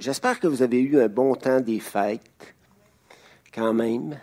j'espère 0.00 0.40
que 0.40 0.46
vous 0.46 0.62
avez 0.62 0.80
eu 0.80 1.00
un 1.00 1.08
bon 1.08 1.34
temps 1.34 1.60
des 1.60 1.78
fêtes, 1.78 2.54
quand 3.54 3.72
même. 3.72 4.18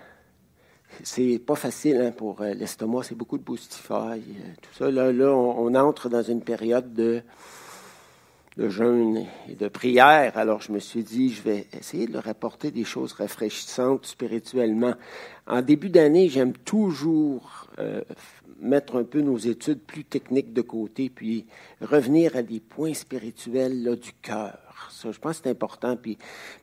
C'est 1.04 1.40
pas 1.40 1.56
facile 1.56 1.98
hein, 1.98 2.12
pour 2.12 2.42
euh, 2.42 2.54
l'estomac, 2.54 3.04
c'est 3.04 3.16
beaucoup 3.16 3.38
de 3.38 3.44
boostify, 3.44 4.20
tout 4.62 4.74
ça. 4.74 4.90
Là, 4.90 5.12
là 5.12 5.32
on, 5.32 5.74
entre 5.76 6.10
dans 6.10 6.24
une 6.24 6.42
période 6.42 6.94
de, 6.94 7.22
de 8.58 8.70
jeûne 8.70 9.28
et 9.48 9.54
de 9.54 9.68
prière. 9.68 10.36
Alors 10.38 10.62
je 10.62 10.72
me 10.72 10.80
suis 10.80 11.04
dit, 11.04 11.32
je 11.32 11.44
vais 11.44 11.68
essayer 11.78 12.08
de 12.08 12.14
leur 12.14 12.28
apporter 12.28 12.72
des 12.72 12.84
choses 12.84 13.14
rafraîchissantes 13.14 14.08
spirituellement. 14.08 14.96
En 15.46 15.62
début 15.62 15.90
d'année, 15.90 16.30
j'aime 16.30 16.54
toujours 16.54 17.68
euh, 17.78 18.02
mettre 18.60 18.96
un 18.96 19.04
peu 19.04 19.22
nos 19.22 19.38
études 19.38 19.82
plus 19.82 20.04
techniques 20.04 20.54
de 20.54 20.62
côté, 20.62 21.12
puis 21.14 21.46
revenir 21.80 22.36
à 22.36 22.42
des 22.42 22.60
points 22.60 22.96
spirituels 22.96 23.84
là, 23.84 23.96
du 23.96 24.14
cœur. 24.14 24.67
Je 25.04 25.20
pense 25.20 25.38
que 25.38 25.44
c'est 25.44 25.50
important. 25.50 25.98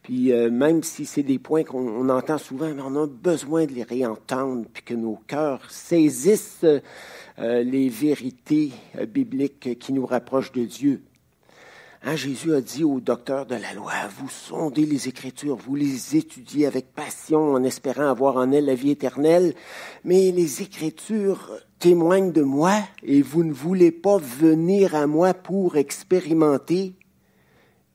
Puis, 0.03 0.33
euh, 0.33 0.51
même 0.51 0.83
si 0.83 1.07
c'est 1.07 1.23
des 1.23 1.39
points 1.39 1.65
qu'on 1.65 2.09
entend 2.09 2.39
souvent, 2.39 2.73
mais 2.75 2.83
on 2.83 3.03
a 3.03 3.07
besoin 3.07 3.67
de 3.67 3.73
les 3.73 3.83
réentendre, 3.83 4.65
puis 4.73 4.83
que 4.83 4.95
nos 4.95 5.19
cœurs 5.27 5.71
saisissent 5.71 6.65
euh, 6.65 7.63
les 7.63 7.89
vérités 7.89 8.73
euh, 8.99 9.07
bibliques 9.07 9.79
qui 9.79 9.93
nous 9.93 10.07
rapprochent 10.07 10.53
de 10.53 10.65
Dieu. 10.65 11.03
Hein, 12.07 12.17
Jésus 12.17 12.55
a 12.55 12.61
dit 12.61 12.85
aux 12.85 13.01
docteurs 13.01 13.47
de 13.47 13.55
la 13.55 13.73
loi, 13.73 13.93
vous 14.19 14.29
sondez 14.29 14.85
les 14.85 15.09
Écritures, 15.09 15.57
vous 15.57 15.75
les 15.75 16.17
étudiez 16.17 16.67
avec 16.67 16.93
passion 16.93 17.55
en 17.55 17.65
espérant 17.65 18.11
avoir 18.11 18.37
en 18.37 18.53
elles 18.53 18.67
la 18.67 18.75
vie 18.75 18.91
éternelle, 18.91 19.55
mais 20.05 20.31
les 20.31 20.61
Écritures 20.61 21.51
témoignent 21.79 22.33
de 22.33 22.43
moi 22.43 22.75
et 23.03 23.23
vous 23.23 23.43
ne 23.43 23.55
voulez 23.55 23.91
pas 23.91 24.19
venir 24.19 24.95
à 24.95 25.07
moi 25.07 25.33
pour 25.33 25.79
expérimenter 25.79 26.95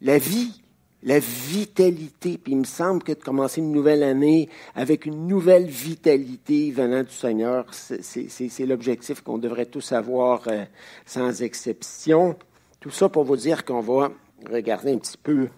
la 0.01 0.17
vie, 0.17 0.61
la 1.03 1.19
vitalité. 1.19 2.37
Puis 2.37 2.53
il 2.53 2.59
me 2.59 2.63
semble 2.63 3.03
que 3.03 3.11
de 3.11 3.21
commencer 3.21 3.61
une 3.61 3.71
nouvelle 3.71 4.03
année 4.03 4.49
avec 4.75 5.05
une 5.05 5.27
nouvelle 5.27 5.65
vitalité 5.65 6.71
venant 6.71 7.03
du 7.03 7.11
Seigneur, 7.11 7.65
c'est 7.73 8.65
l'objectif 8.65 9.21
qu'on 9.21 9.37
devrait 9.37 9.65
tous 9.65 9.91
avoir 9.91 10.47
euh, 10.47 10.65
sans 11.05 11.41
exception. 11.41 12.35
Tout 12.79 12.91
ça 12.91 13.09
pour 13.09 13.23
vous 13.23 13.37
dire 13.37 13.65
qu'on 13.65 13.81
va 13.81 14.11
regarder 14.49 14.93
un 14.93 14.97
petit 14.97 15.17
peu 15.17 15.49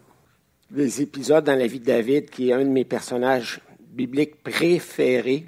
les 0.74 1.02
épisodes 1.02 1.44
dans 1.44 1.58
la 1.58 1.68
vie 1.68 1.80
de 1.80 1.86
David, 1.86 2.30
qui 2.30 2.50
est 2.50 2.54
un 2.54 2.64
de 2.64 2.70
mes 2.70 2.86
personnages 2.86 3.62
bibliques 3.80 4.42
préférés. 4.42 5.46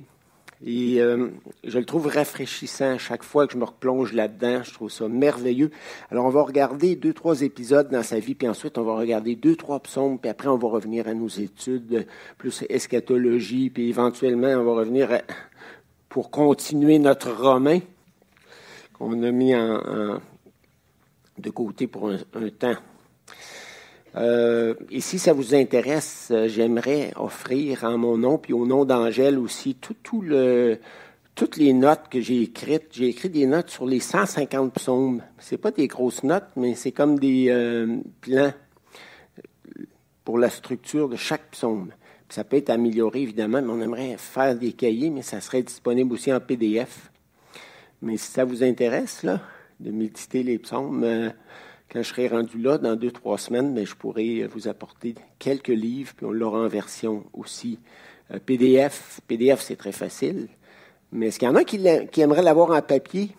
Et 0.65 1.01
euh, 1.01 1.29
je 1.63 1.77
le 1.77 1.85
trouve 1.85 2.07
rafraîchissant 2.07 2.91
à 2.91 2.97
chaque 2.97 3.23
fois 3.23 3.47
que 3.47 3.53
je 3.53 3.57
me 3.57 3.65
replonge 3.65 4.13
là-dedans. 4.13 4.63
Je 4.63 4.73
trouve 4.73 4.89
ça 4.89 5.07
merveilleux. 5.09 5.71
Alors, 6.09 6.25
on 6.25 6.29
va 6.29 6.41
regarder 6.41 6.95
deux, 6.95 7.13
trois 7.13 7.41
épisodes 7.41 7.89
dans 7.89 8.03
sa 8.03 8.19
vie, 8.19 8.33
puis 8.33 8.47
ensuite, 8.47 8.77
on 8.77 8.83
va 8.83 8.95
regarder 8.95 9.35
deux, 9.35 9.55
trois 9.57 9.81
psaumes, 9.81 10.19
puis 10.19 10.29
après, 10.29 10.47
on 10.47 10.57
va 10.57 10.69
revenir 10.69 11.07
à 11.07 11.13
nos 11.13 11.27
études, 11.27 12.07
plus 12.37 12.63
eschatologie, 12.69 13.69
puis 13.69 13.89
éventuellement, 13.89 14.47
on 14.47 14.63
va 14.63 14.73
revenir 14.79 15.09
pour 16.07 16.31
continuer 16.31 16.97
notre 16.99 17.31
romain 17.31 17.79
qu'on 18.93 19.21
a 19.23 19.31
mis 19.31 19.55
en, 19.55 20.19
de 21.37 21.49
côté 21.49 21.87
pour 21.87 22.09
un, 22.09 22.49
temps. 22.49 22.75
Euh, 24.15 24.75
et 24.91 25.01
si 25.01 25.17
ça 25.17 25.33
vous 25.33 25.55
intéresse, 25.55 26.29
euh, 26.31 26.47
j'aimerais 26.47 27.13
offrir 27.15 27.83
en 27.83 27.97
mon 27.97 28.17
nom, 28.17 28.37
puis 28.37 28.53
au 28.53 28.65
nom 28.65 28.85
d'Angèle 28.85 29.39
aussi, 29.39 29.75
tout, 29.75 30.21
le, 30.21 30.79
toutes 31.33 31.57
les 31.57 31.73
notes 31.73 32.09
que 32.09 32.21
j'ai 32.21 32.41
écrites. 32.43 32.89
J'ai 32.91 33.07
écrit 33.07 33.29
des 33.29 33.47
notes 33.47 33.69
sur 33.69 33.85
les 33.85 33.99
150 33.99 34.73
psaumes. 34.73 35.23
C'est 35.39 35.57
pas 35.57 35.71
des 35.71 35.87
grosses 35.87 36.23
notes, 36.23 36.49
mais 36.55 36.75
c'est 36.75 36.91
comme 36.91 37.17
des 37.17 37.47
euh, 37.49 37.97
plans 38.21 38.53
pour 40.23 40.37
la 40.37 40.49
structure 40.49 41.09
de 41.09 41.15
chaque 41.15 41.51
psaume. 41.51 41.91
ça 42.29 42.43
peut 42.43 42.57
être 42.57 42.69
amélioré, 42.69 43.21
évidemment, 43.21 43.61
mais 43.61 43.71
on 43.71 43.81
aimerait 43.81 44.15
faire 44.17 44.55
des 44.55 44.73
cahiers, 44.73 45.09
mais 45.09 45.21
ça 45.21 45.41
serait 45.41 45.63
disponible 45.63 46.13
aussi 46.13 46.31
en 46.31 46.39
PDF. 46.39 47.11
Mais 48.01 48.17
si 48.17 48.31
ça 48.31 48.45
vous 48.45 48.63
intéresse, 48.63 49.23
là, 49.23 49.41
de 49.79 49.91
méditer 49.91 50.43
les 50.43 50.59
psaumes. 50.59 51.03
Euh, 51.03 51.29
quand 51.93 52.01
je 52.01 52.09
serai 52.09 52.27
rendu 52.27 52.57
là, 52.57 52.79
dans 52.79 52.95
deux, 52.95 53.11
trois 53.11 53.37
semaines, 53.37 53.79
je 53.85 53.93
pourrai 53.93 54.47
vous 54.47 54.67
apporter 54.67 55.13
quelques 55.37 55.67
livres, 55.67 56.13
puis 56.17 56.25
on 56.25 56.31
l'aura 56.31 56.61
en 56.61 56.67
version 56.67 57.23
aussi 57.33 57.77
euh, 58.31 58.39
PDF. 58.43 59.21
PDF, 59.27 59.61
c'est 59.61 59.75
très 59.75 59.91
facile. 59.91 60.47
Mais 61.11 61.27
est-ce 61.27 61.37
qu'il 61.37 61.47
y 61.47 61.51
en 61.51 61.55
a 61.55 61.63
qui, 61.63 61.77
aimeraient 62.21 62.41
l'avoir 62.41 62.71
en 62.71 62.81
papier? 62.81 63.35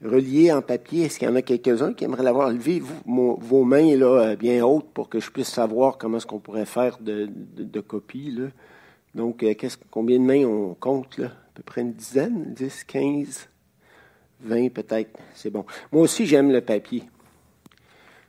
Relié 0.00 0.52
en 0.52 0.62
papier, 0.62 1.06
est-ce 1.06 1.18
qu'il 1.18 1.26
y 1.26 1.30
en 1.30 1.34
a 1.34 1.42
quelques-uns 1.42 1.92
qui 1.92 2.04
aimeraient 2.04 2.22
l'avoir? 2.22 2.50
Levé 2.50 2.80
vos 3.04 3.64
mains 3.64 3.96
là, 3.96 4.30
euh, 4.30 4.36
bien 4.36 4.64
hautes 4.64 4.92
pour 4.94 5.08
que 5.08 5.18
je 5.18 5.28
puisse 5.32 5.48
savoir 5.48 5.98
comment 5.98 6.18
est-ce 6.18 6.26
qu'on 6.26 6.38
pourrait 6.38 6.66
faire 6.66 6.98
de, 7.00 7.28
de, 7.28 7.80
copies? 7.80 8.30
Là. 8.30 8.46
Donc, 9.16 9.44
combien 9.90 10.20
de 10.20 10.24
mains 10.24 10.44
on 10.44 10.74
compte? 10.74 11.18
Là? 11.18 11.26
À 11.26 11.50
peu 11.54 11.64
près 11.64 11.80
une 11.80 11.94
dizaine, 11.94 12.54
10, 12.54 12.84
15? 12.84 13.48
20 14.40 14.68
peut-être, 14.70 15.18
c'est 15.34 15.50
bon. 15.50 15.64
Moi 15.92 16.02
aussi, 16.02 16.26
j'aime 16.26 16.52
le 16.52 16.60
papier. 16.60 17.04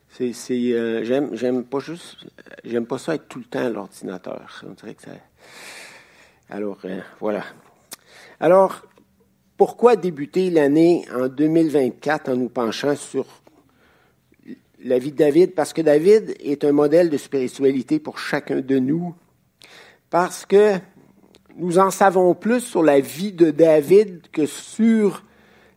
C'est, 0.10 0.34
euh, 0.50 1.04
j'aime, 1.04 1.30
j'aime 1.34 1.64
pas 1.64 1.80
juste, 1.80 2.26
j'aime 2.64 2.86
pas 2.86 2.98
ça 2.98 3.16
être 3.16 3.28
tout 3.28 3.40
le 3.40 3.46
temps 3.46 3.66
à 3.66 3.70
l'ordinateur. 3.70 4.64
On 4.68 4.74
dirait 4.74 4.96
que 4.96 5.04
ça. 5.04 5.12
Alors, 6.50 6.80
euh, 6.86 7.00
voilà. 7.20 7.44
Alors, 8.40 8.82
pourquoi 9.56 9.96
débuter 9.96 10.50
l'année 10.50 11.06
en 11.14 11.28
2024 11.28 12.30
en 12.30 12.36
nous 12.36 12.50
penchant 12.50 12.96
sur 12.96 13.28
la 14.84 14.98
vie 14.98 15.12
de 15.12 15.18
David? 15.18 15.54
Parce 15.54 15.74
que 15.74 15.82
David 15.82 16.36
est 16.40 16.66
un 16.66 16.72
modèle 16.72 17.10
de 17.10 17.18
spiritualité 17.18 18.00
pour 18.00 18.18
chacun 18.18 18.62
de 18.62 18.80
nous. 18.80 19.14
Parce 20.10 20.46
que 20.46 20.74
nous 21.56 21.78
en 21.78 21.92
savons 21.92 22.34
plus 22.34 22.62
sur 22.62 22.82
la 22.82 23.00
vie 23.00 23.32
de 23.32 23.52
David 23.52 24.32
que 24.32 24.48
sur 24.48 25.24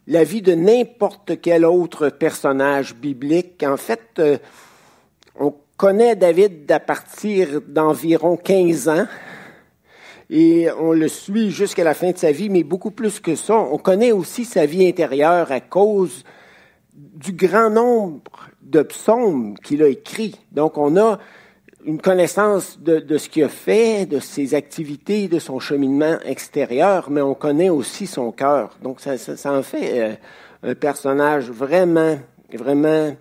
la 0.07 0.25
vie 0.25 0.43
de 0.43 0.55
n'importe 0.55 1.41
quel 1.41 1.65
autre 1.65 2.09
personnage 2.09 2.95
biblique. 2.95 3.63
En 3.63 3.77
fait, 3.77 4.01
euh, 4.19 4.39
on 5.39 5.55
connaît 5.77 6.17
David 6.17 6.71
à 6.71 6.81
partir 6.81 7.61
d'environ 7.67 8.37
15 8.37 8.89
ans 8.89 9.07
et 10.31 10.69
on 10.81 10.93
le 10.93 11.09
suit 11.09 11.51
jusqu'à 11.51 11.85
la 11.85 11.95
fin 11.95 12.11
de 12.11 12.19
sa 12.19 12.33
vie, 12.33 12.49
mais 12.49 12.65
beaucoup 12.65 12.91
plus 12.91 13.21
que 13.21 13.35
ça. 13.35 13.55
On 13.55 13.79
connaît 13.79 14.13
aussi 14.13 14.45
sa 14.45 14.67
vie 14.67 14.87
intérieure 14.87 15.53
à 15.53 15.61
cause 15.61 16.25
du 16.95 17.33
grand 17.33 17.71
nombre 17.71 18.49
de 18.63 18.83
psaumes 18.83 19.57
qu'il 19.63 19.83
a 19.83 19.89
écrits. 19.89 20.41
Donc, 20.51 20.79
on 20.79 20.97
a 20.97 21.19
une 21.85 22.01
connaissance 22.01 22.79
de, 22.81 23.19
ce 23.19 23.29
qu'il 23.29 23.45
a 23.45 23.49
fait, 23.49 24.07
de 24.07 24.21
ses 24.21 24.55
activités, 24.55 25.29
de 25.29 25.39
son 25.39 25.59
cheminement 25.59 26.19
extérieur, 26.25 27.11
mais 27.11 27.21
on 27.21 27.35
connaît 27.35 27.71
aussi 27.71 28.07
son 28.07 28.31
cœur. 28.31 28.77
Donc 28.83 29.01
ça, 29.01 29.15
en 29.47 29.63
fait 29.63 30.01
euh, 30.01 30.15
un 30.63 30.75
personnage 30.75 31.51
vraiment, 31.51 32.19
vraiment 32.53 33.17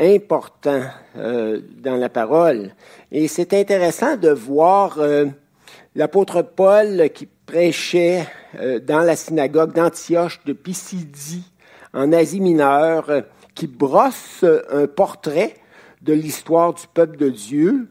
important 0.00 0.82
euh, 1.16 1.60
dans 1.78 1.96
la 1.96 2.08
parole. 2.08 2.74
Et 3.12 3.28
c'est 3.28 3.54
intéressant 3.54 4.16
de 4.16 4.30
voir 4.30 4.98
euh, 4.98 5.26
l'apôtre 5.94 6.42
Paul 6.42 7.08
qui 7.14 7.28
prêchait 7.46 8.26
dans 8.86 9.00
la 9.00 9.16
synagogue 9.16 9.72
d'Antioche 9.72 10.40
de 10.44 10.52
Pisidie, 10.52 11.50
en 11.94 12.12
Asie 12.12 12.40
mineure, 12.40 13.10
qui 13.54 13.66
brosse 13.66 14.44
un 14.70 14.86
portrait 14.86 15.54
de 16.02 16.12
l'histoire 16.12 16.74
du 16.74 16.86
peuple 16.92 17.16
de 17.16 17.30
Dieu 17.30 17.88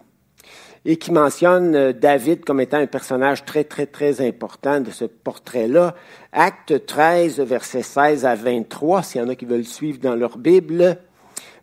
et 0.84 0.98
qui 0.98 1.12
mentionne 1.12 1.76
euh, 1.76 1.94
David 1.94 2.44
comme 2.44 2.60
étant 2.60 2.78
un 2.78 2.88
personnage 2.88 3.46
très, 3.46 3.64
très, 3.64 3.86
très 3.86 4.26
important 4.26 4.82
de 4.82 4.92
ce 4.92 5.06
portrait-là. 5.06 5.96
Acte 6.32 6.86
13, 6.86 7.40
versets 7.42 7.84
16 7.84 8.26
à 8.26 8.36
23, 8.36 9.04
s'il 9.04 9.22
y 9.22 9.24
en 9.24 9.30
a 9.30 9.36
qui 9.36 9.46
veulent 9.46 9.64
suivre 9.64 10.00
dans 10.00 10.16
leur 10.16 10.38
Bible. 10.38 10.98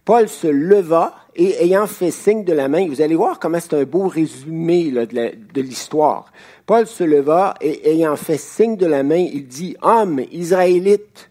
Paul 0.05 0.29
se 0.29 0.47
leva 0.47 1.17
et 1.35 1.63
ayant 1.63 1.87
fait 1.87 2.11
signe 2.11 2.45
de 2.45 2.53
la 2.55 2.69
main, 2.69 2.89
vous 2.89 3.03
allez 3.03 3.15
voir 3.15 3.39
comment 3.39 3.61
c'est 3.61 3.75
un 3.75 3.85
beau 3.85 4.09
résumé 4.09 4.91
de 4.91 5.61
l'histoire. 5.61 6.33
Paul 6.65 6.87
se 6.87 7.05
leva 7.05 7.55
et 7.61 7.91
ayant 7.91 8.17
fait 8.17 8.39
signe 8.39 8.77
de 8.77 8.87
la 8.87 9.03
main, 9.03 9.27
il 9.33 9.47
dit, 9.47 9.77
Hommes 9.83 10.23
israélites, 10.33 11.31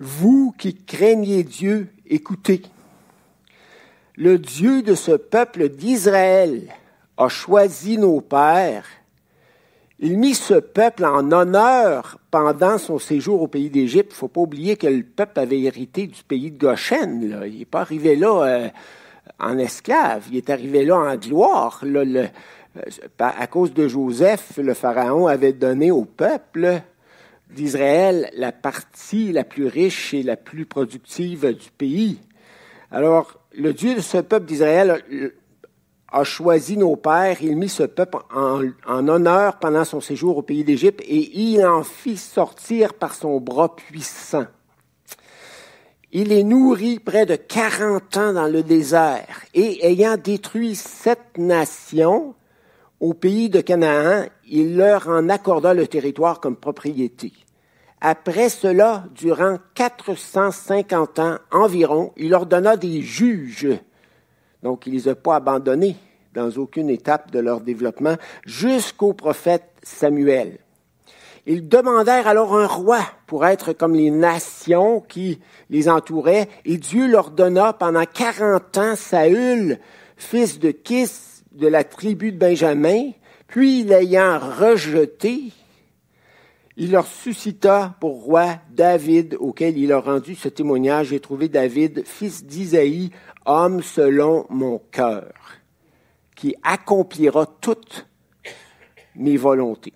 vous 0.00 0.54
qui 0.56 0.74
craignez 0.74 1.42
Dieu, 1.42 1.88
écoutez 2.08 2.62
le 4.16 4.38
Dieu 4.38 4.82
de 4.82 4.94
ce 4.94 5.12
peuple 5.12 5.68
d'Israël 5.68 6.62
a 7.16 7.28
choisi 7.28 7.98
nos 7.98 8.20
pères. 8.20 8.86
Il 9.98 10.18
mit 10.18 10.34
ce 10.34 10.54
peuple 10.54 11.04
en 11.04 11.32
honneur 11.32 12.18
pendant 12.30 12.78
son 12.78 12.98
séjour 12.98 13.42
au 13.42 13.48
pays 13.48 13.70
d'Égypte. 13.70 14.10
Il 14.10 14.14
ne 14.14 14.18
faut 14.18 14.28
pas 14.28 14.42
oublier 14.42 14.76
que 14.76 14.86
le 14.86 15.02
peuple 15.02 15.40
avait 15.40 15.60
hérité 15.60 16.06
du 16.06 16.22
pays 16.22 16.50
de 16.50 16.58
Goshen. 16.58 17.42
Il 17.46 17.58
n'est 17.58 17.64
pas 17.64 17.80
arrivé 17.80 18.16
là 18.16 18.42
euh, 18.42 18.68
en 19.38 19.58
esclave, 19.58 20.26
il 20.30 20.36
est 20.36 20.50
arrivé 20.50 20.84
là 20.84 20.96
en 20.96 21.16
gloire. 21.16 21.82
Euh, 21.84 22.26
à 23.18 23.46
cause 23.46 23.72
de 23.72 23.88
Joseph, 23.88 24.58
le 24.58 24.74
Pharaon 24.74 25.26
avait 25.26 25.54
donné 25.54 25.90
au 25.90 26.04
peuple 26.04 26.82
d'Israël 27.50 28.30
la 28.34 28.52
partie 28.52 29.32
la 29.32 29.44
plus 29.44 29.66
riche 29.66 30.12
et 30.12 30.22
la 30.22 30.36
plus 30.36 30.66
productive 30.66 31.54
du 31.54 31.70
pays. 31.70 32.18
Alors, 32.90 33.40
le 33.56 33.72
Dieu 33.72 33.94
de 33.94 34.00
ce 34.00 34.18
peuple 34.18 34.46
d'Israël 34.46 35.02
a 36.08 36.24
choisi 36.24 36.76
nos 36.76 36.96
pères, 36.96 37.42
il 37.42 37.56
mit 37.56 37.68
ce 37.68 37.82
peuple 37.82 38.18
en, 38.34 39.08
honneur 39.08 39.58
pendant 39.58 39.84
son 39.84 40.00
séjour 40.00 40.38
au 40.38 40.42
pays 40.42 40.64
d'Égypte 40.64 41.02
et 41.06 41.38
il 41.38 41.64
en 41.64 41.82
fit 41.82 42.16
sortir 42.16 42.94
par 42.94 43.14
son 43.14 43.40
bras 43.40 43.74
puissant. 43.74 44.46
Il 46.12 46.28
les 46.28 46.44
nourrit 46.44 47.00
près 47.00 47.26
de 47.26 47.36
40 47.36 48.16
ans 48.16 48.32
dans 48.32 48.46
le 48.46 48.62
désert 48.62 49.42
et 49.54 49.86
ayant 49.86 50.16
détruit 50.16 50.76
sept 50.76 51.36
nations 51.36 52.34
au 53.00 53.12
pays 53.12 53.50
de 53.50 53.60
Canaan, 53.60 54.24
il 54.46 54.76
leur 54.76 55.08
en 55.08 55.28
accorda 55.28 55.74
le 55.74 55.86
territoire 55.86 56.40
comme 56.40 56.56
propriété. 56.56 57.32
Après 58.00 58.48
cela, 58.48 59.04
durant 59.14 59.58
450 59.74 61.18
ans 61.18 61.38
environ, 61.50 62.12
il 62.16 62.30
leur 62.30 62.46
donna 62.46 62.76
des 62.76 63.00
juges. 63.00 63.68
Donc, 64.62 64.86
il 64.86 64.92
ne 64.92 64.98
les 64.98 65.08
a 65.08 65.14
pas 65.14 65.36
abandonnés 65.36 65.96
dans 66.34 66.50
aucune 66.50 66.90
étape 66.90 67.30
de 67.30 67.38
leur 67.38 67.60
développement 67.60 68.16
jusqu'au 68.44 69.14
prophète 69.14 69.64
Samuel. 69.82 70.58
Ils 71.46 71.68
demandèrent 71.68 72.26
alors 72.26 72.56
un 72.56 72.66
roi 72.66 72.98
pour 73.26 73.46
être 73.46 73.72
comme 73.72 73.94
les 73.94 74.10
nations 74.10 75.00
qui 75.00 75.40
les 75.70 75.88
entouraient, 75.88 76.48
et 76.64 76.76
Dieu 76.76 77.06
leur 77.06 77.30
donna 77.30 77.72
pendant 77.72 78.04
quarante 78.04 78.76
ans 78.76 78.96
Saül, 78.96 79.78
fils 80.16 80.58
de 80.58 80.72
Kis 80.72 81.10
de 81.52 81.68
la 81.68 81.84
tribu 81.84 82.32
de 82.32 82.38
Benjamin, 82.38 83.12
puis 83.46 83.84
l'ayant 83.84 84.38
rejeté, 84.38 85.52
il 86.76 86.90
leur 86.90 87.06
suscita 87.06 87.94
pour 88.00 88.24
roi 88.24 88.56
David, 88.70 89.36
auquel 89.40 89.78
il 89.78 89.92
a 89.92 90.00
rendu 90.00 90.34
ce 90.34 90.48
témoignage. 90.48 91.08
J'ai 91.08 91.20
trouvé 91.20 91.48
David, 91.48 92.02
fils 92.04 92.44
d'Isaïe, 92.44 93.10
homme 93.46 93.82
selon 93.82 94.46
mon 94.50 94.80
cœur, 94.90 95.32
qui 96.34 96.54
accomplira 96.62 97.46
toutes 97.46 98.06
mes 99.14 99.38
volontés. 99.38 99.94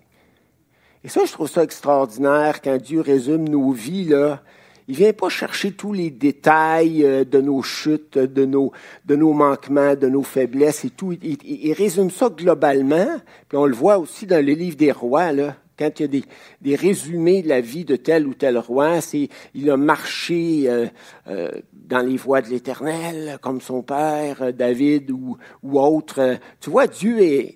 Et 1.03 1.09
ça, 1.09 1.25
je 1.25 1.31
trouve 1.31 1.49
ça 1.49 1.63
extraordinaire 1.63 2.61
quand 2.61 2.77
Dieu 2.77 3.01
résume 3.01 3.47
nos 3.47 3.71
vies, 3.71 4.05
là. 4.05 4.41
Il 4.87 4.95
vient 4.95 5.13
pas 5.13 5.29
chercher 5.29 5.71
tous 5.71 5.93
les 5.93 6.09
détails 6.09 7.05
euh, 7.05 7.23
de 7.23 7.39
nos 7.39 7.61
chutes, 7.61 8.17
de 8.17 8.45
nos, 8.45 8.73
de 9.05 9.15
nos 9.15 9.31
manquements, 9.31 9.95
de 9.95 10.09
nos 10.09 10.23
faiblesses 10.23 10.83
et 10.83 10.89
tout. 10.89 11.13
Il, 11.21 11.73
résume 11.73 12.09
ça 12.09 12.29
globalement. 12.29 13.07
Puis 13.47 13.57
on 13.57 13.67
le 13.67 13.75
voit 13.75 13.99
aussi 13.99 14.25
dans 14.25 14.43
le 14.43 14.51
livre 14.51 14.75
des 14.75 14.91
rois, 14.91 15.31
là. 15.31 15.55
Quand 15.81 15.99
il 15.99 16.03
y 16.03 16.05
a 16.05 16.07
des, 16.07 16.23
des 16.61 16.75
résumés 16.75 17.41
de 17.41 17.49
la 17.49 17.59
vie 17.59 17.85
de 17.85 17.95
tel 17.95 18.27
ou 18.27 18.35
tel 18.35 18.55
roi, 18.59 19.01
c'est 19.01 19.29
il 19.55 19.67
a 19.71 19.77
marché 19.77 20.69
euh, 20.69 20.85
euh, 21.27 21.49
dans 21.73 22.05
les 22.05 22.17
voies 22.17 22.43
de 22.43 22.49
l'Éternel, 22.49 23.39
comme 23.41 23.61
son 23.61 23.81
père 23.81 24.53
David 24.53 25.09
ou, 25.09 25.37
ou 25.63 25.79
autre. 25.79 26.37
Tu 26.59 26.69
vois, 26.69 26.85
Dieu 26.85 27.19
est 27.19 27.55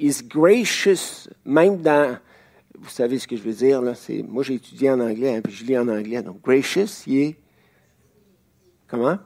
is 0.00 0.24
gracious 0.28 1.28
même 1.44 1.80
dans 1.80 2.18
vous 2.76 2.90
savez 2.90 3.20
ce 3.20 3.28
que 3.28 3.36
je 3.36 3.42
veux 3.42 3.52
dire, 3.52 3.80
là. 3.80 3.94
C'est, 3.94 4.22
moi, 4.22 4.42
j'ai 4.42 4.54
étudié 4.54 4.90
en 4.90 4.98
anglais, 4.98 5.36
hein, 5.36 5.40
puis 5.42 5.52
je 5.52 5.64
lis 5.64 5.78
en 5.78 5.86
anglais. 5.86 6.22
Donc, 6.22 6.42
gracious, 6.42 7.04
il 7.06 7.18
est. 7.18 7.36
Comment? 8.88 9.18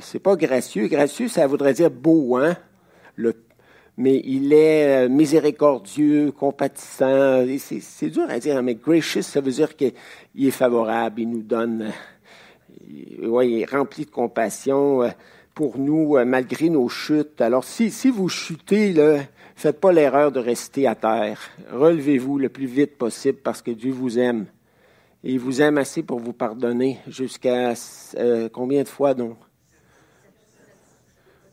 C'est 0.00 0.18
pas 0.18 0.34
gracieux. 0.34 0.88
Gracieux, 0.88 1.28
ça 1.28 1.46
voudrait 1.46 1.72
dire 1.72 1.90
beau, 1.90 2.36
hein? 2.36 2.56
Le, 3.14 3.43
mais 3.96 4.20
il 4.24 4.52
est 4.52 5.06
euh, 5.06 5.08
miséricordieux, 5.08 6.32
compatissant. 6.32 7.44
C'est, 7.58 8.10
dur 8.10 8.26
à 8.28 8.38
dire, 8.38 8.56
hein, 8.56 8.62
mais 8.62 8.74
gracious, 8.74 9.22
ça 9.22 9.40
veut 9.40 9.52
dire 9.52 9.76
qu'il 9.76 9.92
est 10.38 10.50
favorable, 10.50 11.20
il 11.20 11.30
nous 11.30 11.42
donne. 11.42 11.92
Euh, 13.22 13.28
ouais, 13.28 13.50
il 13.50 13.60
est 13.60 13.70
rempli 13.70 14.04
de 14.04 14.10
compassion 14.10 15.02
euh, 15.02 15.10
pour 15.54 15.78
nous, 15.78 16.16
malgré 16.24 16.68
nos 16.68 16.88
chutes. 16.88 17.40
Alors, 17.40 17.62
si, 17.62 17.88
vous 18.10 18.28
chutez, 18.28 18.92
là, 18.92 19.20
Faites 19.56 19.80
pas 19.80 19.92
l'erreur 19.92 20.32
de 20.32 20.40
rester 20.40 20.88
à 20.88 20.96
terre. 20.96 21.40
Relevez-vous 21.70 22.38
le 22.40 22.48
plus 22.48 22.66
vite 22.66 22.98
possible 22.98 23.38
parce 23.38 23.62
que 23.62 23.70
Dieu 23.70 23.92
vous 23.92 24.18
aime. 24.18 24.46
Il 25.22 25.38
vous 25.38 25.62
aime 25.62 25.78
assez 25.78 26.02
pour 26.02 26.18
vous 26.18 26.32
pardonner 26.32 26.98
jusqu'à 27.06 27.74
combien 28.52 28.82
de 28.82 28.88
fois 28.88 29.14
donc? 29.14 29.36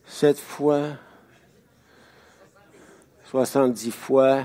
Sept 0.08 0.40
fois, 0.40 0.98
soixante-dix 3.32 3.92
fois. 3.92 4.40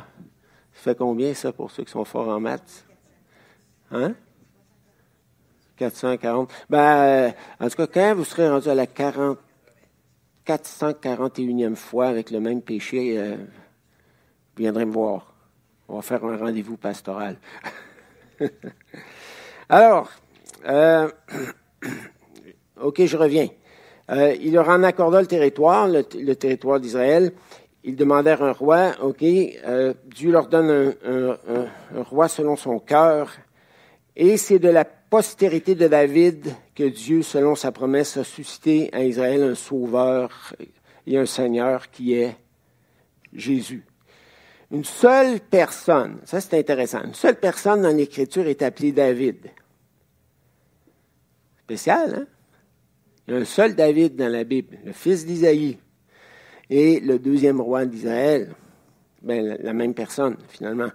Ça 0.72 0.92
fait 0.92 0.94
combien 0.94 1.34
ça 1.34 1.52
pour 1.52 1.72
ceux 1.72 1.82
qui 1.82 1.90
sont 1.90 2.04
forts 2.04 2.28
en 2.28 2.38
maths? 2.38 2.84
Hein? 3.90 4.14
440. 5.76 6.52
Ben, 6.70 6.78
euh, 6.78 7.30
en 7.58 7.68
tout 7.68 7.76
cas, 7.76 7.86
quand 7.88 8.14
vous 8.14 8.24
serez 8.24 8.48
rendu 8.48 8.68
à 8.68 8.76
la 8.76 8.86
40, 8.86 9.38
441e 10.46 11.74
fois 11.74 12.06
avec 12.06 12.30
le 12.30 12.38
même 12.38 12.62
péché, 12.62 13.18
euh, 13.18 13.36
viendrez 14.56 14.84
me 14.84 14.92
voir. 14.92 15.34
On 15.88 15.96
va 15.96 16.02
faire 16.02 16.24
un 16.24 16.36
rendez-vous 16.36 16.76
pastoral. 16.76 17.38
Alors, 19.68 20.10
euh, 20.64 21.10
OK, 22.80 23.04
je 23.04 23.16
reviens. 23.16 23.48
Il 24.40 24.52
leur 24.52 24.68
en 24.68 24.84
accorda 24.84 25.20
le 25.20 25.26
territoire, 25.26 25.88
le, 25.88 26.34
territoire 26.34 26.78
d'Israël. 26.78 27.32
Ils 27.86 27.94
demandèrent 27.94 28.42
un 28.42 28.50
roi. 28.50 28.96
OK, 29.00 29.22
euh, 29.22 29.94
Dieu 30.06 30.32
leur 30.32 30.48
donne 30.48 30.96
un, 31.04 32.02
roi 32.02 32.26
selon 32.26 32.56
son 32.56 32.80
cœur. 32.80 33.32
Et 34.16 34.36
c'est 34.36 34.58
de 34.58 34.68
la 34.68 34.84
postérité 34.84 35.76
de 35.76 35.86
David 35.86 36.48
que 36.74 36.82
Dieu, 36.82 37.22
selon 37.22 37.54
sa 37.54 37.70
promesse, 37.70 38.16
a 38.16 38.24
suscité 38.24 38.90
à 38.92 39.04
Israël 39.04 39.40
un 39.44 39.54
sauveur 39.54 40.52
et 41.06 41.16
un 41.16 41.26
Seigneur 41.26 41.88
qui 41.92 42.14
est 42.14 42.36
Jésus. 43.32 43.84
Une 44.72 44.84
seule 44.84 45.38
personne, 45.38 46.18
ça 46.24 46.40
c'est 46.40 46.58
intéressant, 46.58 47.04
une 47.04 47.14
seule 47.14 47.38
personne 47.38 47.82
dans 47.82 47.96
l'Écriture 47.96 48.48
est 48.48 48.62
appelée 48.62 48.90
David. 48.90 49.46
Spécial, 51.62 52.14
hein? 52.16 52.26
Il 53.28 53.34
y 53.34 53.36
a 53.36 53.40
un 53.40 53.44
seul 53.44 53.76
David 53.76 54.16
dans 54.16 54.28
la 54.28 54.42
Bible, 54.42 54.78
le 54.84 54.92
fils 54.92 55.24
d'Isaïe, 55.24 55.78
et 56.70 57.00
le 57.00 57.18
deuxième 57.18 57.60
roi 57.60 57.86
d'Israël. 57.86 58.54
Ben, 59.22 59.56
la 59.60 59.72
même 59.72 59.94
personne, 59.94 60.36
finalement. 60.48 60.90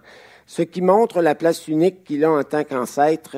Ce 0.46 0.62
qui 0.62 0.80
montre 0.80 1.20
la 1.22 1.34
place 1.34 1.68
unique 1.68 2.04
qu'il 2.04 2.24
a 2.24 2.30
en 2.30 2.42
tant 2.44 2.64
qu'ancêtre 2.64 3.36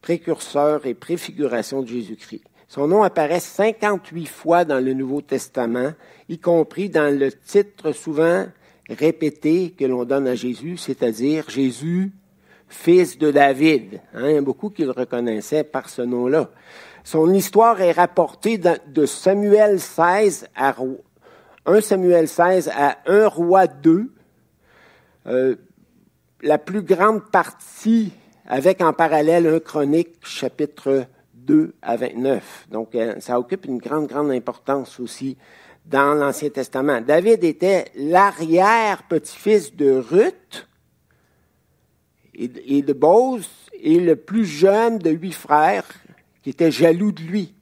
précurseur 0.00 0.86
et 0.86 0.94
préfiguration 0.94 1.82
de 1.82 1.88
Jésus-Christ. 1.88 2.44
Son 2.68 2.88
nom 2.88 3.02
apparaît 3.02 3.40
58 3.40 4.26
fois 4.26 4.64
dans 4.64 4.82
le 4.82 4.94
Nouveau 4.94 5.20
Testament, 5.20 5.92
y 6.28 6.38
compris 6.38 6.88
dans 6.88 7.16
le 7.16 7.30
titre 7.30 7.92
souvent 7.92 8.46
répété 8.88 9.74
que 9.78 9.84
l'on 9.84 10.04
donne 10.04 10.26
à 10.26 10.34
Jésus, 10.34 10.76
c'est-à-dire 10.76 11.48
Jésus, 11.50 12.12
fils 12.68 13.18
de 13.18 13.30
David. 13.30 14.00
Hein, 14.14 14.30
il 14.30 14.34
y 14.34 14.38
a 14.38 14.42
beaucoup 14.42 14.70
qui 14.70 14.84
le 14.84 14.90
reconnaissaient 14.90 15.64
par 15.64 15.88
ce 15.88 16.02
nom-là. 16.02 16.50
Son 17.04 17.32
histoire 17.32 17.80
est 17.80 17.92
rapportée 17.92 18.58
de 18.58 19.06
Samuel 19.06 19.80
16 19.80 20.48
à 20.54 20.74
1 21.66 21.80
Samuel 21.80 22.28
16 22.28 22.70
à 22.74 22.98
1 23.06 23.28
roi 23.28 23.66
2. 23.66 24.12
Euh, 25.26 25.56
la 26.42 26.58
plus 26.58 26.82
grande 26.82 27.30
partie 27.30 28.12
avec 28.46 28.80
en 28.80 28.92
parallèle 28.92 29.46
un 29.46 29.60
chronique 29.60 30.16
chapitre 30.24 31.06
2 31.34 31.74
à 31.80 31.96
29. 31.96 32.66
Donc, 32.70 32.94
euh, 32.94 33.14
ça 33.20 33.38
occupe 33.38 33.66
une 33.66 33.78
grande, 33.78 34.08
grande 34.08 34.30
importance 34.30 34.98
aussi 34.98 35.36
dans 35.86 36.14
l'Ancien 36.14 36.50
Testament. 36.50 37.00
David 37.00 37.44
était 37.44 37.86
l'arrière-petit-fils 37.94 39.76
de 39.76 39.92
Ruth 39.92 40.68
et 42.34 42.82
de 42.82 42.92
Bose 42.92 43.48
et 43.74 44.00
le 44.00 44.16
plus 44.16 44.46
jeune 44.46 44.98
de 44.98 45.10
huit 45.10 45.32
frères 45.32 45.86
qui 46.42 46.50
était 46.50 46.70
jaloux 46.70 47.12
de 47.12 47.22
lui. 47.22 47.54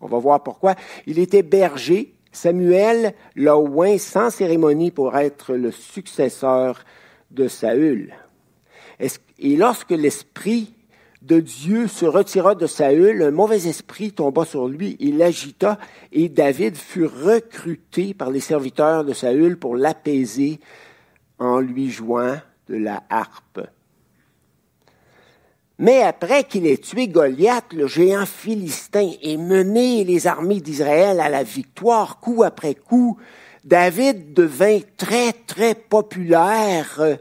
On 0.00 0.06
va 0.06 0.18
voir 0.18 0.42
pourquoi. 0.42 0.74
Il 1.06 1.18
était 1.18 1.42
berger. 1.42 2.14
Samuel 2.34 3.14
l'a 3.36 3.56
oint 3.56 3.98
sans 3.98 4.30
cérémonie 4.30 4.90
pour 4.90 5.16
être 5.16 5.54
le 5.54 5.70
successeur 5.70 6.84
de 7.30 7.48
Saül. 7.48 8.14
Et 9.38 9.56
lorsque 9.56 9.90
l'esprit 9.90 10.74
de 11.22 11.40
Dieu 11.40 11.88
se 11.88 12.04
retira 12.04 12.54
de 12.54 12.66
Saül, 12.66 13.22
un 13.22 13.30
mauvais 13.30 13.66
esprit 13.66 14.12
tomba 14.12 14.44
sur 14.44 14.68
lui, 14.68 14.96
il 15.00 15.16
l'agita, 15.16 15.78
et 16.12 16.28
David 16.28 16.76
fut 16.76 17.06
recruté 17.06 18.14
par 18.14 18.30
les 18.30 18.40
serviteurs 18.40 19.04
de 19.04 19.14
Saül 19.14 19.58
pour 19.58 19.76
l'apaiser 19.76 20.60
en 21.38 21.60
lui 21.60 21.90
jouant 21.90 22.36
de 22.68 22.76
la 22.76 23.02
harpe. 23.08 23.60
Mais 25.78 26.02
après 26.02 26.44
qu'il 26.44 26.66
ait 26.66 26.76
tué 26.76 27.08
Goliath, 27.08 27.72
le 27.72 27.86
géant 27.86 28.26
philistin, 28.26 29.10
et 29.22 29.36
mené 29.36 30.04
les 30.04 30.26
armées 30.26 30.60
d'Israël 30.60 31.20
à 31.20 31.28
la 31.28 31.42
victoire 31.42 32.20
coup 32.20 32.44
après 32.44 32.74
coup, 32.74 33.18
David 33.64 34.34
devint 34.34 34.80
très, 34.96 35.32
très 35.32 35.74
populaire 35.74 37.18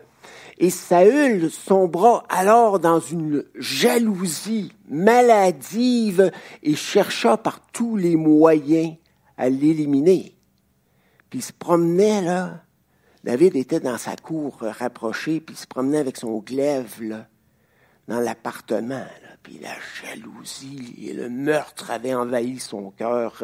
et 0.57 0.69
Saül 0.69 1.51
sombra 1.51 2.23
alors 2.29 2.79
dans 2.79 2.99
une 2.99 3.43
jalousie 3.55 4.71
maladive 4.87 6.31
et 6.61 6.75
chercha 6.75 7.37
par 7.37 7.59
tous 7.71 7.95
les 7.95 8.15
moyens 8.15 8.95
à 9.37 9.49
l'éliminer. 9.49 10.37
Puis 11.29 11.39
il 11.39 11.41
se 11.41 11.53
promenait, 11.53 12.21
là. 12.21 12.61
David 13.23 13.55
était 13.55 13.79
dans 13.79 13.97
sa 13.97 14.15
cour 14.15 14.57
rapprochée, 14.61 15.39
puis 15.39 15.55
il 15.55 15.59
se 15.59 15.67
promenait 15.67 15.97
avec 15.97 16.17
son 16.17 16.39
glaive, 16.39 17.01
là, 17.01 17.27
dans 18.07 18.19
l'appartement. 18.19 19.05
Puis 19.41 19.59
la 19.59 19.75
jalousie 20.01 20.95
et 21.09 21.13
le 21.13 21.29
meurtre 21.29 21.91
avaient 21.91 22.13
envahi 22.13 22.59
son 22.59 22.91
cœur. 22.91 23.43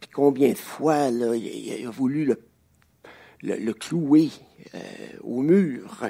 Puis 0.00 0.10
combien 0.12 0.50
de 0.50 0.58
fois, 0.58 1.08
il, 1.08 1.86
a 1.86 1.90
voulu 1.90 2.34
le, 3.42 3.72
clouer 3.74 4.30
euh, 4.74 4.78
au 5.22 5.42
mur. 5.42 6.06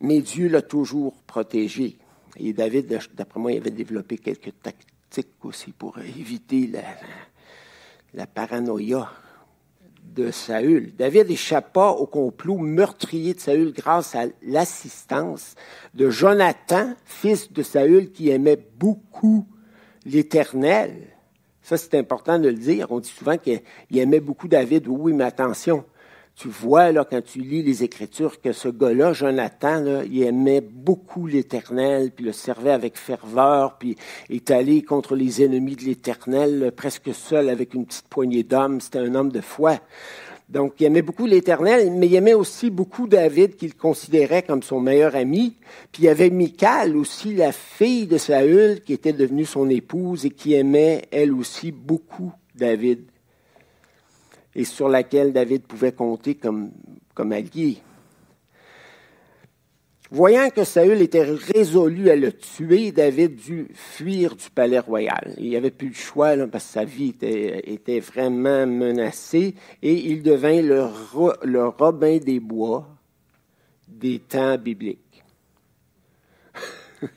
Mais 0.00 0.20
Dieu 0.20 0.48
l'a 0.48 0.62
toujours 0.62 1.22
protégé. 1.22 1.96
Et 2.36 2.52
David, 2.52 3.00
d'après 3.14 3.38
moi, 3.38 3.52
il 3.52 3.58
avait 3.58 3.70
développé 3.70 4.18
quelques 4.18 4.52
tactiques 4.60 5.44
aussi 5.44 5.70
pour 5.70 5.98
éviter 6.00 6.72
la 8.12 8.26
paranoïa 8.26 9.08
de 10.14 10.30
Saül. 10.30 10.92
David 10.96 11.30
échappa 11.30 11.88
au 11.88 12.06
complot 12.06 12.58
meurtrier 12.58 13.34
de 13.34 13.40
Saül 13.40 13.72
grâce 13.72 14.14
à 14.14 14.26
l'assistance 14.42 15.54
de 15.94 16.10
Jonathan, 16.10 16.94
fils 17.04 17.52
de 17.52 17.62
Saül, 17.62 18.12
qui 18.12 18.30
aimait 18.30 18.64
beaucoup 18.78 19.46
l'Éternel. 20.06 21.08
Ça, 21.62 21.76
c'est 21.76 21.94
important 21.94 22.38
de 22.38 22.48
le 22.48 22.54
dire. 22.54 22.90
On 22.90 23.00
dit 23.00 23.08
souvent 23.08 23.38
qu'il 23.38 23.62
aimait 23.94 24.20
beaucoup 24.20 24.48
David. 24.48 24.86
Oui, 24.86 25.12
mais 25.12 25.24
attention, 25.24 25.84
tu 26.36 26.48
vois, 26.48 26.90
là, 26.90 27.06
quand 27.08 27.22
tu 27.22 27.38
lis 27.38 27.62
les 27.62 27.84
Écritures, 27.84 28.40
que 28.40 28.52
ce 28.52 28.68
gars-là, 28.68 29.12
Jonathan, 29.12 30.02
il 30.02 30.22
aimait 30.24 30.60
beaucoup 30.60 31.28
l'Éternel, 31.28 32.10
puis 32.10 32.24
le 32.24 32.32
servait 32.32 32.72
avec 32.72 32.98
ferveur, 32.98 33.78
puis 33.78 33.96
est 34.30 34.50
allé 34.50 34.82
contre 34.82 35.14
les 35.14 35.44
ennemis 35.44 35.76
de 35.76 35.84
l'Éternel, 35.84 36.72
presque 36.74 37.14
seul 37.14 37.48
avec 37.48 37.74
une 37.74 37.86
petite 37.86 38.08
poignée 38.08 38.42
d'hommes. 38.42 38.80
C'était 38.80 38.98
un 38.98 39.14
homme 39.14 39.30
de 39.30 39.40
foi. 39.40 39.78
Donc, 40.48 40.74
il 40.80 40.86
aimait 40.86 41.02
beaucoup 41.02 41.26
l'Éternel, 41.26 41.92
mais 41.92 42.08
il 42.08 42.14
aimait 42.16 42.34
aussi 42.34 42.68
beaucoup 42.68 43.06
David, 43.06 43.54
qu'il 43.54 43.74
considérait 43.76 44.42
comme 44.42 44.62
son 44.62 44.80
meilleur 44.80 45.14
ami. 45.14 45.54
Puis 45.92 46.02
il 46.02 46.06
y 46.06 46.08
avait 46.08 46.30
Michal 46.30 46.96
aussi, 46.96 47.32
la 47.32 47.52
fille 47.52 48.06
de 48.06 48.18
Saül, 48.18 48.80
qui 48.80 48.92
était 48.92 49.12
devenue 49.12 49.44
son 49.44 49.70
épouse 49.70 50.26
et 50.26 50.30
qui 50.30 50.54
aimait, 50.54 51.02
elle 51.12 51.32
aussi, 51.32 51.70
beaucoup 51.70 52.32
David 52.56 53.04
et 54.54 54.64
sur 54.64 54.88
laquelle 54.88 55.32
David 55.32 55.62
pouvait 55.62 55.92
compter 55.92 56.34
comme, 56.34 56.70
comme 57.14 57.32
allié. 57.32 57.78
Voyant 60.10 60.50
que 60.50 60.62
Saül 60.64 61.00
était 61.02 61.24
résolu 61.24 62.10
à 62.10 62.16
le 62.16 62.30
tuer, 62.30 62.92
David 62.92 63.36
dut 63.36 63.68
fuir 63.74 64.36
du 64.36 64.48
palais 64.50 64.78
royal. 64.78 65.34
Il 65.38 65.48
n'y 65.48 65.56
avait 65.56 65.72
plus 65.72 65.88
le 65.88 65.94
choix 65.94 66.36
parce 66.46 66.64
sa 66.64 66.84
vie 66.84 67.14
était, 67.20 68.00
vraiment 68.00 68.66
menacée 68.66 69.54
et 69.82 69.92
il 69.92 70.22
devint 70.22 70.62
le 70.62 71.66
Robin 71.66 72.18
des 72.18 72.38
bois 72.38 72.86
des 73.88 74.18
temps 74.20 74.56
bibliques. 74.58 75.24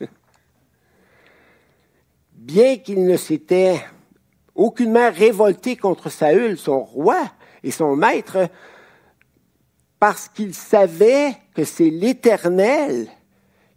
Bien 2.33 2.77
qu'il 2.77 3.05
ne 3.05 3.17
s'était 3.17 3.79
aucunement 4.57 5.09
révolté 5.11 5.77
contre 5.77 6.09
Saül, 6.09 6.57
son 6.57 6.83
roi 6.83 7.31
et 7.63 7.71
son 7.71 7.95
maître, 7.95 8.49
parce 9.99 10.27
qu'il 10.27 10.53
savait 10.53 11.35
que 11.55 11.63
c'est 11.63 11.89
l'Éternel 11.89 13.07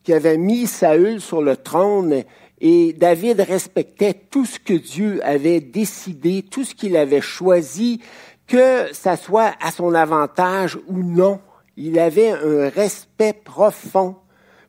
qui 0.03 0.13
avait 0.13 0.39
mis 0.39 0.67
Saül 0.67 1.21
sur 1.21 1.43
le 1.43 1.57
trône 1.57 2.25
et 2.61 2.93
David 2.93 3.41
respectait 3.41 4.15
tout 4.15 4.45
ce 4.45 4.59
que 4.59 4.75
Dieu 4.75 5.21
avait 5.25 5.61
décidé, 5.61 6.43
tout 6.43 6.65
ce 6.65 6.75
qu'il 6.75 6.97
avait 6.97 7.23
choisi, 7.23 8.01
que 8.47 8.93
ça 8.93 9.17
soit 9.17 9.55
à 9.61 9.71
son 9.71 9.95
avantage 9.95 10.79
ou 10.89 11.03
non. 11.03 11.41
Il 11.77 11.99
avait 11.99 12.33
un 12.33 12.69
respect 12.69 13.33
profond 13.33 14.17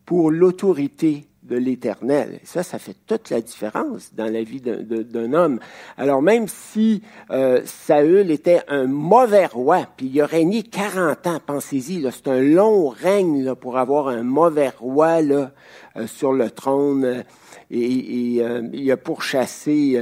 pour 0.06 0.32
l'autorité 0.32 1.28
de 1.44 1.56
l'Éternel. 1.56 2.40
Ça, 2.44 2.64
ça 2.64 2.78
fait 2.78 2.96
toute 3.08 3.30
la 3.30 3.42
différence 3.42 4.14
dans 4.14 4.32
la 4.32 4.44
vie 4.44 4.62
d'un 4.62 5.34
homme. 5.34 5.60
Alors 5.98 6.22
même 6.22 6.48
si 6.48 7.02
euh, 7.32 7.62
Saül 7.66 8.30
était 8.30 8.62
un 8.68 8.86
mauvais 8.86 9.48
roi, 9.48 9.88
puis 9.98 10.08
il 10.14 10.22
a 10.22 10.26
régné 10.26 10.64
40 10.64 11.28
ans, 11.28 11.40
pensez-y, 11.46 12.08
c'est 12.12 12.28
un 12.28 12.42
long 12.42 12.90
règne 12.90 13.56
pour 13.56 13.78
avoir 13.78 14.08
un 14.08 14.24
mauvais 14.24 14.70
roi 14.70 15.22
là, 15.22 15.52
euh, 15.98 16.08
sur 16.08 16.34
le 16.34 16.52
trône, 16.52 17.06
euh, 17.06 17.24
et, 17.72 18.38
et 18.38 18.44
il 18.74 18.92
a 18.92 18.98
pourchassé, 18.98 19.98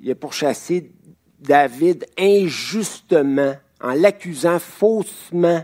il 0.00 0.10
a 0.10 0.14
pourchassé 0.16 0.90
David 1.38 2.04
injustement 2.18 3.54
en 3.80 3.92
l'accusant 3.92 4.58
faussement 4.58 5.62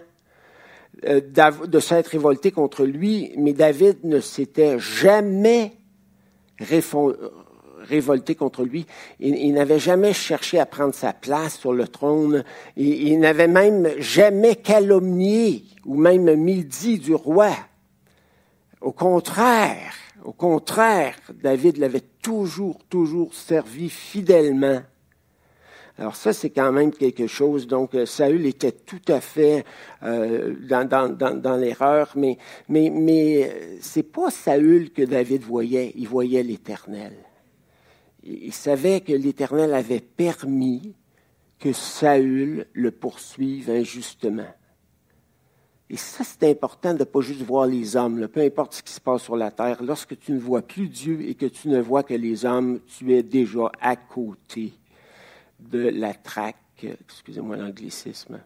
de 1.02 1.80
s'être 1.80 2.08
révolté 2.08 2.50
contre 2.50 2.84
lui, 2.84 3.32
mais 3.36 3.52
David 3.52 4.04
ne 4.04 4.20
s'était 4.20 4.78
jamais 4.78 5.72
révolté 6.58 8.34
contre 8.34 8.64
lui. 8.64 8.86
Il, 9.20 9.52
n'avait 9.52 9.78
jamais 9.78 10.12
cherché 10.12 10.58
à 10.58 10.66
prendre 10.66 10.94
sa 10.94 11.12
place 11.12 11.58
sur 11.58 11.72
le 11.72 11.86
trône. 11.86 12.44
Il, 12.76 13.08
il 13.08 13.20
n'avait 13.20 13.48
même 13.48 13.88
jamais 13.98 14.56
calomnié 14.56 15.64
ou 15.84 15.96
même 15.96 16.34
midi 16.34 16.98
du 16.98 17.14
roi. 17.14 17.52
Au 18.80 18.92
contraire, 18.92 19.92
au 20.24 20.32
contraire, 20.32 21.16
David 21.42 21.76
l'avait 21.76 22.04
toujours, 22.22 22.78
toujours 22.88 23.34
servi 23.34 23.88
fidèlement 23.88 24.80
alors 25.98 26.14
ça, 26.14 26.34
c'est 26.34 26.50
quand 26.50 26.72
même 26.72 26.92
quelque 26.92 27.26
chose. 27.26 27.66
Donc, 27.66 27.94
euh, 27.94 28.04
Saül 28.04 28.44
était 28.44 28.72
tout 28.72 29.00
à 29.08 29.20
fait 29.20 29.64
euh, 30.02 30.54
dans, 30.68 31.56
l'erreur, 31.58 32.12
mais, 32.16 32.36
mais, 32.68 32.90
mais 32.90 33.44
euh, 33.44 33.76
c'est 33.80 34.02
pas 34.02 34.30
Saül 34.30 34.92
que 34.92 35.02
David 35.02 35.42
voyait, 35.42 35.92
il 35.96 36.06
voyait 36.06 36.42
l'Éternel. 36.42 37.14
Il 38.24 38.52
savait 38.52 39.00
que 39.00 39.12
l'Éternel 39.12 39.72
avait 39.72 40.00
permis 40.00 40.94
que 41.58 41.72
Saül 41.72 42.66
le 42.74 42.90
poursuive 42.90 43.70
injustement. 43.70 44.52
Et 45.88 45.96
ça, 45.96 46.24
c'est 46.24 46.50
important 46.50 46.92
de 46.92 46.98
ne 46.98 47.04
pas 47.04 47.20
juste 47.20 47.42
voir 47.42 47.66
les 47.66 47.96
hommes, 47.96 48.26
peu 48.28 48.40
importe 48.40 48.74
ce 48.74 48.82
qui 48.82 48.92
se 48.92 49.00
passe 49.00 49.22
sur 49.22 49.36
la 49.36 49.50
terre. 49.50 49.82
Lorsque 49.82 50.18
tu 50.18 50.32
ne 50.32 50.40
vois 50.40 50.62
plus 50.62 50.88
Dieu 50.88 51.22
et 51.22 51.36
que 51.36 51.46
tu 51.46 51.68
ne 51.68 51.80
vois 51.80 52.02
que 52.02 52.12
les 52.12 52.44
hommes, 52.44 52.80
tu 52.86 53.14
es 53.14 53.22
déjà 53.22 53.70
à 53.80 53.96
côté 53.96 54.74
de 55.58 55.88
la 55.88 56.14
traque, 56.14 56.56
excusez-moi 56.82 57.56
l'anglicisme. 57.56 58.40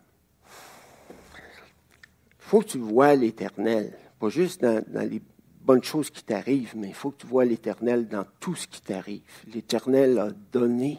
Il 0.97 2.45
faut 2.51 2.61
que 2.61 2.67
tu 2.67 2.79
vois 2.79 3.15
l'Éternel, 3.15 3.97
pas 4.19 4.29
juste 4.29 4.63
dans, 4.63 5.09
les 5.09 5.23
bonnes 5.63 5.85
choses 5.85 6.11
qui 6.11 6.25
t'arrivent, 6.25 6.75
mais 6.77 6.89
il 6.89 6.95
faut 6.95 7.11
que 7.11 7.21
tu 7.21 7.27
vois 7.27 7.45
l'Éternel 7.45 8.09
dans 8.09 8.25
tout 8.41 8.55
ce 8.55 8.67
qui 8.67 8.81
t'arrive. 8.81 9.23
L'Éternel 9.53 10.19
a 10.19 10.31
donné 10.53 10.99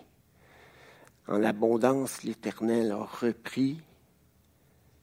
en 1.28 1.44
abondance, 1.44 2.24
l'Éternel 2.24 2.92
a 2.92 3.04
repris, 3.04 3.82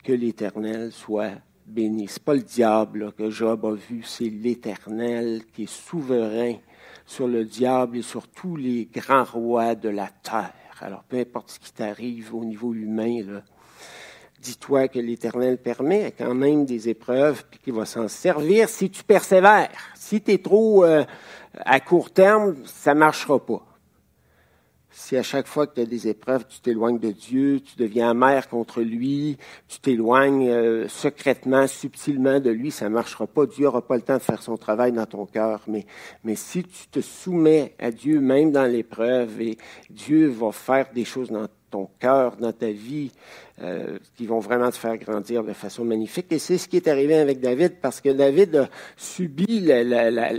que 0.03 0.13
l'Éternel 0.13 0.93
soit 0.93 1.33
béni. 1.67 2.09
Ce 2.09 2.15
n'est 2.19 2.25
pas 2.25 2.35
le 2.35 2.41
diable 2.41 3.13
que 3.13 3.31
Job 3.31 3.65
a 3.67 3.75
vu, 3.75 4.03
c'est 4.03 4.31
l'Éternel 4.31 5.43
qui 5.53 5.65
est 5.65 5.71
souverain 5.71 6.55
sur 7.05 7.29
le 7.29 7.45
diable 7.45 7.99
et 7.99 8.03
sur 8.03 8.29
tous 8.29 8.57
les 8.57 8.87
grands 8.87 9.25
rois 9.25 9.75
de 9.75 9.89
la 9.89 10.09
terre. 10.09 10.55
Alors, 10.81 11.03
peu 11.03 11.19
importe 11.19 11.51
ce 11.51 11.59
qui 11.59 11.73
t'arrive 11.73 12.35
au 12.35 12.45
niveau 12.45 12.73
humain, 12.73 13.21
dis-toi 14.41 14.87
que 14.89 15.01
l'Éternel 15.01 15.59
permet 15.59 16.13
quand 16.17 16.35
même 16.35 16.65
des 16.65 16.89
épreuves, 16.89 17.45
puis 17.51 17.59
qu'il 17.59 17.75
va 17.75 17.85
s'en 17.85 18.07
servir 18.07 18.69
si 18.69 18.89
tu 18.89 19.03
persévères. 19.03 19.71
Si 19.97 20.21
tu 20.21 20.33
es 20.33 20.39
trop 20.39 20.85
euh, 20.85 21.05
à 21.57 21.81
court 21.81 22.13
terme, 22.13 22.57
ça 22.65 22.95
ne 22.95 23.01
marchera 23.01 23.45
pas. 23.45 23.68
Si 24.99 25.17
à 25.17 25.23
chaque 25.23 25.47
fois 25.47 25.69
que 25.69 25.77
tu 25.77 25.81
as 25.83 25.87
des 25.87 26.09
épreuves, 26.09 26.45
tu 26.49 26.59
t'éloignes 26.59 26.99
de 26.99 27.13
Dieu, 27.13 27.61
tu 27.61 27.77
deviens 27.77 28.11
amer 28.11 28.49
contre 28.49 28.83
lui, 28.83 29.39
tu 29.69 29.79
t'éloignes 29.79 30.49
euh, 30.51 30.89
secrètement, 30.89 31.69
subtilement 31.69 32.41
de 32.41 32.51
lui, 32.51 32.73
ça 32.73 32.89
ne 32.89 32.95
marchera 32.95 33.29
pas. 33.29 33.47
Dieu 33.47 33.67
n'aura 33.67 33.81
pas 33.81 33.95
le 33.95 34.03
temps 34.03 34.17
de 34.17 34.23
faire 34.23 34.43
son 34.43 34.57
travail 34.57 34.91
dans 34.91 35.07
ton 35.07 35.25
cœur. 35.25 35.63
Mais, 35.69 35.87
mais 36.25 36.35
si 36.35 36.65
tu 36.65 36.89
te 36.89 37.01
soumets 37.01 37.75
à 37.79 37.93
Dieu, 37.93 38.21
même 38.21 38.51
dans 38.51 38.65
l'épreuve, 38.65 39.41
et 39.41 39.57
Dieu 39.89 40.27
va 40.27 40.51
faire 40.51 40.91
des 40.93 41.05
choses 41.05 41.31
dans 41.31 41.47
ton 41.71 41.89
cœur, 42.01 42.37
dans 42.37 42.53
ta 42.53 42.73
vie, 42.73 43.13
euh, 43.63 43.99
qui 44.17 44.27
vont 44.27 44.41
vraiment 44.41 44.73
te 44.73 44.77
faire 44.77 44.97
grandir 44.97 45.45
de 45.45 45.53
façon 45.53 45.85
magnifique. 45.85 46.27
Et 46.33 46.41
c'est 46.41 46.59
ce 46.59 46.67
qui 46.67 46.77
est 46.77 46.89
arrivé 46.89 47.15
avec 47.15 47.39
David, 47.39 47.77
parce 47.81 48.01
que 48.01 48.09
David 48.09 48.57
a 48.57 48.69
subi 48.97 49.61
la, 49.61 50.33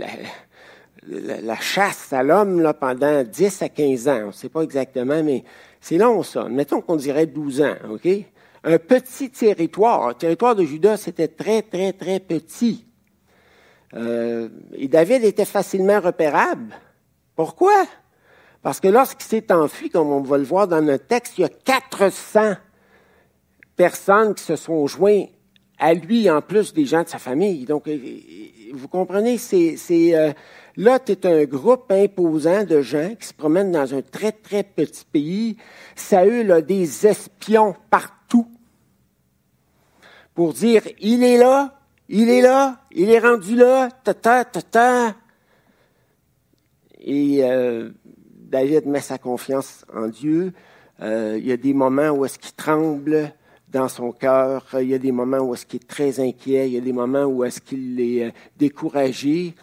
la, 1.06 1.56
chasse 1.56 2.12
à 2.12 2.22
l'homme 2.22 2.72
pendant 2.78 3.22
10 3.22 3.62
à 3.62 3.68
15 3.68 4.08
ans. 4.08 4.20
On 4.24 4.26
ne 4.28 4.32
sait 4.32 4.48
pas 4.48 4.62
exactement, 4.62 5.22
mais 5.22 5.44
c'est 5.80 5.98
long 5.98 6.22
ça. 6.22 6.48
Mettons 6.48 6.80
qu'on 6.80 6.96
dirait 6.96 7.26
12 7.26 7.62
ans, 7.62 7.76
OK? 7.90 8.08
Un 8.62 8.78
petit 8.78 9.30
territoire. 9.30 10.08
Le 10.08 10.14
territoire 10.14 10.54
de 10.54 10.64
Judas, 10.64 10.98
c'était 10.98 11.28
très, 11.28 11.62
très, 11.62 11.92
très 11.92 12.20
petit. 12.20 12.84
Euh, 13.94 14.48
et 14.74 14.88
David 14.88 15.24
était 15.24 15.46
facilement 15.46 16.00
repérable. 16.00 16.74
Pourquoi? 17.34 17.86
Parce 18.62 18.78
que 18.78 18.88
lorsqu'il 18.88 19.26
s'est 19.26 19.50
enfui, 19.50 19.88
comme 19.88 20.10
on 20.10 20.20
va 20.20 20.36
le 20.36 20.44
voir 20.44 20.68
dans 20.68 20.82
notre 20.82 21.06
texte, 21.06 21.38
il 21.38 21.42
y 21.42 21.44
a 21.44 21.48
400 21.48 22.54
personnes 23.74 24.34
qui 24.34 24.44
se 24.44 24.56
sont 24.56 24.86
joints 24.86 25.24
à 25.78 25.94
lui, 25.94 26.28
en 26.28 26.42
plus 26.42 26.74
des 26.74 26.84
gens 26.84 27.02
de 27.02 27.08
sa 27.08 27.18
famille. 27.18 27.64
Donc, 27.64 27.88
euh, 27.88 27.98
vous 28.74 28.88
comprenez, 28.88 29.38
c'est, 29.38 29.78
c'est 29.78 30.34
euh, 30.80 30.84
Lot 30.84 31.10
est 31.10 31.26
un 31.26 31.44
groupe 31.44 31.90
imposant 31.90 32.64
de 32.64 32.80
gens 32.80 33.14
qui 33.18 33.26
se 33.26 33.34
promènent 33.34 33.72
dans 33.72 33.94
un 33.94 34.02
très, 34.02 34.32
très 34.32 34.62
petit 34.62 35.04
pays. 35.04 35.56
Saül 35.94 36.50
a 36.52 36.60
des 36.60 37.06
espions 37.06 37.74
partout 37.90 38.46
pour 40.34 40.52
dire, 40.54 40.82
il 41.00 41.22
est 41.22 41.36
là, 41.36 41.78
il 42.08 42.30
est 42.30 42.40
là, 42.40 42.80
il 42.92 43.10
est 43.10 43.18
rendu 43.18 43.56
là, 43.56 43.88
ta 44.04 44.14
ta 44.14 44.44
ta 44.44 44.62
ta. 44.62 45.14
Et 46.98 47.44
euh, 47.44 47.90
David 48.50 48.86
met 48.86 49.00
sa 49.00 49.18
confiance 49.18 49.84
en 49.94 50.08
Dieu. 50.08 50.52
Euh, 51.02 51.36
il 51.38 51.46
y 51.46 51.52
a 51.52 51.56
des 51.56 51.72
moments 51.72 52.10
où 52.10 52.24
est-ce 52.24 52.38
qu'il 52.38 52.54
tremble 52.54 53.32
dans 53.68 53.88
son 53.88 54.12
cœur. 54.12 54.66
Il 54.80 54.88
y 54.88 54.94
a 54.94 54.98
des 54.98 55.12
moments 55.12 55.38
où 55.38 55.54
est-ce 55.54 55.64
qu'il 55.64 55.80
est 55.80 55.86
très 55.86 56.20
inquiet. 56.20 56.68
Il 56.68 56.74
y 56.74 56.78
a 56.78 56.80
des 56.80 56.92
moments 56.92 57.24
où 57.24 57.44
est-ce 57.44 57.60
qu'il 57.60 58.00
est 58.00 58.26
euh, 58.26 58.30
découragé. 58.56 59.54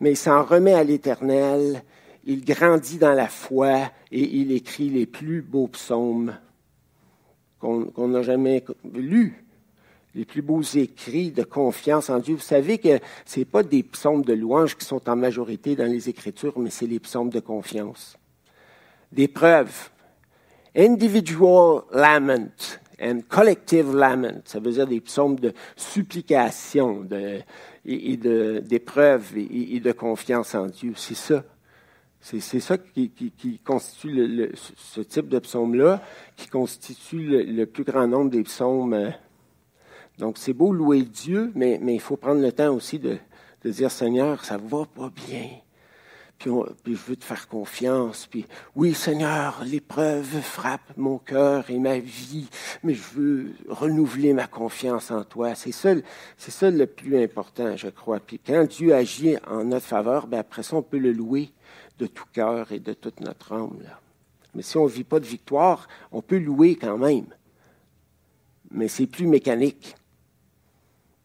Mais 0.00 0.12
il 0.12 0.16
s'en 0.16 0.42
remet 0.42 0.74
à 0.74 0.84
l'Éternel. 0.84 1.82
Il 2.24 2.44
grandit 2.44 2.98
dans 2.98 3.12
la 3.12 3.28
foi 3.28 3.90
et 4.10 4.22
il 4.38 4.52
écrit 4.52 4.88
les 4.88 5.06
plus 5.06 5.42
beaux 5.42 5.68
psaumes 5.68 6.36
qu'on 7.58 8.08
n'a 8.08 8.22
jamais 8.22 8.62
lus 8.92 9.44
les 10.14 10.24
plus 10.24 10.42
beaux 10.42 10.62
écrits 10.62 11.32
de 11.32 11.42
confiance 11.42 12.08
en 12.08 12.18
Dieu. 12.18 12.36
Vous 12.36 12.40
savez 12.40 12.78
que 12.78 13.00
ce 13.26 13.40
n'est 13.40 13.44
pas 13.44 13.62
des 13.62 13.82
psaumes 13.82 14.22
de 14.22 14.32
louange 14.32 14.76
qui 14.76 14.84
sont 14.84 15.08
en 15.08 15.16
majorité 15.16 15.74
dans 15.74 15.90
les 15.90 16.08
Écritures, 16.08 16.58
mais 16.58 16.70
c'est 16.70 16.86
les 16.86 17.00
psaumes 17.00 17.30
de 17.30 17.40
confiance. 17.40 18.16
Des 19.12 19.28
preuves. 19.28 19.90
Individual 20.76 21.82
lament 21.92 22.80
and 23.00 23.20
collective 23.28 23.94
lament. 23.94 24.42
Ça 24.44 24.58
veut 24.58 24.72
dire 24.72 24.86
des 24.86 25.00
psaumes 25.00 25.38
de 25.38 25.52
supplication 25.76 27.00
de, 27.00 27.40
et, 27.84 28.16
de, 28.16 28.60
d'épreuves 28.60 29.36
et, 29.36 29.80
de 29.80 29.92
confiance 29.92 30.54
en 30.54 30.66
Dieu. 30.66 30.92
C'est 30.96 31.14
ça. 31.14 31.44
C'est, 32.20 32.40
ça 32.40 32.78
qui, 32.78 33.60
constitue 33.62 34.50
ce 34.76 35.02
type 35.02 35.28
de 35.28 35.38
psaume-là, 35.38 36.02
qui 36.36 36.48
constitue 36.48 37.44
le, 37.44 37.66
plus 37.66 37.84
grand 37.84 38.08
nombre 38.08 38.30
des 38.30 38.42
psaumes 38.42 38.94
euh, 38.94 39.10
donc, 40.18 40.38
c'est 40.38 40.52
beau 40.52 40.72
louer 40.72 41.02
Dieu, 41.02 41.50
mais, 41.54 41.78
mais 41.82 41.94
il 41.94 42.00
faut 42.00 42.16
prendre 42.16 42.40
le 42.40 42.52
temps 42.52 42.72
aussi 42.72 42.98
de, 42.98 43.18
de 43.64 43.70
dire, 43.70 43.90
Seigneur, 43.90 44.44
ça 44.44 44.58
va 44.58 44.84
pas 44.86 45.10
bien. 45.10 45.48
Puis, 46.82 46.94
je 46.94 47.04
veux 47.06 47.16
te 47.16 47.24
faire 47.24 47.48
confiance. 47.48 48.26
Puis, 48.26 48.46
oui, 48.76 48.92
Seigneur, 48.94 49.62
l'épreuve 49.64 50.40
frappe 50.42 50.96
mon 50.96 51.18
cœur 51.18 51.70
et 51.70 51.78
ma 51.78 51.98
vie, 51.98 52.48
mais 52.82 52.94
je 52.94 53.02
veux 53.14 53.52
renouveler 53.68 54.32
ma 54.32 54.46
confiance 54.46 55.10
en 55.10 55.24
toi. 55.24 55.54
C'est 55.54 55.72
ça, 55.72 55.94
c'est 56.36 56.50
ça 56.50 56.70
le 56.70 56.86
plus 56.86 57.22
important, 57.22 57.76
je 57.76 57.88
crois. 57.88 58.20
Puis, 58.20 58.38
quand 58.38 58.68
Dieu 58.68 58.94
agit 58.94 59.36
en 59.46 59.64
notre 59.64 59.86
faveur, 59.86 60.26
ben 60.26 60.38
après 60.38 60.62
ça, 60.62 60.76
on 60.76 60.82
peut 60.82 60.98
le 60.98 61.12
louer 61.12 61.50
de 61.98 62.06
tout 62.06 62.26
cœur 62.32 62.72
et 62.72 62.80
de 62.80 62.92
toute 62.92 63.20
notre 63.20 63.52
âme. 63.52 63.78
Mais 64.54 64.62
si 64.62 64.76
on 64.76 64.84
ne 64.84 64.90
vit 64.90 65.04
pas 65.04 65.20
de 65.20 65.26
victoire, 65.26 65.88
on 66.12 66.22
peut 66.22 66.38
louer 66.38 66.76
quand 66.76 66.98
même. 66.98 67.26
Mais 68.70 68.88
c'est 68.88 69.06
plus 69.06 69.26
mécanique. 69.26 69.94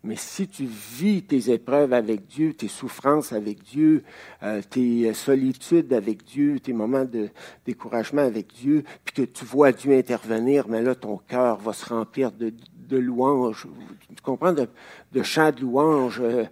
Mais 0.01 0.15
si 0.15 0.47
tu 0.47 0.65
vis 0.65 1.23
tes 1.23 1.51
épreuves 1.51 1.91
avec 1.91 2.25
Dieu, 2.25 2.53
tes 2.53 2.69
souffrances 2.69 3.33
avec 3.33 3.61
Dieu, 3.63 4.03
euh, 4.43 4.61
tes 4.61 5.13
solitudes 5.13 5.91
avec 5.91 6.23
Dieu, 6.23 6.61
tes 6.61 6.71
moments 6.71 7.03
de 7.03 7.29
découragement 7.65 8.21
avec 8.21 8.53
Dieu, 8.53 8.85
puis 9.03 9.13
que 9.13 9.21
tu 9.23 9.43
vois 9.43 9.73
Dieu 9.73 9.97
intervenir, 9.97 10.69
mais 10.69 10.81
là, 10.81 10.95
ton 10.95 11.17
cœur 11.17 11.57
va 11.57 11.73
se 11.73 11.85
remplir 11.85 12.31
de, 12.31 12.53
louanges, 12.97 13.67
tu 14.15 14.21
comprends, 14.23 14.53
de, 14.53 14.69
de 15.11 15.21
chants 15.21 15.51
de 15.51 15.59
louanges, 15.59 16.21
euh, 16.21 16.45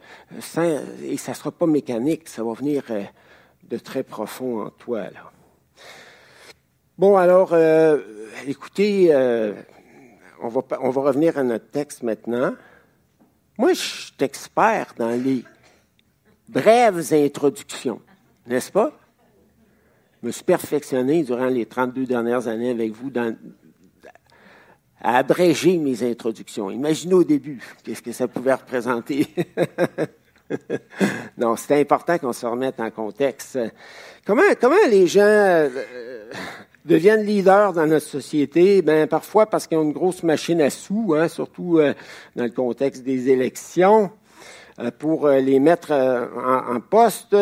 et 1.03 1.15
ça 1.15 1.31
ne 1.31 1.36
sera 1.36 1.51
pas 1.51 1.67
mécanique, 1.67 2.27
ça 2.27 2.43
va 2.43 2.51
venir 2.51 2.83
euh, 2.89 3.03
de 3.63 3.77
très 3.77 4.03
profond 4.03 4.65
en 4.65 4.69
toi. 4.71 5.03
Là. 5.03 5.31
Bon, 6.97 7.15
alors, 7.15 7.55
écoutez, 8.47 9.13
on, 10.41 10.47
va, 10.47 10.62
on 10.81 10.89
va 10.89 11.01
revenir 11.01 11.38
à 11.38 11.43
notre 11.43 11.69
texte 11.69 12.01
maintenant. 12.01 12.55
Moi, 13.58 13.74
je 13.74 13.80
suis 13.80 14.13
expert 14.20 14.93
dans 14.98 15.10
les 15.10 15.43
brèves 16.48 17.12
introductions, 17.12 18.00
n'est-ce 18.46 18.72
pas? 18.72 18.91
Je 20.22 20.28
me 20.28 20.32
suis 20.32 20.43
perfectionné 20.43 21.24
durant 21.24 21.48
les 21.48 21.65
32 21.65 22.06
dernières 22.06 22.48
années 22.48 22.70
avec 22.70 22.91
vous 22.91 23.10
dans, 23.10 23.36
à 25.02 25.17
abréger 25.17 25.78
mes 25.78 26.04
introductions. 26.04 26.70
Imaginez 26.70 27.15
au 27.15 27.24
début 27.24 27.60
qu'est-ce 27.84 28.02
que 28.02 28.12
ça 28.12 28.28
pouvait 28.28 28.54
représenter. 28.54 29.28
non, 31.38 31.56
c'est 31.56 31.80
important 31.80 32.17
qu'on 32.20 32.34
se 32.34 32.46
remette 32.46 32.80
en 32.80 32.91
contexte. 32.91 33.60
Comment, 34.26 34.43
comment 34.60 34.76
les 34.89 35.08
gens 35.08 35.22
euh, 35.22 36.32
deviennent 36.88 37.23
leaders 37.23 37.73
dans 37.73 37.86
notre 37.86 38.06
société, 38.06 38.82
ben 38.82 39.08
parfois 39.08 39.45
parce 39.45 39.67
qu'ils 39.67 39.78
ont 39.78 39.84
une 39.84 39.91
grosse 39.91 40.23
machine 40.23 40.62
à 40.62 40.69
sous, 40.69 41.13
hein, 41.15 41.28
surtout 41.28 41.78
euh, 41.78 41.93
dans 42.36 42.45
le 42.45 42.50
contexte 42.50 43.04
des 43.04 43.30
élections, 43.30 44.10
euh, 44.80 44.89
pour 44.97 45.28
euh, 45.28 45.39
les 45.39 45.60
mettre 45.60 45.91
en, 45.91 46.80
poste. 46.80 47.36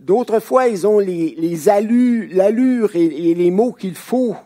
D'autres 0.00 0.38
fois, 0.38 0.68
ils 0.68 0.86
ont 0.86 1.00
les, 1.00 1.34
les 1.36 1.56
l'allure 2.32 2.94
et, 2.94 3.34
les 3.34 3.50
mots 3.50 3.72
qu'il 3.72 3.96
faut 3.96 4.36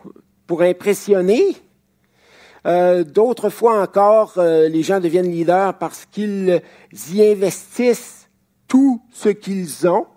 pour 0.47 0.61
impressionner. 0.61 1.55
D'autres 2.65 3.49
fois 3.49 3.81
encore, 3.81 4.35
les 4.37 4.83
gens 4.83 5.01
deviennent 5.01 5.29
leaders 5.29 5.77
parce 5.77 6.05
qu'ils 6.05 6.61
y 7.11 7.21
investissent 7.21 8.29
tout 8.69 9.01
ce 9.11 9.27
qu'ils 9.27 9.85
ont, 9.85 10.07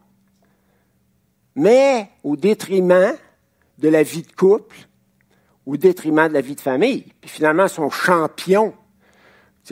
mais 1.57 2.09
au 2.23 2.37
détriment 2.37 3.17
de 3.79 3.89
la 3.89 4.03
vie 4.03 4.23
de 4.23 4.33
couple 4.33 4.77
au 5.67 5.77
détriment 5.77 6.29
de 6.29 6.35
la 6.35 6.41
vie 6.41 6.55
de 6.55 6.61
famille. 6.61 7.05
Puis 7.21 7.31
finalement, 7.31 7.69
sont 7.69 7.91
champions 7.91 8.73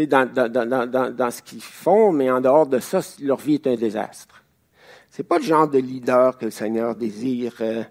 dans, 0.02 0.26
dans, 0.26 0.50
dans, 0.50 1.14
dans 1.14 1.30
ce 1.30 1.42
qu'ils 1.42 1.62
font, 1.62 2.10
mais 2.12 2.30
en 2.30 2.40
dehors 2.40 2.66
de 2.66 2.80
ça, 2.80 3.00
leur 3.20 3.38
vie 3.38 3.54
est 3.54 3.66
un 3.66 3.76
désastre. 3.76 4.42
C'est 5.10 5.22
pas 5.22 5.38
le 5.38 5.44
genre 5.44 5.68
de 5.68 5.78
leader 5.78 6.36
que 6.36 6.46
le 6.46 6.50
Seigneur 6.50 6.96
désire. 6.96 7.54
Euh. 7.60 7.84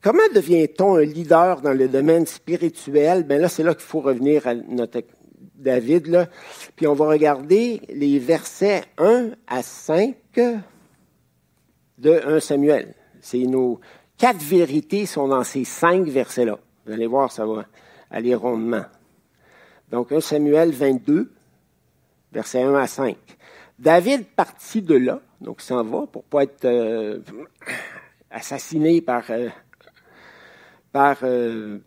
comment 0.00 0.22
devient-on 0.32 0.94
un 0.94 1.04
leader 1.04 1.60
dans 1.60 1.72
le 1.72 1.88
domaine 1.88 2.26
spirituel? 2.26 3.24
Ben 3.24 3.40
là, 3.40 3.48
c'est 3.48 3.64
là 3.64 3.74
qu'il 3.74 3.82
faut 3.82 4.00
revenir 4.00 4.46
à 4.46 4.54
notre 4.54 5.00
David, 5.56 6.06
là. 6.06 6.28
Puis 6.76 6.86
on 6.86 6.94
va 6.94 7.08
regarder 7.08 7.80
les 7.88 8.20
versets 8.20 8.84
1 8.98 9.30
à 9.48 9.62
5 9.62 10.14
de 11.98 12.20
1 12.24 12.38
Samuel. 12.38 12.94
C'est 13.20 13.38
nos 13.38 13.80
Quatre 14.18 14.42
vérités 14.42 15.06
sont 15.06 15.28
dans 15.28 15.44
ces 15.44 15.62
cinq 15.62 16.08
versets-là. 16.08 16.58
Vous 16.84 16.92
allez 16.92 17.06
voir, 17.06 17.30
ça 17.30 17.46
va 17.46 17.66
aller 18.10 18.34
rondement. 18.34 18.84
Donc, 19.92 20.10
1 20.10 20.20
Samuel 20.20 20.72
22, 20.72 21.30
versets 22.32 22.62
1 22.62 22.74
à 22.74 22.88
5. 22.88 23.16
David 23.78 24.26
partit 24.26 24.82
de 24.82 24.96
là, 24.96 25.20
donc 25.40 25.60
s'en 25.60 25.84
va 25.84 26.06
pour 26.08 26.24
pas 26.24 26.42
être 26.42 26.64
euh, 26.64 27.20
assassiné 28.28 29.00
par, 29.00 29.30
euh, 29.30 29.48
par 30.90 31.18
euh, 31.22 31.78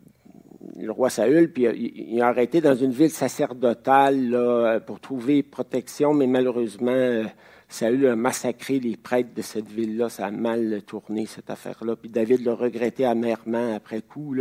le 0.76 0.90
roi 0.90 1.10
Saül, 1.10 1.52
puis 1.52 1.64
il, 1.64 2.22
a 2.22 2.28
arrêté 2.28 2.62
dans 2.62 2.74
une 2.74 2.92
ville 2.92 3.10
sacerdotale 3.10 4.80
pour 4.86 5.00
trouver 5.00 5.42
protection, 5.42 6.14
mais 6.14 6.26
malheureusement, 6.26 7.24
Saül 7.72 8.06
a 8.06 8.16
massacré 8.16 8.78
les 8.78 8.98
prêtres 8.98 9.32
de 9.34 9.40
cette 9.40 9.68
ville-là. 9.68 10.10
Ça 10.10 10.26
a 10.26 10.30
mal 10.30 10.82
tourné, 10.86 11.24
cette 11.24 11.48
affaire-là. 11.48 11.96
Puis 11.96 12.10
David 12.10 12.44
l'a 12.44 12.54
regretté 12.54 13.06
amèrement 13.06 13.74
après 13.74 14.02
coup. 14.02 14.36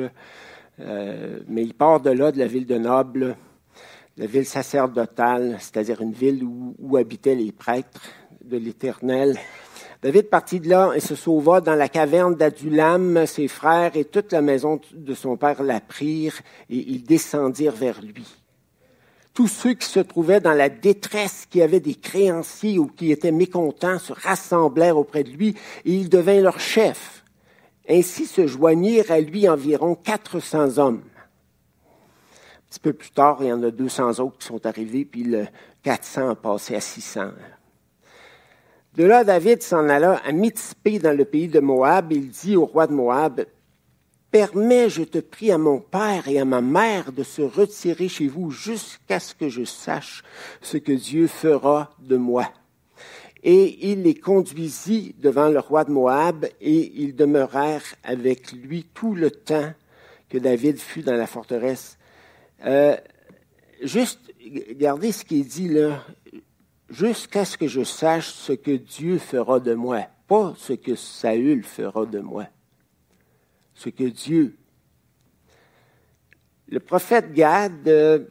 Euh, 0.80 1.40
mais 1.48 1.64
il 1.64 1.74
part 1.74 2.02
de 2.02 2.10
là, 2.10 2.34
de 2.34 2.40
la 2.40 2.48
ville 2.48 2.66
de 2.66 2.78
Noble, 2.78 3.38
la 4.18 4.26
ville 4.26 4.46
sacerdotale, 4.46 5.56
c'est-à-dire 5.60 6.02
une 6.02 6.12
ville 6.12 6.44
où, 6.44 6.98
habitaient 6.98 7.36
les 7.36 7.54
prêtres 7.54 8.02
de 8.44 8.58
l'Éternel. 8.58 9.38
David 10.02 10.30
partit 10.30 10.60
de 10.60 10.68
là 10.68 10.92
et 10.94 11.00
se 11.00 11.16
sauva 11.16 11.62
dans 11.62 11.76
la 11.76 11.88
caverne 11.88 12.36
d'Adulam. 12.36 13.26
Ses 13.28 13.48
frères 13.48 13.96
et 13.96 14.04
toute 14.04 14.34
la 14.34 14.42
maison 14.42 14.82
de 14.92 15.14
son 15.14 15.38
père 15.38 15.64
la 15.64 15.80
prirent 15.80 16.42
et 16.70 16.78
ils 16.78 17.04
descendirent 17.04 17.72
vers 17.72 18.02
lui 18.02 18.41
tous 19.34 19.48
ceux 19.48 19.74
qui 19.74 19.88
se 19.88 20.00
trouvaient 20.00 20.42
dans 20.42 20.54
la 20.54 20.70
détresse, 20.70 21.46
qui 21.50 21.62
avaient 21.62 21.80
des 21.80 21.96
créanciers 21.96 22.78
ou 22.80 22.88
qui 22.88 23.12
étaient 23.12 23.32
mécontents, 23.32 24.00
se 24.00 24.14
rassemblèrent 24.14 24.98
auprès 24.98 25.24
de 25.24 25.30
lui 25.30 25.56
et 25.86 25.94
il 25.94 26.10
devint 26.10 26.42
leur 26.42 26.60
chef. 26.60 27.24
Ainsi 27.90 28.26
se 28.26 28.46
joignirent 28.48 29.12
à 29.12 29.20
lui 29.20 29.48
environ 29.48 29.96
400 29.96 30.78
hommes. 30.78 31.02
Un 31.86 32.70
petit 32.70 32.80
peu 32.80 32.94
plus 32.94 33.12
tard, 33.12 33.38
il 33.42 33.48
y 33.48 33.54
en 33.54 33.64
a 33.64 33.72
200 33.72 34.20
autres 34.20 34.38
qui 34.38 34.48
sont 34.48 34.66
arrivés, 34.66 35.04
puis 35.06 35.24
le 35.24 35.46
400 35.84 36.30
a 36.30 36.36
passé 36.36 36.76
à 36.76 36.80
600. 36.80 37.32
De 38.96 39.06
là, 39.06 39.24
David 39.24 39.64
s'en 39.64 39.88
alla 39.88 40.18
à 40.26 40.32
Mitzpé 40.32 41.00
dans 41.00 41.16
le 41.16 41.26
pays 41.26 41.48
de 41.48 41.60
Moab. 41.60 42.12
Il 42.12 42.30
dit 42.30 42.58
au 42.58 42.66
roi 42.66 42.88
de 42.88 42.94
Moab, 42.94 43.46
Permets, 44.32 44.90
je 44.90 45.04
te 45.04 45.18
prie, 45.18 45.52
à 45.52 45.58
mon 45.58 45.80
père 45.80 46.30
et 46.30 46.40
à 46.40 46.46
ma 46.46 46.62
mère 46.62 47.12
de 47.12 47.22
se 47.22 47.42
retirer 47.42 48.08
chez 48.08 48.28
vous 48.28 48.50
jusqu'à 48.50 49.20
ce 49.20 49.36
que 49.36 49.50
je 49.50 49.66
sache 49.66 50.24
ce 50.62 50.78
que 50.78 50.94
Dieu 50.94 51.28
fera 51.28 51.94
de 52.00 52.16
moi. 52.16 52.50
Et 53.44 53.92
il 53.92 54.04
les 54.04 54.14
conduisit 54.14 55.16
devant 55.20 55.50
le 55.50 55.60
roi 55.60 55.84
de 55.84 55.92
Moab 55.92 56.46
et 56.62 56.94
ils 56.96 57.14
demeurèrent 57.14 57.84
avec 58.04 58.54
lui 58.54 58.86
tout 58.94 59.16
le 59.16 59.32
temps 59.32 59.74
que 60.30 60.38
David 60.38 60.80
fut 60.80 61.02
dans 61.02 61.18
la 61.18 61.28
forteresse. 61.28 61.98
Euh, 62.66 62.96
juste, 63.82 64.22
regardez 64.70 65.12
ce 65.12 65.26
qui 65.26 65.42
est 65.42 65.44
dit 65.44 65.68
là. 65.68 66.06
Jusqu'à 66.90 67.44
ce 67.44 67.58
que 67.58 67.68
je 67.68 67.84
sache 67.84 68.28
ce 68.28 68.54
que 68.54 68.72
Dieu 68.72 69.18
fera 69.18 69.60
de 69.60 69.74
moi, 69.74 70.08
pas 70.28 70.54
ce 70.58 70.74
que 70.74 70.96
Saül 70.96 71.64
fera 71.64 72.06
de 72.06 72.20
moi. 72.20 72.46
Ce 73.82 73.90
que 73.90 74.04
Dieu. 74.04 74.56
Le 76.68 76.80
prophète 76.80 77.34
Gad, 77.34 78.30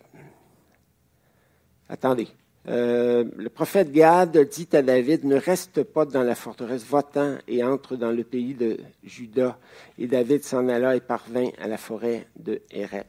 attendez, 1.88 2.28
euh, 2.68 3.24
le 3.36 3.48
prophète 3.48 3.90
Gad 3.90 4.38
dit 4.48 4.68
à 4.74 4.80
David, 4.80 5.24
ne 5.24 5.34
reste 5.34 5.82
pas 5.82 6.04
dans 6.04 6.22
la 6.22 6.36
forteresse, 6.36 6.84
va-t'en 6.84 7.38
et 7.48 7.64
entre 7.64 7.96
dans 7.96 8.12
le 8.12 8.22
pays 8.22 8.54
de 8.54 8.78
Juda. 9.02 9.58
Et 9.98 10.06
David 10.06 10.44
s'en 10.44 10.68
alla 10.68 10.94
et 10.94 11.00
parvint 11.00 11.48
à 11.60 11.66
la 11.66 11.78
forêt 11.78 12.28
de 12.36 12.62
Héret. 12.70 13.06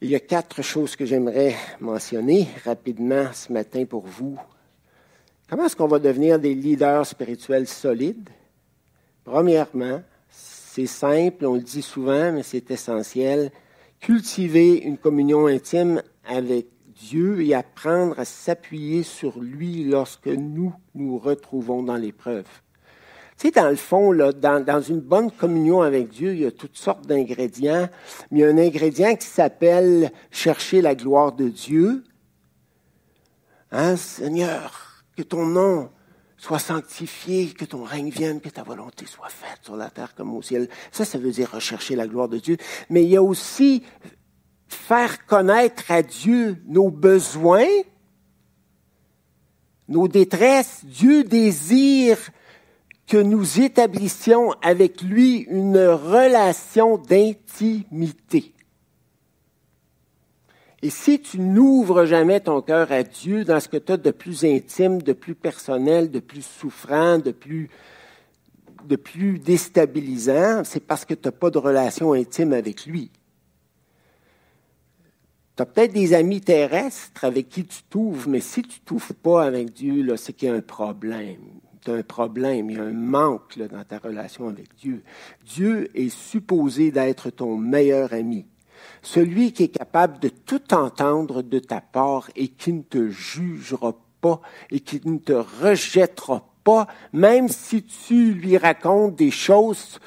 Il 0.00 0.10
y 0.10 0.14
a 0.14 0.20
quatre 0.20 0.62
choses 0.62 0.94
que 0.94 1.04
j'aimerais 1.04 1.56
mentionner 1.80 2.46
rapidement 2.64 3.32
ce 3.32 3.52
matin 3.52 3.84
pour 3.84 4.06
vous. 4.06 4.38
Comment 5.48 5.64
est-ce 5.64 5.74
qu'on 5.74 5.88
va 5.88 5.98
devenir 5.98 6.38
des 6.38 6.54
leaders 6.54 7.04
spirituels 7.04 7.66
solides? 7.66 8.30
Premièrement, 9.24 10.02
c'est 10.28 10.86
simple, 10.86 11.46
on 11.46 11.54
le 11.54 11.60
dit 11.60 11.82
souvent, 11.82 12.32
mais 12.32 12.42
c'est 12.42 12.70
essentiel. 12.70 13.50
Cultiver 14.00 14.82
une 14.82 14.96
communion 14.96 15.46
intime 15.46 16.02
avec 16.24 16.66
Dieu 17.00 17.42
et 17.42 17.54
apprendre 17.54 18.18
à 18.18 18.24
s'appuyer 18.24 19.02
sur 19.02 19.40
lui 19.40 19.84
lorsque 19.84 20.28
nous 20.28 20.72
nous 20.94 21.18
retrouvons 21.18 21.82
dans 21.82 21.96
l'épreuve. 21.96 22.46
Tu 23.36 23.46
sais, 23.46 23.50
dans 23.52 23.70
le 23.70 23.76
fond, 23.76 24.12
là, 24.12 24.32
dans, 24.32 24.82
une 24.82 25.00
bonne 25.00 25.30
communion 25.30 25.80
avec 25.80 26.10
Dieu, 26.10 26.34
il 26.34 26.40
y 26.40 26.46
a 26.46 26.50
toutes 26.50 26.76
sortes 26.76 27.06
d'ingrédients, 27.06 27.88
mais 28.30 28.40
il 28.40 28.42
y 28.42 28.44
a 28.44 28.48
un 28.48 28.58
ingrédient 28.58 29.16
qui 29.16 29.26
s'appelle 29.26 30.12
chercher 30.30 30.82
la 30.82 30.94
gloire 30.94 31.32
de 31.32 31.48
Dieu. 31.48 32.04
Hein, 33.72 33.96
Seigneur, 33.96 35.04
que 35.16 35.22
ton 35.22 35.46
nom 35.46 35.90
soit 36.40 36.58
sanctifié, 36.58 37.48
que 37.48 37.66
ton 37.66 37.84
règne 37.84 38.08
vienne, 38.08 38.40
que 38.40 38.48
ta 38.48 38.62
volonté 38.62 39.04
soit 39.04 39.28
faite 39.28 39.58
sur 39.62 39.76
la 39.76 39.90
terre 39.90 40.14
comme 40.14 40.34
au 40.34 40.40
ciel. 40.40 40.70
Ça, 40.90 41.04
ça 41.04 41.18
veut 41.18 41.32
dire 41.32 41.50
rechercher 41.50 41.96
la 41.96 42.06
gloire 42.06 42.30
de 42.30 42.38
Dieu. 42.38 42.56
Mais 42.88 43.04
il 43.04 43.10
y 43.10 43.16
a 43.16 43.22
aussi 43.22 43.82
faire 44.66 45.26
connaître 45.26 45.90
à 45.90 46.02
Dieu 46.02 46.56
nos 46.66 46.90
besoins, 46.90 47.68
nos 49.86 50.08
détresses. 50.08 50.80
Dieu 50.84 51.24
désire 51.24 52.16
que 53.06 53.18
nous 53.18 53.60
établissions 53.60 54.52
avec 54.62 55.02
lui 55.02 55.40
une 55.40 55.78
relation 55.78 56.96
d'intimité. 56.96 58.54
Et 60.82 60.90
si 60.90 61.20
tu 61.20 61.38
n'ouvres 61.38 62.06
jamais 62.06 62.40
ton 62.40 62.62
cœur 62.62 62.90
à 62.90 63.02
Dieu 63.02 63.44
dans 63.44 63.60
ce 63.60 63.68
que 63.68 63.76
tu 63.76 63.92
as 63.92 63.96
de 63.98 64.10
plus 64.10 64.44
intime, 64.44 65.02
de 65.02 65.12
plus 65.12 65.34
personnel, 65.34 66.10
de 66.10 66.20
plus 66.20 66.44
souffrant, 66.44 67.18
de 67.18 67.32
plus, 67.32 67.68
déstabilisant, 69.38 70.64
c'est 70.64 70.80
parce 70.80 71.04
que 71.04 71.12
tu 71.12 71.28
n'as 71.28 71.32
pas 71.32 71.50
de 71.50 71.58
relation 71.58 72.14
intime 72.14 72.54
avec 72.54 72.86
lui. 72.86 73.10
Tu 75.56 75.62
as 75.62 75.66
peut-être 75.66 75.92
des 75.92 76.14
amis 76.14 76.40
terrestres 76.40 77.24
avec 77.24 77.50
qui 77.50 77.66
tu 77.66 77.82
t'ouvres, 77.82 78.30
mais 78.30 78.40
si 78.40 78.62
tu 78.62 78.80
t'ouvres 78.80 79.12
pas 79.12 79.44
avec 79.44 79.74
Dieu, 79.74 80.16
c'est 80.16 80.32
qu'il 80.32 80.48
y 80.48 80.50
a 80.50 80.54
un 80.54 80.62
problème 80.62 81.60
tu 81.84 81.90
as 81.90 81.94
un 81.94 82.02
problème, 82.02 82.70
il 82.70 82.76
y 82.76 82.80
a 82.80 82.84
un 82.84 82.92
manque 82.92 83.58
dans 83.58 83.84
ta 83.84 83.98
relation 83.98 84.48
avec 84.48 84.74
Dieu. 84.76 85.02
Dieu 85.44 85.90
est 85.94 86.10
supposé 86.10 86.90
d'être 86.90 87.30
ton 87.30 87.56
meilleur 87.56 88.12
ami, 88.12 88.46
celui 89.02 89.52
qui 89.52 89.64
est 89.64 89.68
capable 89.68 90.18
de 90.18 90.28
tout 90.28 90.74
entendre 90.74 91.42
de 91.42 91.58
ta 91.58 91.80
part 91.80 92.30
et 92.36 92.48
qui 92.48 92.72
ne 92.72 92.82
te 92.82 93.08
jugera 93.08 93.94
pas 94.20 94.40
et 94.70 94.80
qui 94.80 95.00
ne 95.04 95.18
te 95.18 95.32
rejettera 95.32 96.46
pas, 96.64 96.86
même 97.12 97.48
si 97.48 97.82
tu 97.82 98.34
lui 98.34 98.58
racontes 98.58 99.16
des 99.16 99.30
choses 99.30 99.98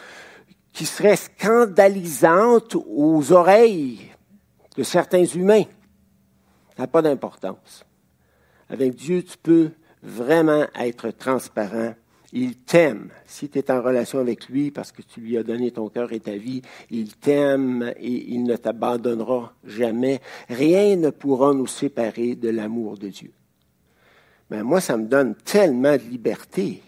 qui 0.72 0.86
seraient 0.86 1.16
scandalisantes 1.16 2.76
aux 2.76 3.32
oreilles 3.32 4.12
de 4.76 4.84
certains 4.84 5.26
humains. 5.26 5.66
Ça 6.76 6.84
n'a 6.84 6.88
pas 6.88 7.02
d'importance. 7.02 7.86
Avec 8.70 8.96
Dieu, 8.96 9.24
tu 9.24 9.38
peux 9.38 9.72
vraiment 10.02 10.66
être 10.76 11.12
transparent. 11.12 11.94
Il 12.36 12.56
t'aime. 12.56 13.10
Si 13.28 13.48
tu 13.48 13.60
es 13.60 13.70
en 13.70 13.80
relation 13.84 14.18
avec 14.18 14.50
lui 14.50 14.72
parce 14.72 14.92
que 14.92 15.04
tu 15.04 15.22
lui 15.22 15.38
as 15.38 15.44
donné 15.44 15.70
ton 15.70 15.88
cœur 15.88 16.12
et 16.14 16.20
ta 16.20 16.36
vie, 16.36 16.64
il 16.90 17.16
t'aime 17.16 17.94
et 17.98 18.34
il 18.34 18.44
ne 18.44 18.56
t'abandonnera 18.56 19.54
jamais. 19.64 20.20
Rien 20.50 20.96
ne 20.96 21.12
pourra 21.12 21.54
nous 21.54 21.68
séparer 21.68 22.34
de 22.34 22.50
l'amour 22.50 22.98
de 22.98 23.10
Dieu. 23.10 23.32
Mais 24.50 24.58
ben, 24.58 24.64
moi, 24.64 24.82
ça 24.82 24.98
me 24.98 25.06
donne 25.06 25.36
tellement 25.36 25.94
de 25.94 26.02
liberté. 26.10 26.82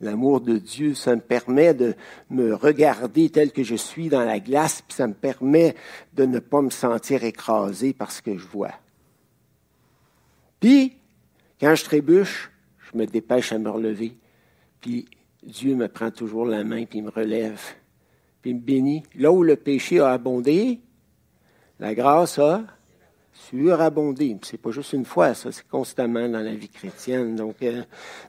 L'amour 0.00 0.40
de 0.40 0.56
Dieu, 0.56 0.94
ça 0.94 1.14
me 1.14 1.20
permet 1.20 1.74
de 1.74 1.94
me 2.30 2.54
regarder 2.54 3.28
tel 3.28 3.52
que 3.52 3.62
je 3.62 3.76
suis 3.76 4.08
dans 4.08 4.24
la 4.24 4.40
glace, 4.40 4.82
puis 4.88 4.96
ça 4.96 5.06
me 5.06 5.14
permet 5.14 5.76
de 6.14 6.24
ne 6.24 6.38
pas 6.38 6.62
me 6.62 6.70
sentir 6.70 7.24
écrasé 7.24 7.92
par 7.92 8.10
ce 8.10 8.22
que 8.22 8.38
je 8.38 8.46
vois. 8.46 8.72
Puis, 10.60 10.94
quand 11.60 11.74
je 11.74 11.84
trébuche, 11.84 12.50
je 12.90 12.98
me 12.98 13.06
dépêche 13.06 13.52
à 13.52 13.58
me 13.58 13.70
relever, 13.70 14.16
puis 14.82 15.06
Dieu 15.42 15.74
me 15.74 15.88
prend 15.88 16.10
toujours 16.10 16.44
la 16.44 16.64
main, 16.64 16.84
puis 16.84 16.98
il 16.98 17.04
me 17.04 17.10
relève, 17.10 17.60
puis 18.42 18.52
me 18.52 18.60
bénit. 18.60 19.04
Là 19.14 19.32
où 19.32 19.42
le 19.42 19.56
péché 19.56 20.00
a 20.00 20.10
abondé, 20.10 20.80
la 21.80 21.94
grâce 21.94 22.38
a 22.38 22.64
surabondé. 23.32 24.36
C'est 24.42 24.60
pas 24.60 24.70
juste 24.70 24.92
une 24.92 25.04
fois, 25.04 25.34
ça, 25.34 25.50
c'est 25.52 25.66
constamment 25.66 26.28
dans 26.28 26.40
la 26.40 26.54
vie 26.54 26.68
chrétienne. 26.68 27.34
Donc, 27.34 27.56
euh, 27.62 27.82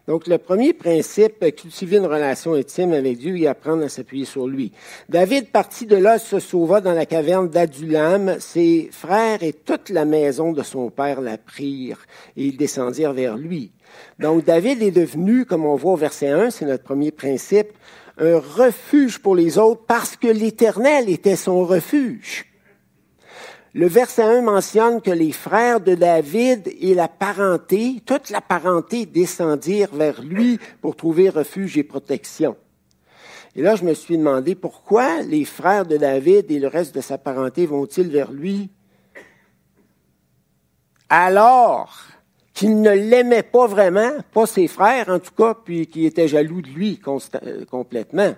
donc 0.08 0.28
le 0.28 0.38
premier 0.38 0.74
principe, 0.74 1.40
cultiver 1.56 1.98
une 1.98 2.06
relation 2.06 2.54
intime 2.54 2.94
avec 2.94 3.18
Dieu 3.18 3.38
et 3.38 3.48
apprendre 3.48 3.84
à 3.84 3.90
s'appuyer 3.90 4.26
sur 4.26 4.48
lui. 4.48 4.72
David 5.10 5.52
partit 5.52 5.86
de 5.86 5.98
là, 5.98 6.20
se 6.20 6.40
sauva 6.40 6.82
dans 6.82 6.94
la 6.94 7.06
caverne 7.06 7.50
d'Adulam. 7.50 8.38
Ses 8.40 8.90
frères 8.92 9.44
et 9.44 9.54
toute 9.54 9.90
la 9.90 10.06
maison 10.06 10.54
de 10.54 10.64
son 10.64 10.90
père 10.90 11.20
la 11.20 11.38
prirent 11.38 12.06
et 12.38 12.46
ils 12.46 12.58
descendirent 12.58 13.14
vers 13.14 13.38
lui. 13.38 13.72
Donc 14.20 14.46
David 14.46 14.82
est 14.82 14.92
devenu, 14.92 15.46
comme 15.46 15.66
on 15.66 15.76
voit 15.76 15.94
au 15.94 15.98
verset 15.98 16.30
1, 16.30 16.50
c'est 16.52 16.66
notre 16.66 16.84
premier 16.84 17.12
principe, 17.12 17.70
un 18.18 18.40
refuge 18.40 19.20
pour 19.20 19.36
les 19.36 19.58
autres 19.58 19.84
parce 19.88 20.16
que 20.16 20.28
l'Éternel 20.28 21.10
était 21.10 21.36
son 21.36 21.66
refuge. 21.66 22.46
Le 23.76 23.88
verset 23.88 24.22
1 24.22 24.42
mentionne 24.42 25.02
que 25.02 25.10
les 25.10 25.32
frères 25.32 25.80
de 25.80 25.96
David 25.96 26.72
et 26.80 26.94
la 26.94 27.08
parenté, 27.08 28.04
toute 28.06 28.30
la 28.30 28.40
parenté 28.40 29.08
descendirent 29.08 29.96
vers 29.96 30.22
lui 30.22 30.60
pour 30.80 30.96
trouver 30.96 31.30
refuge 31.30 31.76
et 31.76 31.84
protection. 31.84 32.56
Et 33.56 33.64
là, 33.64 33.76
je 33.76 33.84
me 33.84 33.96
suis 33.96 34.18
demandé 34.18 34.54
pourquoi 34.54 35.22
les 35.22 35.46
frères 35.46 35.88
de 35.88 35.98
David 35.98 36.52
et 36.52 36.60
le 36.60 36.68
reste 36.68 36.94
de 36.94 37.02
sa 37.02 37.18
parenté 37.18 37.66
vont-ils 37.66 38.10
vers 38.10 38.32
lui? 38.32 38.70
Alors 41.10 41.98
qu'ils 42.54 42.82
ne 42.82 42.92
l'aimaient 42.92 43.44
pas 43.44 43.68
vraiment, 43.68 44.12
pas 44.34 44.46
ses 44.46 44.68
frères 44.68 45.10
en 45.10 45.20
tout 45.20 45.34
cas, 45.36 45.56
puis 45.56 45.88
qui 45.88 46.06
étaient 46.06 46.28
jaloux 46.28 46.62
de 46.62 46.70
lui 46.70 47.00
euh, 47.08 47.66
complètement 47.66 48.34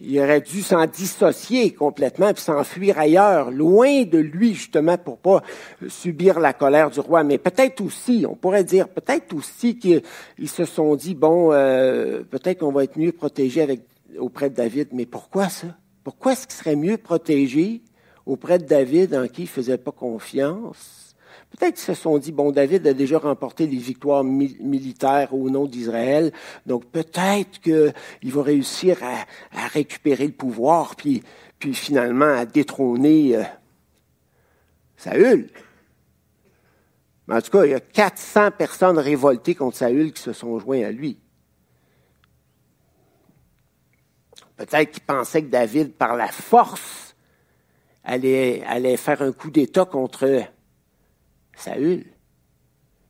il 0.00 0.20
aurait 0.20 0.40
dû 0.40 0.62
s'en 0.62 0.86
dissocier 0.86 1.72
complètement 1.72 2.32
puis 2.32 2.42
s'enfuir 2.42 2.98
ailleurs, 2.98 3.50
loin 3.50 4.04
de 4.04 4.18
lui 4.18 4.54
justement 4.54 4.96
pour 4.96 5.18
pas 5.18 5.42
subir 5.88 6.38
la 6.38 6.52
colère 6.52 6.90
du 6.90 7.00
roi. 7.00 7.24
Mais 7.24 7.38
peut-être 7.38 7.80
aussi, 7.80 8.24
on 8.28 8.36
pourrait 8.36 8.64
dire, 8.64 8.88
peut-être 8.88 9.34
aussi 9.34 9.78
qu'ils 9.78 10.02
se 10.46 10.64
sont 10.64 10.94
dit 10.94 11.14
bon, 11.14 11.52
euh, 11.52 12.22
peut-être 12.22 12.60
qu'on 12.60 12.72
va 12.72 12.84
être 12.84 12.96
mieux 12.96 13.12
protégé 13.12 13.80
auprès 14.18 14.50
de 14.50 14.54
David. 14.54 14.88
Mais 14.92 15.06
pourquoi 15.06 15.48
ça? 15.48 15.68
Pourquoi 16.04 16.32
est-ce 16.32 16.46
qu'il 16.46 16.56
serait 16.56 16.76
mieux 16.76 16.96
protégé 16.96 17.82
auprès 18.24 18.58
de 18.58 18.64
David 18.64 19.14
en 19.14 19.26
qui 19.26 19.42
il 19.42 19.48
faisait 19.48 19.78
pas 19.78 19.92
confiance? 19.92 21.07
Peut-être 21.58 21.74
qu'ils 21.74 21.96
se 21.96 22.00
sont 22.00 22.18
dit, 22.18 22.30
bon, 22.30 22.52
David 22.52 22.86
a 22.86 22.94
déjà 22.94 23.18
remporté 23.18 23.66
des 23.66 23.78
victoires 23.78 24.22
militaires 24.22 25.34
au 25.34 25.50
nom 25.50 25.66
d'Israël, 25.66 26.32
donc 26.66 26.84
peut-être 26.86 27.60
qu'il 27.60 28.32
va 28.32 28.42
réussir 28.42 28.98
à, 29.02 29.66
récupérer 29.68 30.26
le 30.26 30.32
pouvoir, 30.32 30.94
puis, 30.94 31.22
puis 31.58 31.74
finalement 31.74 32.32
à 32.32 32.46
détrôner 32.46 33.36
euh, 33.36 33.42
Saül. 34.96 35.50
Mais 37.26 37.34
en 37.34 37.40
tout 37.40 37.50
cas, 37.50 37.64
il 37.64 37.72
y 37.72 37.74
a 37.74 37.80
400 37.80 38.52
personnes 38.52 38.98
révoltées 38.98 39.56
contre 39.56 39.78
Saül 39.78 40.12
qui 40.12 40.22
se 40.22 40.32
sont 40.32 40.60
joints 40.60 40.84
à 40.84 40.92
lui. 40.92 41.18
Peut-être 44.56 44.92
qu'il 44.92 45.02
pensait 45.02 45.42
que 45.42 45.48
David, 45.50 45.94
par 45.94 46.14
la 46.14 46.28
force, 46.28 47.16
allait, 48.04 48.62
allait 48.64 48.96
faire 48.96 49.22
un 49.22 49.32
coup 49.32 49.50
d'État 49.50 49.84
contre 49.84 50.46
Saül. 51.58 52.06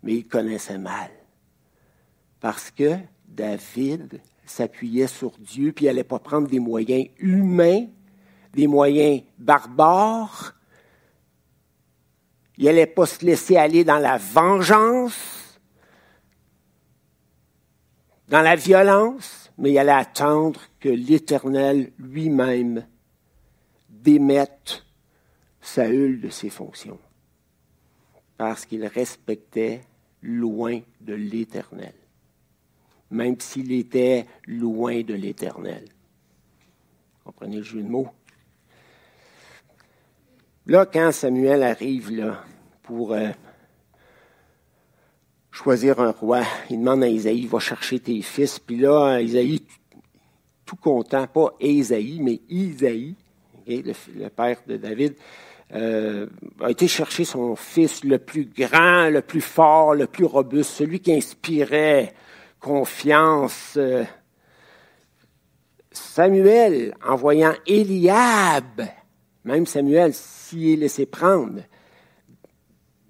Mais 0.02 0.14
il 0.14 0.26
connaissait 0.26 0.78
mal. 0.78 1.10
Parce 2.40 2.70
que 2.70 2.96
David 3.26 4.20
s'appuyait 4.44 5.06
sur 5.06 5.32
Dieu, 5.38 5.72
puis 5.72 5.84
il 5.84 5.88
n'allait 5.88 6.04
pas 6.04 6.18
prendre 6.18 6.48
des 6.48 6.60
moyens 6.60 7.08
humains, 7.18 7.86
des 8.54 8.66
moyens 8.66 9.22
barbares. 9.38 10.54
Il 12.56 12.64
n'allait 12.64 12.86
pas 12.86 13.06
se 13.06 13.24
laisser 13.24 13.56
aller 13.56 13.84
dans 13.84 13.98
la 13.98 14.16
vengeance, 14.16 15.60
dans 18.28 18.42
la 18.42 18.56
violence, 18.56 19.50
mais 19.58 19.72
il 19.72 19.78
allait 19.78 19.92
attendre 19.92 20.60
que 20.80 20.88
l'Éternel 20.88 21.92
lui-même 21.98 22.86
démette 23.88 24.84
Saül 25.60 26.20
de 26.20 26.28
ses 26.30 26.50
fonctions, 26.50 26.98
parce 28.38 28.64
qu'il 28.64 28.86
respectait 28.86 29.82
loin 30.22 30.80
de 31.02 31.12
l'Éternel 31.12 31.92
même 33.10 33.40
s'il 33.40 33.72
était 33.72 34.26
loin 34.46 35.02
de 35.02 35.14
l'Éternel. 35.14 35.84
Comprenez 37.24 37.58
le 37.58 37.62
jeu 37.62 37.82
de 37.82 37.88
mots? 37.88 38.08
Là, 40.66 40.86
quand 40.86 41.12
Samuel 41.12 41.62
arrive 41.62 42.10
là, 42.10 42.44
pour 42.82 43.12
euh, 43.12 43.30
choisir 45.50 46.00
un 46.00 46.10
roi, 46.10 46.42
il 46.68 46.78
demande 46.78 47.04
à 47.04 47.08
Isaïe, 47.08 47.46
va 47.46 47.58
chercher 47.58 48.00
tes 48.00 48.20
fils. 48.20 48.58
Puis 48.58 48.76
là, 48.76 49.20
Isaïe, 49.20 49.62
tout 50.66 50.76
content, 50.76 51.26
pas 51.26 51.54
Isaïe, 51.60 52.20
mais 52.20 52.40
Isaïe, 52.50 53.14
le, 53.66 54.28
père 54.28 54.60
de 54.66 54.76
David, 54.76 55.14
euh, 55.74 56.26
a 56.60 56.70
été 56.70 56.88
chercher 56.88 57.24
son 57.24 57.54
fils 57.54 58.02
le 58.02 58.18
plus 58.18 58.46
grand, 58.46 59.10
le 59.10 59.20
plus 59.20 59.42
fort, 59.42 59.94
le 59.94 60.06
plus 60.06 60.24
robuste, 60.24 60.70
celui 60.70 61.00
qui 61.00 61.14
inspirait 61.14 62.14
confiance. 62.58 63.74
Euh, 63.76 64.04
Samuel, 65.90 66.94
en 67.06 67.16
voyant 67.16 67.54
Eliab, 67.66 68.82
même 69.44 69.66
Samuel 69.66 70.14
s'y 70.14 70.72
est 70.72 70.76
laissé 70.76 71.06
prendre, 71.06 71.60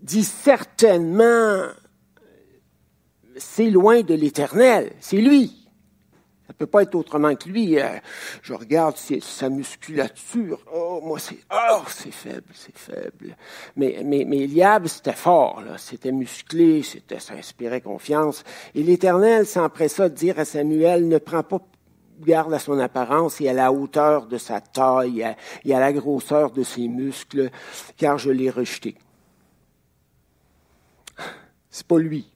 dit 0.01 0.25
certainement, 0.25 1.65
c'est 3.37 3.71
loin 3.71 4.03
de 4.03 4.15
l'Éternel, 4.15 4.93
c'est 5.01 5.19
lui. 5.19 5.58
Ça 6.49 6.55
peut 6.55 6.67
pas 6.67 6.83
être 6.83 6.95
autrement 6.95 7.35
que 7.37 7.47
lui. 7.47 7.79
Euh, 7.79 7.99
je 8.41 8.55
regarde 8.55 8.97
sa 8.97 9.51
musculature. 9.51 10.59
Oh, 10.75 11.01
moi, 11.05 11.19
c'est, 11.19 11.39
oh, 11.53 11.83
c'est 11.89 12.11
faible, 12.11 12.49
c'est 12.55 12.77
faible. 12.77 13.37
Mais, 13.77 14.01
mais, 14.03 14.25
mais 14.27 14.39
Eliab, 14.39 14.87
c'était 14.87 15.13
fort, 15.13 15.61
là. 15.61 15.77
C'était 15.77 16.11
musclé, 16.11 16.83
c'était, 16.83 17.21
ça 17.21 17.35
inspirait 17.35 17.83
confiance. 17.83 18.45
Et 18.75 18.83
l'Éternel 18.83 19.47
s'empressa 19.47 20.09
de 20.09 20.15
dire 20.15 20.39
à 20.39 20.47
Samuel, 20.47 21.07
ne 21.07 21.19
prends 21.19 21.43
pas 21.43 21.61
garde 22.21 22.55
à 22.55 22.59
son 22.59 22.79
apparence 22.79 23.41
et 23.43 23.49
à 23.49 23.53
la 23.53 23.71
hauteur 23.71 24.27
de 24.27 24.39
sa 24.39 24.61
taille 24.61 25.25
et 25.65 25.75
à 25.75 25.81
la 25.81 25.93
grosseur 25.93 26.51
de 26.51 26.63
ses 26.63 26.89
muscles, 26.89 27.51
car 27.97 28.19
je 28.19 28.31
l'ai 28.31 28.51
rejeté. 28.51 28.97
C'est 31.71 31.87
pas 31.87 31.99
lui. 31.99 32.33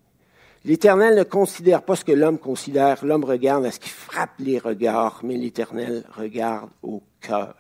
L'Éternel 0.65 1.17
ne 1.17 1.25
considère 1.25 1.83
pas 1.83 1.97
ce 1.97 2.05
que 2.05 2.13
l'homme 2.13 2.39
considère. 2.39 3.05
L'homme 3.05 3.25
regarde 3.25 3.65
à 3.65 3.73
ce 3.73 3.81
qui 3.81 3.89
frappe 3.89 4.39
les 4.39 4.59
regards, 4.59 5.21
mais 5.25 5.37
l'Éternel 5.37 6.05
regarde 6.15 6.71
au 6.83 7.03
cœur. 7.21 7.57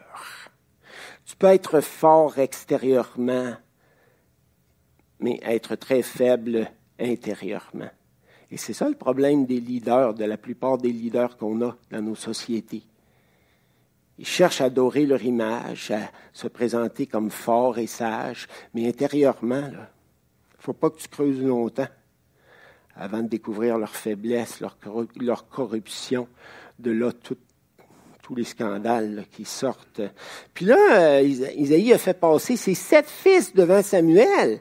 Tu 1.25 1.35
peux 1.35 1.49
être 1.49 1.81
fort 1.81 2.39
extérieurement, 2.39 3.55
mais 5.19 5.41
être 5.43 5.75
très 5.75 6.03
faible 6.03 6.71
intérieurement. 7.01 7.91
Et 8.53 8.57
c'est 8.57 8.75
ça 8.75 8.89
le 8.89 8.95
problème 8.95 9.47
des 9.47 9.59
leaders, 9.59 10.15
de 10.15 10.25
la 10.25 10.37
plupart 10.37 10.79
des 10.79 10.93
leaders 10.93 11.37
qu'on 11.37 11.61
a 11.63 11.77
dans 11.91 12.03
nos 12.03 12.15
sociétés. 12.15 12.85
Ils 14.19 14.27
cherchent 14.27 14.61
à 14.61 14.67
adorer 14.67 15.07
leur 15.07 15.23
image, 15.25 15.91
à 15.91 16.11
se 16.33 16.47
présenter 16.47 17.07
comme 17.07 17.31
forts 17.31 17.79
et 17.79 17.89
sages, 17.89 18.47
mais 18.75 18.87
intérieurement, 18.87 19.65
il 19.67 19.73
ne 19.73 20.63
faut 20.63 20.75
pas 20.75 20.91
que 20.91 20.99
tu 20.99 21.09
creuses 21.09 21.43
longtemps 21.43 21.89
avant 22.97 23.23
de 23.23 23.29
découvrir 23.29 23.79
leurs 23.79 23.95
faiblesses, 23.95 24.61
leur, 24.61 24.77
leur 25.21 25.49
corruption, 25.49 26.29
de 26.79 26.91
là 26.91 27.13
tous 27.13 27.37
les 28.35 28.45
scandales 28.45 29.25
qui 29.31 29.45
sortent. 29.45 30.01
Puis 30.55 30.65
là, 30.65 31.19
euh, 31.19 31.23
Isaïe 31.23 31.93
a 31.93 31.99
fait 31.99 32.19
passer 32.19 32.57
ses 32.57 32.75
sept 32.75 33.07
fils 33.07 33.53
devant 33.55 33.83
Samuel. 33.83 34.61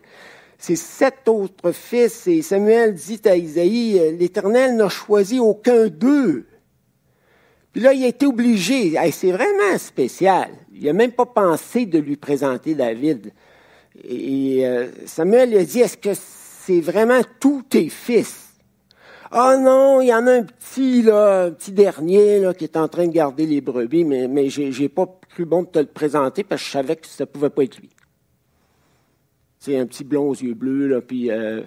Ses 0.58 0.76
sept 0.76 1.28
autres 1.28 1.72
fils, 1.72 2.28
et 2.28 2.42
Samuel 2.42 2.94
dit 2.94 3.22
à 3.26 3.36
Isaïe, 3.36 4.00
euh, 4.00 4.12
l'Éternel 4.12 4.76
n'a 4.76 4.90
choisi 4.90 5.40
aucun 5.40 5.88
d'eux. 5.88 6.46
Puis 7.72 7.82
là, 7.82 7.94
il 7.94 8.04
a 8.04 8.08
été 8.08 8.26
obligé. 8.26 8.96
c'est 9.12 9.32
vraiment 9.32 9.78
spécial. 9.78 10.52
Il 10.74 10.86
n'a 10.86 10.94
même 10.94 11.14
pas 11.14 11.26
pensé 11.26 11.86
de 11.86 12.00
lui 12.00 12.18
présenter 12.18 12.76
David. 12.76 13.32
Et 14.04 14.66
euh, 14.66 14.88
Samuel 15.06 15.56
a 15.58 15.64
dit, 15.64 15.80
est-ce 15.80 15.98
que 15.98 16.14
c'est 16.72 16.80
vraiment 16.80 17.22
tous 17.40 17.64
tes 17.64 17.90
fils. 17.90 18.54
Ah 19.30 19.54
oh 19.54 19.62
non, 19.62 20.02
il 20.02 20.08
y 20.08 20.14
en 20.14 20.26
a 20.28 20.32
un 20.32 20.44
petit, 20.44 21.02
là, 21.02 21.46
un 21.46 21.52
petit 21.52 21.72
dernier, 21.72 22.40
là, 22.40 22.54
qui 22.54 22.66
est 22.66 22.78
en 22.78 22.88
train 22.88 23.08
de 23.08 23.12
garder 23.12 23.46
les 23.46 23.62
brebis, 23.62 24.04
mais, 24.04 24.28
mais 24.28 24.50
j'ai, 24.50 24.90
pas 24.90 25.08
cru 25.30 25.46
bon 25.46 25.64
de 25.64 25.68
te 25.68 25.80
le 25.80 25.86
présenter 25.86 26.44
parce 26.44 26.62
que 26.62 26.68
je 26.68 26.72
savais 26.72 26.96
que 26.98 27.08
ça 27.08 27.26
pouvait 27.26 27.50
pas 27.50 27.64
être 27.64 27.78
lui. 27.80 27.90
C'est 29.60 29.78
un 29.78 29.86
petit 29.86 30.04
blond 30.04 30.30
aux 30.30 30.36
yeux 30.36 30.54
bleus, 30.54 30.88
là, 30.88 31.02
puis 31.02 31.30
euh, 31.30 31.62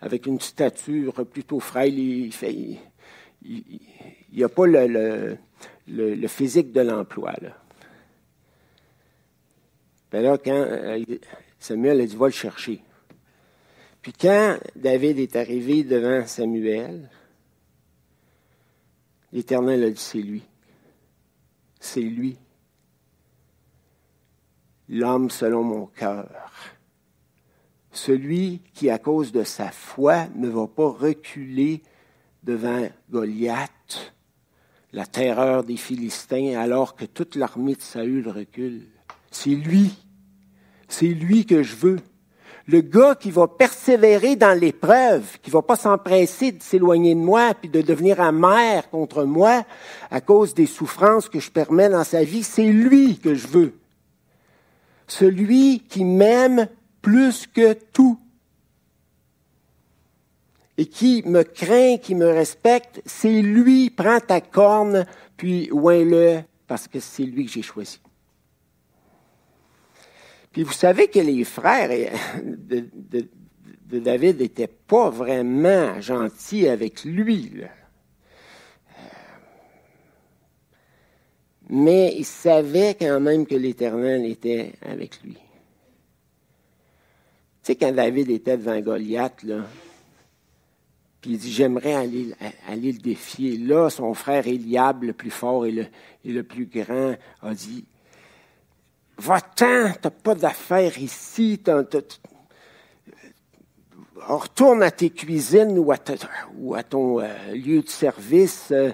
avec 0.00 0.26
une 0.26 0.40
stature 0.40 1.24
plutôt 1.26 1.60
frêle, 1.60 1.98
il 1.98 2.32
fait, 2.32 2.78
a 4.40 4.48
pas 4.48 4.66
le, 4.66 4.86
le, 5.88 6.14
le, 6.14 6.28
physique 6.28 6.72
de 6.72 6.80
l'emploi, 6.80 7.32
là. 7.40 7.56
Ben 10.10 10.22
là, 10.22 10.36
quand 10.36 10.52
euh, 10.52 11.02
Samuel 11.58 12.00
a 12.02 12.06
dit, 12.06 12.16
va 12.16 12.26
le 12.26 12.32
chercher. 12.32 12.82
Puis 14.02 14.12
quand 14.12 14.58
David 14.74 15.20
est 15.20 15.36
arrivé 15.36 15.84
devant 15.84 16.26
Samuel, 16.26 17.08
l'Éternel 19.32 19.84
a 19.84 19.90
dit, 19.90 20.00
c'est 20.00 20.18
lui. 20.18 20.42
C'est 21.78 22.00
lui. 22.00 22.36
L'homme 24.88 25.30
selon 25.30 25.62
mon 25.62 25.86
cœur. 25.86 26.50
Celui 27.92 28.60
qui, 28.74 28.90
à 28.90 28.98
cause 28.98 29.30
de 29.30 29.44
sa 29.44 29.70
foi, 29.70 30.26
ne 30.34 30.48
va 30.48 30.66
pas 30.66 30.88
reculer 30.88 31.82
devant 32.42 32.88
Goliath, 33.08 34.12
la 34.92 35.06
terreur 35.06 35.62
des 35.62 35.76
Philistins, 35.76 36.58
alors 36.58 36.96
que 36.96 37.04
toute 37.04 37.36
l'armée 37.36 37.76
de 37.76 37.80
Saül 37.80 38.28
recule. 38.28 38.88
C'est 39.30 39.50
lui. 39.50 39.94
C'est 40.88 41.06
lui 41.06 41.46
que 41.46 41.62
je 41.62 41.76
veux 41.76 42.00
le 42.66 42.80
gars 42.80 43.14
qui 43.14 43.30
va 43.30 43.48
persévérer 43.48 44.36
dans 44.36 44.58
l'épreuve, 44.58 45.38
qui 45.42 45.50
va 45.50 45.62
pas 45.62 45.76
s'empresser 45.76 46.52
de 46.52 46.62
s'éloigner 46.62 47.14
de 47.14 47.20
moi 47.20 47.54
puis 47.54 47.68
de 47.68 47.82
devenir 47.82 48.20
amer 48.20 48.88
contre 48.90 49.24
moi 49.24 49.64
à 50.10 50.20
cause 50.20 50.54
des 50.54 50.66
souffrances 50.66 51.28
que 51.28 51.40
je 51.40 51.50
permets 51.50 51.88
dans 51.88 52.04
sa 52.04 52.24
vie, 52.24 52.42
c'est 52.42 52.66
lui 52.66 53.18
que 53.18 53.34
je 53.34 53.46
veux. 53.46 53.74
Celui 55.06 55.80
qui 55.80 56.04
m'aime 56.04 56.68
plus 57.00 57.46
que 57.46 57.72
tout 57.72 58.18
et 60.78 60.86
qui 60.86 61.22
me 61.26 61.42
craint, 61.42 61.98
qui 61.98 62.14
me 62.14 62.26
respecte, 62.26 63.02
c'est 63.04 63.42
lui. 63.42 63.90
Prends 63.90 64.20
ta 64.20 64.40
corne, 64.40 65.06
puis 65.36 65.70
ouin-le, 65.70 66.40
parce 66.66 66.88
que 66.88 67.00
c'est 67.00 67.24
lui 67.24 67.44
que 67.44 67.52
j'ai 67.52 67.62
choisi. 67.62 68.00
Puis 70.52 70.62
vous 70.62 70.72
savez 70.72 71.08
que 71.08 71.18
les 71.18 71.44
frères 71.44 71.90
de, 72.42 72.88
David 73.98 74.40
n'étaient 74.40 74.68
pas 74.68 75.10
vraiment 75.10 76.00
gentils 76.00 76.68
avec 76.68 77.04
lui. 77.04 77.62
Mais 81.68 82.14
il 82.16 82.24
savait 82.24 82.96
quand 82.98 83.20
même 83.20 83.46
que 83.46 83.54
l'Éternel 83.54 84.26
était 84.26 84.72
avec 84.82 85.22
lui. 85.22 85.34
Tu 85.34 85.40
sais, 87.62 87.76
quand 87.76 87.92
David 87.92 88.30
était 88.30 88.58
devant 88.58 88.78
Goliath, 88.80 89.42
là, 89.44 89.64
puis 91.22 91.30
il 91.30 91.38
dit, 91.38 91.52
j'aimerais 91.52 91.94
aller, 91.94 92.34
aller 92.68 92.90
le 92.90 92.98
défier. 92.98 93.56
Là, 93.56 93.88
son 93.88 94.12
frère 94.12 94.48
Eliab, 94.48 95.04
le 95.04 95.12
plus 95.12 95.30
fort 95.30 95.64
et 95.64 95.70
le, 95.70 95.86
et 96.24 96.32
le 96.32 96.42
plus 96.42 96.66
grand, 96.66 97.14
a 97.40 97.54
dit, 97.54 97.84
Va-t'en, 99.24 99.92
t'as 100.02 100.10
pas 100.10 100.34
d'affaires 100.34 100.98
ici. 100.98 101.62
retourne 104.16 104.82
à 104.82 104.90
tes 104.90 105.10
cuisines 105.10 105.78
ou 105.78 105.92
à, 105.92 106.82
ton 106.82 107.20
euh, 107.20 107.52
lieu 107.52 107.82
de 107.82 107.88
service. 107.88 108.72
Euh, 108.72 108.90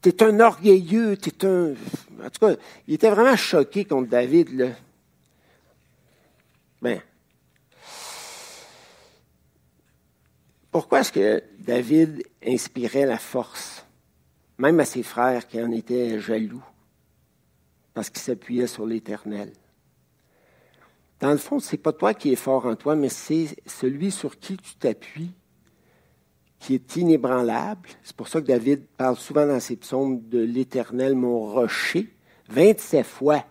tu 0.00 0.08
es 0.08 0.22
un 0.22 0.40
orgueilleux, 0.40 1.18
tu 1.18 1.28
es 1.28 1.46
un... 1.46 1.74
En 2.24 2.30
tout 2.30 2.46
cas, 2.46 2.54
il 2.86 2.94
était 2.94 3.10
vraiment 3.10 3.36
choqué 3.36 3.84
contre 3.84 4.08
David. 4.08 4.74
Ben, 6.80 7.02
pourquoi 10.70 11.00
est-ce 11.00 11.12
que 11.12 11.44
David 11.58 12.26
inspirait 12.42 13.04
la 13.04 13.18
force, 13.18 13.84
même 14.56 14.80
à 14.80 14.86
ses 14.86 15.02
frères 15.02 15.46
qui 15.46 15.60
en 15.60 15.70
étaient 15.70 16.18
jaloux, 16.18 16.64
parce 17.96 18.10
qu'il 18.10 18.20
s'appuyait 18.20 18.66
sur 18.66 18.84
l'Éternel? 18.84 19.50
Dans 21.18 21.30
le 21.30 21.38
fond, 21.38 21.60
c'est 21.60 21.78
pas 21.78 21.94
toi 21.94 22.12
qui 22.12 22.30
es 22.30 22.36
fort 22.36 22.66
en 22.66 22.76
toi, 22.76 22.94
mais 22.94 23.08
c'est 23.08 23.56
celui 23.64 24.10
sur 24.10 24.38
qui 24.38 24.58
tu 24.58 24.74
t'appuies 24.74 25.32
qui 26.58 26.74
est 26.74 26.96
inébranlable. 26.96 27.88
C'est 28.02 28.14
pour 28.14 28.28
ça 28.28 28.42
que 28.42 28.46
David 28.46 28.84
parle 28.98 29.16
souvent 29.16 29.46
dans 29.46 29.60
ses 29.60 29.76
psaumes 29.76 30.20
de 30.28 30.40
l'Éternel, 30.40 31.14
mon 31.14 31.38
rocher, 31.40 32.12
27 32.50 33.06
fois. 33.06 33.42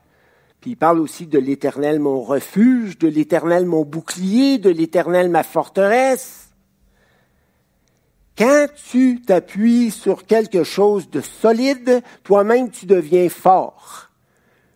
Puis 0.61 0.71
il 0.71 0.77
parle 0.77 0.99
aussi 0.99 1.25
de 1.25 1.39
l'Éternel, 1.39 1.99
mon 1.99 2.21
refuge, 2.21 2.99
de 2.99 3.07
l'Éternel, 3.07 3.65
mon 3.65 3.83
bouclier, 3.83 4.59
de 4.59 4.69
l'Éternel, 4.69 5.31
ma 5.31 5.41
forteresse. 5.41 6.49
Quand 8.37 8.67
tu 8.91 9.23
t'appuies 9.23 9.89
sur 9.89 10.27
quelque 10.27 10.63
chose 10.63 11.09
de 11.09 11.21
solide, 11.21 12.03
toi-même 12.23 12.69
tu 12.69 12.85
deviens 12.85 13.27
fort. 13.29 14.11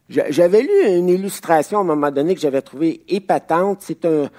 J'avais 0.09 0.61
lu 0.63 0.97
une 0.97 1.09
illustration 1.09 1.77
à 1.77 1.81
un 1.81 1.85
moment 1.85 2.09
donné 2.09 2.33
que 2.33 2.41
j'avais 2.41 2.63
trouvé 2.63 3.03
épatante. 3.07 3.79
C'est 3.81 4.05
un, 4.05 4.29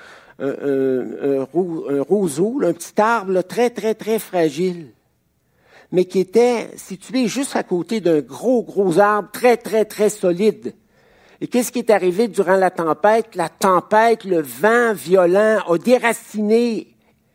un, 0.40 1.46
roseau, 2.08 2.60
un 2.64 2.72
petit 2.72 3.00
arbre 3.00 3.42
très, 3.42 3.70
très, 3.70 3.94
très 3.94 4.18
fragile, 4.18 4.88
mais 5.92 6.06
qui 6.06 6.20
était 6.20 6.70
situé 6.76 7.28
juste 7.28 7.54
à 7.56 7.62
côté 7.62 8.00
d'un 8.00 8.20
gros, 8.20 8.62
gros 8.62 8.98
arbre 8.98 9.28
très, 9.32 9.56
très, 9.56 9.84
très 9.84 10.08
solide. 10.08 10.74
Et 11.40 11.46
qu'est-ce 11.46 11.72
qui 11.72 11.78
est 11.78 11.90
arrivé 11.90 12.28
durant 12.28 12.56
la 12.56 12.70
tempête? 12.70 13.34
La 13.34 13.48
tempête, 13.48 14.24
le 14.24 14.42
vent 14.42 14.92
violent 14.92 15.60
a 15.66 15.78
déraciné 15.78 16.89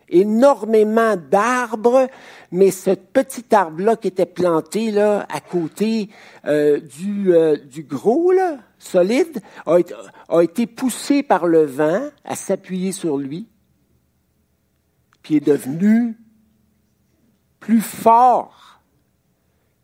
énormément 0.10 1.16
d'arbres, 1.16 2.08
mais 2.52 2.72
ce 2.72 2.92
petit 2.92 3.46
arbre-là 3.54 3.96
qui 3.96 4.08
était 4.08 4.26
planté 4.26 4.92
là 4.92 5.26
à 5.30 5.40
côté 5.40 6.10
euh, 6.46 6.80
du, 6.80 7.34
euh, 7.34 7.58
du 7.58 7.84
gros, 7.84 8.32
là, 8.32 8.60
solide, 8.78 9.42
a 9.66 10.42
été, 10.42 10.68
poussé 10.68 11.24
par 11.24 11.48
le 11.48 11.64
vent 11.66 12.10
à 12.24 12.36
s'appuyer 12.36 12.92
sur 12.92 13.18
lui, 13.18 13.48
puis 15.22 15.38
est 15.38 15.46
devenu 15.46 16.18
plus 17.60 17.82
fort 17.82 18.82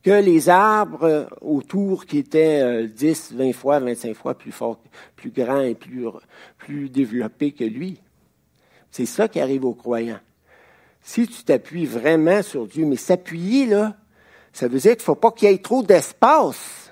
que 0.03 0.11
les 0.11 0.49
arbres 0.49 1.27
autour 1.41 2.05
qui 2.05 2.17
étaient 2.19 2.87
10, 2.87 3.33
euh, 3.33 3.37
20 3.37 3.53
fois, 3.53 3.79
25 3.79 4.15
fois 4.15 4.35
plus 4.35 4.51
forts, 4.51 4.79
plus 5.15 5.31
grands 5.31 5.61
et 5.61 5.75
plus 5.75 6.89
développés 6.89 7.51
que 7.51 7.63
lui. 7.63 8.01
C'est 8.91 9.05
ça 9.05 9.27
qui 9.27 9.39
arrive 9.39 9.65
aux 9.65 9.73
croyants. 9.73 10.19
Si 11.01 11.27
tu 11.27 11.43
t'appuies 11.43 11.85
vraiment 11.85 12.43
sur 12.43 12.67
Dieu, 12.67 12.85
mais 12.85 12.97
s'appuyer, 12.97 13.65
là, 13.65 13.95
ça 14.53 14.67
veut 14.67 14.79
dire 14.79 14.91
qu'il 14.91 15.01
ne 15.01 15.05
faut 15.05 15.15
pas 15.15 15.31
qu'il 15.31 15.49
y 15.49 15.53
ait 15.53 15.57
trop 15.57 15.81
d'espace 15.81 16.91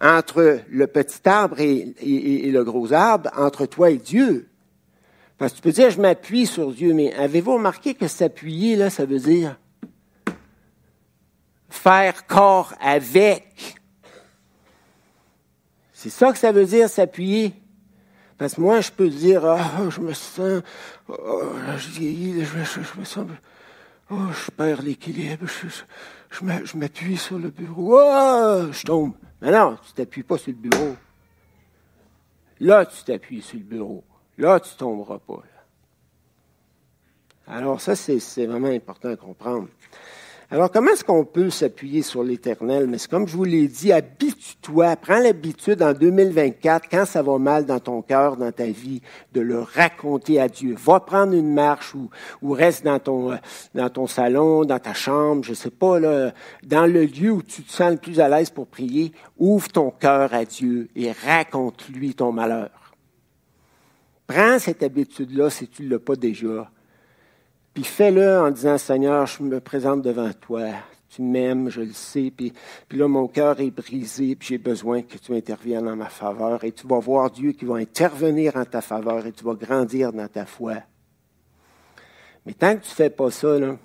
entre 0.00 0.60
le 0.68 0.86
petit 0.88 1.26
arbre 1.28 1.60
et, 1.60 2.50
le 2.50 2.64
gros 2.64 2.92
arbre, 2.92 3.30
entre 3.36 3.66
toi 3.66 3.90
et 3.90 3.98
Dieu. 3.98 4.48
Parce 5.38 5.52
que 5.52 5.56
tu 5.58 5.62
peux 5.62 5.72
dire, 5.72 5.90
je 5.90 6.00
m'appuie 6.00 6.46
sur 6.46 6.72
Dieu, 6.72 6.92
mais 6.92 7.14
avez-vous 7.14 7.54
remarqué 7.54 7.94
que 7.94 8.08
s'appuyer, 8.08 8.76
là, 8.76 8.90
ça 8.90 9.06
veut 9.06 9.20
dire 9.20 9.56
faire 11.68 12.26
corps 12.26 12.74
avec? 12.80 13.76
C'est 15.92 16.10
ça 16.10 16.32
que 16.32 16.38
ça 16.38 16.52
veut 16.52 16.66
dire, 16.66 16.90
s'appuyer. 16.90 17.54
Parce 18.42 18.54
que 18.56 18.60
moi, 18.60 18.80
je 18.80 18.90
peux 18.90 19.08
dire, 19.08 19.44
ah, 19.44 19.88
je 19.88 20.00
me 20.00 20.12
sens, 20.12 20.62
oh, 21.06 21.52
je 21.76 21.88
vieillis, 21.90 22.44
je, 22.44 22.98
me 22.98 23.04
sens, 23.04 23.24
oh, 24.10 24.16
je 24.32 24.50
perds 24.50 24.82
l'équilibre, 24.82 25.46
je, 25.46 26.76
m'appuie 26.76 27.16
sur 27.16 27.38
le 27.38 27.50
bureau, 27.50 28.00
oh, 28.00 28.72
je 28.72 28.82
tombe. 28.82 29.12
Mais 29.40 29.52
non, 29.52 29.78
tu 29.86 29.92
t'appuies 29.92 30.24
pas 30.24 30.38
sur 30.38 30.50
le 30.50 30.58
bureau. 30.58 30.96
Là, 32.58 32.84
tu 32.84 33.04
t'appuies 33.04 33.42
sur 33.42 33.58
le 33.58 33.64
bureau. 33.64 34.02
Là, 34.36 34.58
tu 34.58 34.74
tomberas 34.74 35.20
pas. 35.20 35.42
Alors 37.46 37.80
ça, 37.80 37.94
c'est 37.94 38.46
vraiment 38.46 38.66
important 38.66 39.10
à 39.10 39.16
comprendre. 39.16 39.68
Alors, 40.52 40.70
comment 40.70 40.90
est-ce 40.90 41.02
qu'on 41.02 41.24
peut 41.24 41.48
s'appuyer 41.48 42.02
sur 42.02 42.22
l'Éternel? 42.22 42.86
Mais 42.86 42.98
c'est 42.98 43.10
comme 43.10 43.26
je 43.26 43.34
vous 43.34 43.44
l'ai 43.44 43.68
dit, 43.68 43.90
habitue-toi, 43.90 44.96
prends 44.96 45.18
l'habitude 45.18 45.82
en 45.82 45.94
2024, 45.94 46.90
quand 46.90 47.06
ça 47.06 47.22
va 47.22 47.38
mal 47.38 47.64
dans 47.64 47.80
ton 47.80 48.02
cœur, 48.02 48.36
dans 48.36 48.52
ta 48.52 48.66
vie, 48.66 49.00
de 49.32 49.40
le 49.40 49.60
raconter 49.60 50.38
à 50.38 50.48
Dieu. 50.48 50.74
Va 50.76 51.00
prendre 51.00 51.32
une 51.32 51.54
marche 51.54 51.94
ou, 51.94 52.52
reste 52.52 52.84
dans 52.84 52.98
ton, 52.98 53.38
dans 53.74 53.88
ton 53.88 54.06
salon, 54.06 54.66
dans 54.66 54.78
ta 54.78 54.92
chambre, 54.92 55.42
je 55.42 55.54
sais 55.54 55.70
pas, 55.70 55.98
là, 55.98 56.34
dans 56.62 56.84
le 56.84 57.06
lieu 57.06 57.30
où 57.30 57.40
tu 57.40 57.62
te 57.62 57.72
sens 57.72 57.92
le 57.92 57.96
plus 57.96 58.20
à 58.20 58.28
l'aise 58.28 58.50
pour 58.50 58.66
prier. 58.66 59.12
Ouvre 59.38 59.68
ton 59.68 59.90
cœur 59.90 60.34
à 60.34 60.44
Dieu 60.44 60.90
et 60.94 61.12
raconte-lui 61.12 62.12
ton 62.12 62.30
malheur. 62.30 62.92
Prends 64.26 64.58
cette 64.58 64.82
habitude-là 64.82 65.48
si 65.48 65.66
tu 65.66 65.84
ne 65.84 65.88
l'as 65.92 65.98
pas 65.98 66.16
déjà 66.16 66.70
puis 67.74 67.84
fais-le 67.84 68.38
en 68.38 68.50
disant, 68.50 68.76
Seigneur, 68.76 69.26
je 69.26 69.42
me 69.42 69.60
présente 69.60 70.02
devant 70.02 70.30
toi. 70.32 70.66
Tu 71.08 71.22
m'aimes, 71.22 71.68
je 71.68 71.82
le 71.82 71.92
sais. 71.92 72.32
Puis, 72.34 72.52
là, 72.92 73.08
mon 73.08 73.28
cœur 73.28 73.60
est 73.60 73.70
brisé, 73.70 74.34
puis 74.34 74.48
j'ai 74.48 74.58
besoin 74.58 75.02
que 75.02 75.18
tu 75.18 75.34
interviennes 75.34 75.88
en 75.88 75.96
ma 75.96 76.08
faveur. 76.08 76.64
Et 76.64 76.72
tu 76.72 76.86
vas 76.86 76.98
voir 76.98 77.30
Dieu 77.30 77.52
qui 77.52 77.64
va 77.64 77.76
intervenir 77.76 78.56
en 78.56 78.64
ta 78.64 78.80
faveur 78.80 79.26
et 79.26 79.32
tu 79.32 79.44
vas 79.44 79.54
grandir 79.54 80.12
dans 80.12 80.28
ta 80.28 80.46
foi. 80.46 80.76
Mais 82.44 82.54
tant 82.54 82.76
que 82.76 82.82
tu 82.82 82.90
ne 82.90 82.94
fais 82.94 83.10
pas 83.10 83.30
ça, 83.30 83.58
là, 83.58 83.76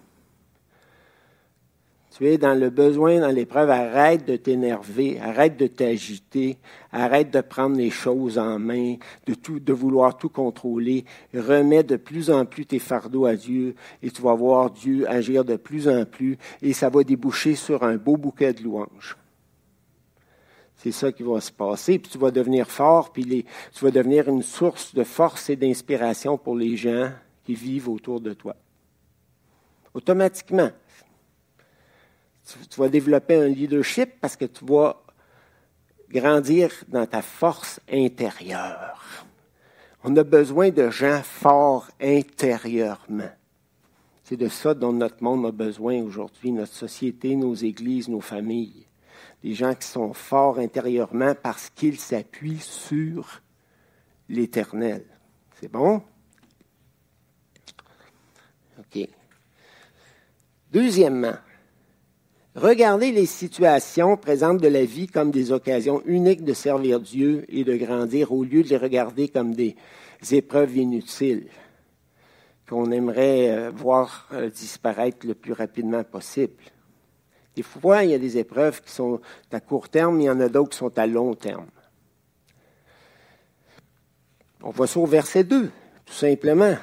tu 2.17 2.27
es 2.27 2.39
dans 2.39 2.55
le 2.55 2.71
besoin, 2.71 3.19
dans 3.19 3.29
l'épreuve, 3.29 3.69
arrête 3.69 4.25
de 4.25 4.37
t'énerver, 4.37 5.19
arrête 5.19 5.55
de 5.55 5.67
t'agiter, 5.67 6.57
arrête 6.91 7.29
de 7.31 7.41
prendre 7.41 7.77
les 7.77 7.91
choses 7.91 8.39
en 8.39 8.57
main, 8.57 8.95
de, 9.27 9.73
vouloir 9.73 10.17
tout 10.17 10.29
contrôler. 10.29 11.05
Remets 11.35 11.83
de 11.83 11.95
plus 11.95 12.31
en 12.31 12.45
plus 12.45 12.65
tes 12.65 12.79
fardeaux 12.79 13.25
à 13.25 13.35
Dieu 13.35 13.75
et 14.01 14.09
tu 14.09 14.23
vas 14.23 14.33
voir 14.33 14.71
Dieu 14.71 15.07
agir 15.07 15.45
de 15.45 15.57
plus 15.57 15.87
en 15.87 16.05
plus 16.05 16.39
et 16.63 16.73
ça 16.73 16.89
va 16.89 17.03
déboucher 17.03 17.53
sur 17.53 17.83
un 17.83 17.97
beau 17.97 18.17
bouquet 18.17 18.51
de 18.51 18.63
louanges. 18.63 19.15
C'est 20.77 20.91
ça 20.91 21.11
qui 21.11 21.21
va 21.21 21.39
se 21.39 21.51
passer, 21.51 21.99
puis 21.99 22.11
tu 22.11 22.17
vas 22.17 22.31
devenir 22.31 22.71
fort, 22.71 23.11
puis 23.11 23.45
tu 23.73 23.85
vas 23.85 23.91
devenir 23.91 24.27
une 24.27 24.41
source 24.41 24.95
de 24.95 25.03
force 25.03 25.51
et 25.51 25.55
d'inspiration 25.55 26.39
pour 26.39 26.55
les 26.55 26.77
gens 26.77 27.11
qui 27.43 27.53
vivent 27.53 27.89
autour 27.89 28.21
de 28.21 28.33
toi. 28.33 28.55
Automatiquement, 29.93 30.71
tu, 32.69 32.79
vas 32.79 32.89
développer 32.89 33.35
un 33.35 33.47
leadership 33.47 34.19
parce 34.21 34.35
que 34.35 34.45
tu 34.45 34.65
vas 34.65 35.01
grandir 36.09 36.71
dans 36.87 37.05
ta 37.05 37.21
force 37.21 37.79
intérieure. 37.91 39.25
On 40.03 40.15
a 40.15 40.23
besoin 40.23 40.69
de 40.69 40.89
gens 40.89 41.21
forts 41.23 41.89
intérieurement. 41.99 43.31
C'est 44.23 44.37
de 44.37 44.47
ça 44.47 44.73
dont 44.73 44.93
notre 44.93 45.23
monde 45.23 45.45
a 45.45 45.51
besoin 45.51 46.01
aujourd'hui, 46.01 46.51
notre 46.51 46.73
société, 46.73 47.35
nos 47.35 47.55
églises, 47.55 48.07
nos 48.07 48.21
familles. 48.21 48.85
Des 49.43 49.53
gens 49.53 49.73
qui 49.73 49.87
sont 49.87 50.13
forts 50.13 50.59
intérieurement 50.59 51.33
parce 51.35 51.69
qu'ils 51.69 51.99
s'appuient 51.99 52.59
sur 52.59 53.41
l'Éternel. 54.29 55.05
C'est 55.59 55.71
bon? 55.71 56.01
OK. 58.79 59.07
Deuxièmement, 60.71 61.35
Regardez 62.57 63.11
les 63.11 63.27
situations 63.27 64.17
présentes 64.17 64.59
de 64.59 64.67
la 64.67 64.83
vie 64.83 65.05
comme 65.05 65.29
des 65.29 65.51
occasions 65.51 66.01
uniques 66.07 66.43
de 66.43 66.53
servir 66.53 66.99
Dieu 66.99 67.45
et 67.49 67.63
de 67.63 67.75
grandir 67.77 68.31
au 68.31 68.43
lieu 68.43 68.63
de 68.63 68.69
les 68.69 68.77
regarder 68.77 69.27
comme 69.27 69.53
des 69.53 69.75
épreuves 70.31 70.75
inutiles 70.75 71.49
qu'on 72.67 72.89
aimerait 72.91 73.51
euh, 73.51 73.69
voir 73.69 74.27
euh, 74.33 74.49
disparaître 74.49 75.27
le 75.27 75.35
plus 75.35 75.53
rapidement 75.53 76.03
possible. 76.03 76.55
Des 77.55 77.61
fois, 77.61 78.03
il 78.03 78.09
y 78.09 78.15
a 78.15 78.19
des 78.19 78.39
épreuves 78.39 78.81
qui 78.81 78.91
sont 78.91 79.21
à 79.51 79.59
court 79.59 79.89
terme, 79.89 80.19
il 80.19 80.23
y 80.23 80.29
en 80.29 80.39
a 80.39 80.49
d'autres 80.49 80.71
qui 80.71 80.77
sont 80.79 80.97
à 80.97 81.05
long 81.05 81.35
terme. 81.35 81.67
On 84.63 84.71
voit 84.71 84.87
ça 84.87 84.99
au 84.99 85.05
verset 85.05 85.43
2, 85.43 85.69
tout 86.07 86.13
simplement 86.13 86.75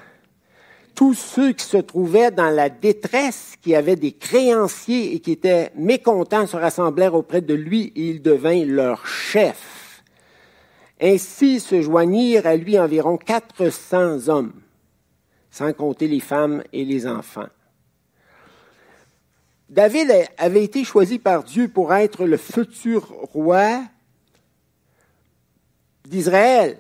tous 0.95 1.15
ceux 1.15 1.53
qui 1.53 1.65
se 1.65 1.77
trouvaient 1.77 2.31
dans 2.31 2.51
la 2.51 2.69
détresse, 2.69 3.55
qui 3.61 3.75
avaient 3.75 3.97
des 3.97 4.13
créanciers 4.13 5.15
et 5.15 5.21
qui 5.21 5.33
étaient 5.33 5.73
mécontents, 5.75 6.47
se 6.47 6.57
rassemblèrent 6.57 7.15
auprès 7.15 7.41
de 7.41 7.55
lui 7.55 7.93
et 7.97 8.11
il 8.11 8.23
devint 8.23 8.65
leur 8.65 9.07
chef. 9.07 10.03
Ainsi 11.01 11.61
se 11.61 11.83
joignirent 11.83 12.47
à 12.47 12.57
lui 12.57 12.79
environ 12.79 13.17
400 13.17 14.29
hommes, 14.29 14.53
sans 15.51 15.73
compter 15.73 16.07
les 16.07 16.21
femmes 16.21 16.63
et 16.73 16.85
les 16.85 17.07
enfants. 17.07 17.49
David 19.69 20.13
avait 20.39 20.63
été 20.65 20.85
choisi 20.85 21.19
par 21.19 21.43
Dieu 21.43 21.69
pour 21.69 21.93
être 21.93 22.27
le 22.27 22.37
futur 22.37 23.09
roi 23.33 23.83
d'Israël. 26.05 26.79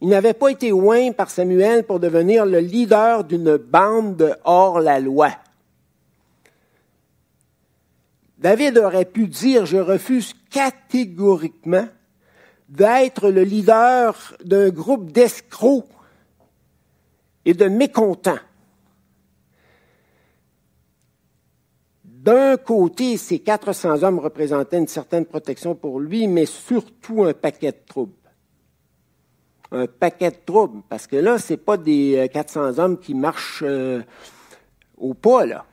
Il 0.00 0.08
n'avait 0.08 0.34
pas 0.34 0.50
été 0.50 0.72
oint 0.72 1.12
par 1.12 1.30
Samuel 1.30 1.84
pour 1.84 1.98
devenir 1.98 2.46
le 2.46 2.60
leader 2.60 3.24
d'une 3.24 3.56
bande 3.56 4.38
hors 4.44 4.80
la 4.80 5.00
loi. 5.00 5.30
David 8.38 8.78
aurait 8.78 9.04
pu 9.04 9.26
dire, 9.26 9.66
je 9.66 9.78
refuse 9.78 10.32
catégoriquement 10.50 11.88
d'être 12.68 13.30
le 13.30 13.42
leader 13.42 14.36
d'un 14.44 14.68
groupe 14.68 15.10
d'escrocs 15.10 15.88
et 17.44 17.54
de 17.54 17.66
mécontents. 17.66 18.38
D'un 22.04 22.56
côté, 22.58 23.16
ces 23.16 23.38
400 23.38 24.02
hommes 24.02 24.18
représentaient 24.18 24.78
une 24.78 24.86
certaine 24.86 25.24
protection 25.24 25.74
pour 25.74 25.98
lui, 25.98 26.28
mais 26.28 26.46
surtout 26.46 27.24
un 27.24 27.32
paquet 27.32 27.72
de 27.72 27.78
troubles. 27.86 28.17
Un 29.70 29.86
paquet 29.86 30.30
de 30.30 30.36
troubles, 30.46 30.82
parce 30.88 31.06
que 31.06 31.16
là, 31.16 31.38
ce 31.38 31.52
n'est 31.52 31.58
pas 31.58 31.76
des 31.76 32.28
400 32.32 32.60
euh, 32.60 32.78
hommes 32.78 32.98
qui 32.98 33.14
marchent 33.14 33.62
euh, 33.66 34.02
au 34.96 35.14
pas, 35.14 35.44
là 35.44 35.66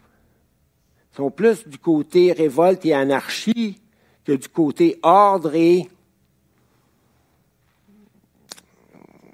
sont 1.15 1.31
plus 1.31 1.67
du 1.67 1.77
côté 1.77 2.33
révolte 2.33 2.85
et 2.85 2.93
anarchie 2.93 3.81
que 4.25 4.33
du 4.33 4.49
côté 4.49 4.99
ordre 5.01 5.55
et. 5.55 5.89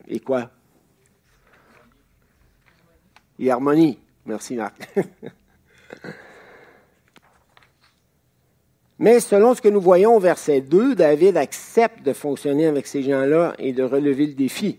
Et 0.08 0.20
quoi? 0.20 0.52
Et 3.40 3.50
harmonie. 3.50 3.98
Merci, 4.26 4.56
Marc. 4.56 4.88
Mais 9.02 9.20
selon 9.20 9.56
ce 9.56 9.62
que 9.62 9.68
nous 9.68 9.82
voyons 9.82 10.16
au 10.16 10.20
verset 10.20 10.62
2, 10.62 10.94
David 10.94 11.36
accepte 11.36 12.04
de 12.06 12.14
fonctionner 12.14 12.68
avec 12.68 12.86
ces 12.86 13.02
gens-là 13.02 13.56
et 13.58 13.74
de 13.74 13.82
relever 13.82 14.28
le 14.28 14.36
défi. 14.36 14.78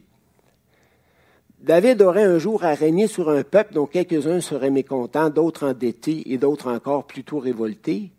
David 1.58 2.00
aurait 2.02 2.22
un 2.22 2.38
jour 2.38 2.62
à 2.62 2.74
régner 2.74 3.08
sur 3.08 3.28
un 3.28 3.42
peuple 3.42 3.74
dont 3.74 3.86
quelques-uns 3.86 4.40
seraient 4.40 4.70
mécontents, 4.70 5.28
d'autres 5.28 5.66
endettés 5.66 6.32
et 6.32 6.38
d'autres 6.38 6.70
encore 6.70 7.08
plutôt 7.08 7.40
révoltés. 7.40 8.12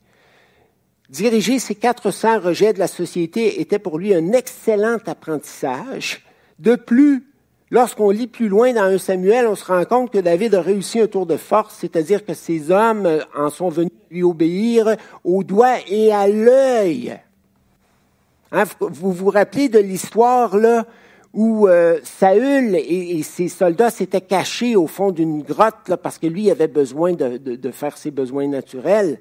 Diriger 1.10 1.58
ces 1.58 1.76
400 1.76 2.42
rejets 2.42 2.74
de 2.74 2.80
la 2.80 2.88
société 2.88 3.62
était 3.62 3.80
pour 3.80 3.98
lui 3.98 4.14
un 4.14 4.34
excellent 4.34 4.98
apprentissage. 5.06 6.26
De 6.60 6.76
plus, 6.76 7.33
lorsqu'on 7.74 8.12
lit 8.12 8.28
plus 8.28 8.50
loin 8.50 8.72
dans 8.72 8.84
un 8.84 9.00
Samuel, 9.00 9.48
on 9.48 9.56
se 9.56 9.66
rend 9.66 9.84
compte 9.86 10.12
que 10.12 10.20
David 10.20 10.54
a 10.54 10.62
réussi 10.62 11.00
un 11.00 11.08
tour 11.08 11.26
de 11.26 11.38
force, 11.38 11.76
c'est-à-dire 11.80 12.24
que 12.24 12.36
ces 12.36 12.70
hommes 12.70 13.10
en 13.36 13.50
sont 13.50 13.70
venus 13.70 13.92
lui 14.12 14.22
obéir 14.22 14.96
au 15.24 15.44
doigt 15.44 15.78
et 15.88 16.14
à 16.14 16.28
l'œil. 16.28 17.20
Hein, 18.52 18.66
vous 18.80 19.12
vous 19.12 19.32
rappelez 19.32 19.70
de 19.70 19.80
l'histoire, 19.80 20.56
là, 20.56 20.86
où 21.34 21.68
euh, 21.68 22.00
Saül 22.04 22.76
et, 22.76 23.24
ses 23.24 23.48
soldats 23.48 23.90
s'étaient 23.90 24.22
cachés 24.22 24.76
au 24.76 24.86
fond 24.86 25.10
d'une 25.10 25.42
grotte 25.42 25.96
parce 26.04 26.20
que 26.20 26.28
lui 26.28 26.52
avait 26.52 26.68
besoin 26.68 27.14
de, 27.14 27.72
faire 27.72 27.98
ses 27.98 28.12
besoins 28.12 28.48
naturels. 28.48 29.20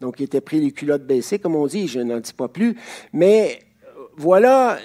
Donc, 0.00 0.18
il 0.18 0.24
était 0.24 0.40
pris 0.40 0.58
les 0.58 0.72
culottes 0.72 1.06
baissées, 1.06 1.38
comme 1.38 1.54
on 1.54 1.68
dit, 1.68 1.86
je 1.86 2.00
n'en 2.00 2.18
dis 2.18 2.32
pas 2.32 2.48
plus. 2.48 2.76
Mais 3.12 3.60
voilà, 4.16 4.78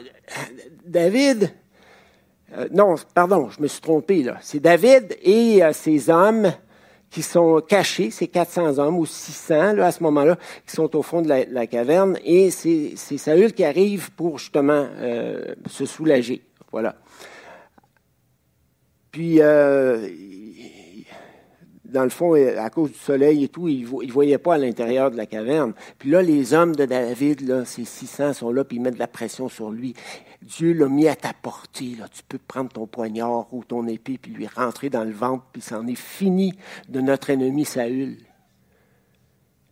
David, 0.85 1.51
euh, 2.55 2.67
non, 2.71 2.95
pardon, 3.13 3.49
je 3.49 3.61
me 3.61 3.67
suis 3.67 3.81
trompé 3.81 4.23
là. 4.23 4.37
C'est 4.41 4.59
David 4.59 5.17
et 5.21 5.63
euh, 5.63 5.73
ses 5.73 6.09
hommes 6.09 6.53
qui 7.09 7.21
sont 7.21 7.61
cachés, 7.61 8.11
ces 8.11 8.27
400 8.27 8.79
hommes 8.79 8.97
ou 8.97 9.05
600 9.05 9.73
là, 9.73 9.87
à 9.87 9.91
ce 9.91 10.03
moment-là, 10.03 10.37
qui 10.65 10.75
sont 10.75 10.95
au 10.95 11.01
fond 11.01 11.21
de 11.21 11.29
la, 11.29 11.67
caverne, 11.67 12.17
et 12.25 12.51
c'est 12.51 12.95
Saül 12.97 13.53
qui 13.53 13.63
arrive 13.63 14.11
pour 14.11 14.39
justement 14.39 14.87
se 15.67 15.85
soulager. 15.85 16.43
Voilà. 16.73 16.97
Puis, 19.17 19.41
euh, 19.41 20.07
dans 21.89 22.03
le 22.03 22.09
fond, 22.09 22.33
à 22.33 22.69
cause 22.69 22.91
du 22.91 22.97
soleil 22.97 23.45
et 23.45 23.47
tout, 23.47 23.67
il 23.67 23.83
ne 23.83 24.11
voyait 24.11 24.37
pas 24.37 24.55
à 24.55 24.57
l'intérieur 24.57 25.09
de 25.09 25.15
la 25.17 25.25
caverne. 25.25 25.73
Puis 25.97 26.09
là, 26.09 26.21
les 26.21 26.53
hommes 26.53 26.75
de 26.75 26.85
David, 26.85 27.63
ces 27.65 27.85
600 27.85 28.33
sont 28.33 28.51
là, 28.51 28.63
puis 28.63 28.77
ils 28.77 28.81
mettent 28.81 28.95
de 28.95 28.99
la 28.99 29.07
pression 29.07 29.47
sur 29.47 29.71
lui. 29.71 29.93
Dieu 30.41 30.73
l'a 30.73 30.87
mis 30.87 31.07
à 31.07 31.15
ta 31.15 31.33
portée. 31.33 31.97
Tu 32.11 32.23
peux 32.27 32.37
prendre 32.37 32.69
ton 32.69 32.87
poignard 32.87 33.53
ou 33.53 33.63
ton 33.63 33.87
épée, 33.87 34.17
puis 34.17 34.31
lui 34.31 34.47
rentrer 34.47 34.89
dans 34.89 35.05
le 35.05 35.11
ventre, 35.11 35.45
puis 35.51 35.61
c'en 35.61 35.87
est 35.87 35.95
fini 35.95 36.53
de 36.89 36.99
notre 36.99 37.29
ennemi 37.29 37.63
Saül. 37.63 38.17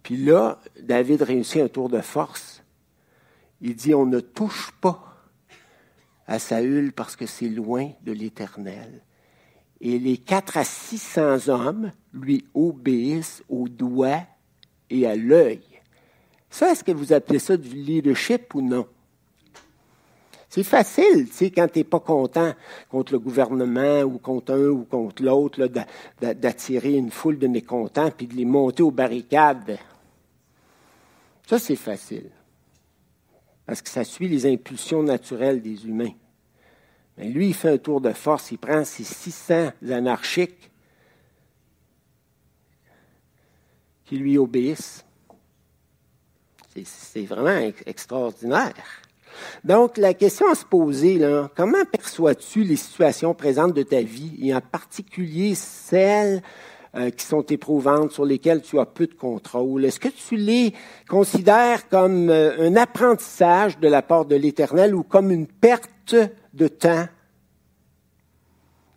Puis 0.02 0.18
là, 0.18 0.60
David 0.82 1.22
réussit 1.24 1.62
un 1.62 1.68
tour 1.68 1.90
de 1.90 2.02
force. 2.02 2.64
Il 3.62 3.76
dit, 3.76 3.94
on 3.94 4.06
ne 4.06 4.20
touche 4.20 4.72
pas 4.80 5.02
à 6.28 6.40
Saül 6.40 6.94
parce 6.94 7.16
que 7.16 7.26
c'est 7.26 7.50
loin 7.50 7.92
de 8.04 8.12
l'Éternel. 8.12 9.02
Et 9.88 10.00
les 10.00 10.18
quatre 10.18 10.58
à 10.58 10.64
six 10.64 10.98
cents 10.98 11.48
hommes 11.48 11.92
lui 12.12 12.44
obéissent 12.56 13.44
au 13.50 13.68
doigt 13.68 14.24
et 14.90 15.06
à 15.06 15.16
l'œil. 15.16 15.62
Ça, 16.50 16.72
est-ce 16.72 16.84
que 16.84 16.92
vous 16.92 17.14
appelez 17.14 17.38
ça 17.38 17.56
du 17.56 17.70
leadership 17.70 18.56
ou 18.56 18.64
non? 18.64 18.88
C'est 20.50 20.64
facile, 20.64 21.28
tu 21.28 21.34
sais, 21.34 21.52
quand 21.52 21.68
tu 21.72 21.78
n'es 21.80 21.84
pas 21.84 22.00
content 22.00 22.56
contre 22.90 23.14
le 23.14 23.20
gouvernement 23.20 24.02
ou 24.02 24.18
contre 24.18 24.54
un 24.54 24.70
ou 24.70 24.86
contre 24.86 25.22
l'autre, 25.22 25.70
d'attirer 26.20 26.94
une 26.94 27.12
foule 27.12 27.38
de 27.38 27.46
mécontents 27.46 28.10
puis 28.10 28.26
de 28.26 28.34
les 28.34 28.46
monter 28.46 28.82
aux 28.82 28.90
barricades. 28.90 29.78
Ça, 31.46 31.60
c'est 31.60 31.76
facile 31.76 32.32
parce 33.68 33.84
que 33.84 33.90
ça 33.90 34.04
suit 34.04 34.30
les 34.30 34.52
impulsions 34.52 35.04
naturelles 35.04 35.62
des 35.62 35.86
humains. 35.86 36.14
Mais 37.18 37.30
lui, 37.30 37.48
il 37.48 37.54
fait 37.54 37.70
un 37.70 37.78
tour 37.78 38.02
de 38.02 38.12
force, 38.12 38.52
il 38.52 38.58
prend 38.58 38.84
ses 38.84 39.04
600 39.04 39.72
anarchiques 39.90 40.70
qui 44.06 44.18
lui 44.18 44.38
obéissent. 44.38 45.04
C'est 46.84 47.26
vraiment 47.26 47.72
extraordinaire. 47.86 48.74
Donc, 49.64 49.98
la 49.98 50.14
question 50.14 50.50
à 50.50 50.56
se 50.56 50.66
poser, 50.66 51.18
là, 51.18 51.50
comment 51.56 51.84
perçois-tu 51.86 52.64
les 52.64 52.76
situations 52.76 53.34
présentes 53.34 53.74
de 53.74 53.84
ta 53.84 54.02
vie, 54.02 54.38
et 54.42 54.54
en 54.54 54.62
particulier 54.62 55.56
celles 55.56 56.42
euh, 56.96 57.10
qui 57.10 57.26
sont 57.26 57.42
éprouvantes, 57.44 58.12
sur 58.12 58.26
lesquelles 58.26 58.62
tu 58.62 58.80
as 58.80 58.86
peu 58.86 59.08
de 59.08 59.14
contrôle? 59.14 59.86
Est-ce 59.86 60.00
que 60.00 60.10
tu 60.10 60.36
les 60.36 60.74
considères 61.10 61.88
comme 61.90 62.30
euh, 62.30 62.68
un 62.68 62.76
apprentissage 62.76 63.80
de 63.80 63.88
la 63.88 64.02
part 64.02 64.26
de 64.26 64.36
l'Éternel 64.36 64.96
ou 64.96 65.04
comme 65.04 65.32
une 65.32 65.48
perte 65.48 65.90
de 66.54 66.68
temps 66.68 67.08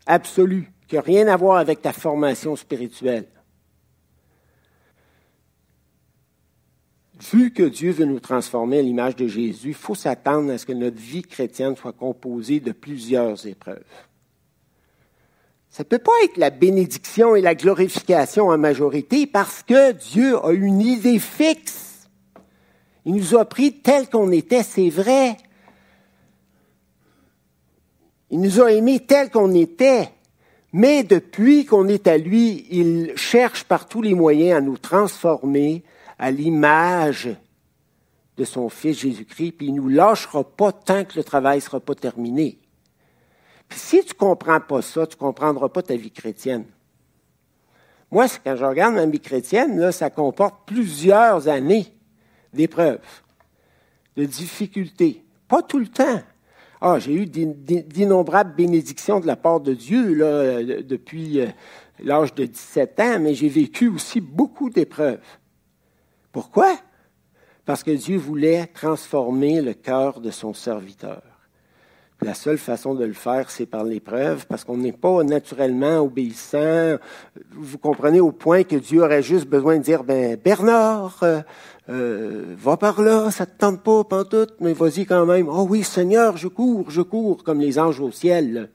absolue 0.07 0.73
qui 0.87 0.97
n'a 0.97 1.03
rien 1.03 1.29
à 1.29 1.37
voir 1.37 1.57
avec 1.59 1.83
ta 1.83 1.93
formation 1.93 2.57
spirituelle? 2.57 3.27
Vu 7.33 7.53
que 7.53 7.65
Dieu 7.65 7.91
veut 7.91 8.05
nous 8.05 8.21
transformer 8.21 8.79
à 8.79 8.83
l'image 8.83 9.17
de 9.17 9.27
Jésus, 9.27 9.69
il 9.69 9.75
faut 9.75 9.97
s'attendre 9.97 10.53
à 10.53 10.59
ce 10.59 10.67
que 10.67 10.73
notre 10.73 10.99
vie 10.99 11.23
chrétienne 11.23 11.77
soit 11.77 11.93
composée 11.93 12.61
de 12.61 12.71
plusieurs 12.71 13.45
épreuves. 13.47 13.83
Ça 15.69 15.83
ne 15.83 15.89
peut 15.89 15.99
pas 15.99 16.13
être 16.25 16.37
la 16.37 16.51
bénédiction 16.51 17.35
et 17.35 17.41
la 17.41 17.55
glorification 17.55 18.49
en 18.49 18.59
majorité 18.59 19.27
parce 19.27 19.63
que 19.63 19.93
Dieu 19.93 20.37
a 20.45 20.53
une 20.53 20.81
idée 20.81 21.19
fixe. 21.19 22.09
Il 23.05 23.15
nous 23.15 23.37
a 23.37 23.45
pris 23.45 23.81
tel 23.81 24.09
qu'on 24.09 24.31
était, 24.31 24.63
c'est 24.63 24.89
vrai. 24.89 25.37
Il 28.31 28.41
nous 28.41 28.61
a 28.61 28.73
aimés 28.73 29.01
tel 29.01 29.31
qu'on 29.31 29.55
était. 29.55 30.11
Mais 30.73 31.03
depuis 31.03 31.65
qu'on 31.65 31.89
est 31.89 32.07
à 32.07 32.19
lui, 32.19 32.67
il 32.71 33.17
cherche 33.17 33.65
par 33.65 33.89
tous 33.89 34.03
les 34.03 34.15
moyens 34.15 34.59
à 34.59 34.61
nous 34.61 34.77
transformer 34.77 35.83
à 36.19 36.31
l'image 36.31 37.31
de 38.37 38.45
son 38.45 38.69
Fils 38.69 38.99
Jésus-Christ, 38.99 39.53
puis 39.53 39.67
il 39.69 39.75
ne 39.75 39.81
nous 39.81 39.89
lâchera 39.89 40.45
pas 40.45 40.73
tant 40.73 41.05
que 41.05 41.17
le 41.17 41.25
travail 41.25 41.59
ne 41.59 41.63
sera 41.63 41.81
pas 41.81 41.95
terminé. 41.95 42.59
Puis 43.69 43.79
si 43.79 44.05
tu 44.05 44.15
ne 44.15 44.19
comprends 44.19 44.61
pas 44.61 44.83
ça, 44.83 45.07
tu 45.07 45.17
ne 45.17 45.21
comprendras 45.21 45.69
pas 45.69 45.83
ta 45.83 45.97
vie 45.97 46.11
chrétienne. 46.11 46.65
Moi, 48.11 48.27
quand 48.45 48.57
je 48.57 48.65
regarde 48.65 48.95
ma 48.95 49.07
vie 49.07 49.21
chrétienne, 49.21 49.79
là, 49.79 49.93
ça 49.93 50.09
comporte 50.11 50.67
plusieurs 50.67 51.49
années 51.49 51.87
d'épreuves, 52.53 53.01
de 54.17 54.25
difficultés. 54.25 55.25
Pas 55.47 55.63
tout 55.63 55.79
le 55.79 55.89
temps. 55.89 56.23
Ah, 56.81 56.99
j'ai 56.99 57.13
eu 57.13 57.27
d'innombrables 57.27 58.55
bénédictions 58.55 59.19
de 59.19 59.27
la 59.27 59.37
part 59.37 59.61
de 59.61 59.75
Dieu 59.75 60.15
là, 60.15 60.63
depuis 60.83 61.41
euh, 61.41 61.47
l'âge 62.03 62.35
de 62.35 62.45
17 62.45 63.01
ans, 63.01 63.19
mais 63.21 63.35
j'ai 63.35 63.49
vécu 63.49 63.89
aussi 63.89 64.21
beaucoup 64.21 64.71
d'épreuves. 64.71 65.19
Pourquoi? 66.31 66.77
Parce 67.65 67.83
que 67.83 67.91
Dieu 67.91 68.17
voulait 68.17 68.67
transformer 68.67 69.61
le 69.61 69.75
cœur 69.75 70.21
de 70.21 70.31
son 70.31 70.55
serviteur. 70.55 71.23
La 72.21 72.35
seule 72.35 72.59
façon 72.59 72.95
de 72.95 73.05
le 73.05 73.13
faire, 73.13 73.49
c'est 73.49 73.67
par 73.67 73.85
l'épreuve, 73.85 74.47
parce 74.47 74.65
qu'on 74.65 74.77
n'est 74.77 74.93
pas 74.93 75.23
naturellement 75.23 75.99
obéissant. 75.99 76.97
Vous 77.53 77.79
comprenez 77.79 78.19
au 78.19 78.33
point 78.33 78.65
que 78.65 78.75
Dieu 78.75 79.03
aurait 79.03 79.23
juste 79.23 79.47
besoin 79.47 79.79
de 79.79 79.83
dire, 79.83 80.03
ben 80.03 80.37
Bernard, 80.37 81.19
euh, 81.23 81.43
euh, 81.89 82.55
va 82.59 82.77
par 82.77 83.01
là, 83.01 83.31
ça 83.31 83.47
te 83.47 83.57
tente 83.57 83.83
pas, 83.83 84.05
pantoute, 84.05 84.55
mais 84.61 84.75
vas-y 84.75 85.07
quand 85.07 85.25
même. 85.25 85.49
Oh 85.49 85.67
oui, 85.69 85.83
Seigneur, 85.83 86.37
je 86.37 86.49
cours, 86.49 86.91
je 86.91 87.01
cours, 87.01 87.43
comme 87.45 87.61
les 87.61 87.79
anges 87.79 88.01
au 88.01 88.11
ciel. 88.11 88.71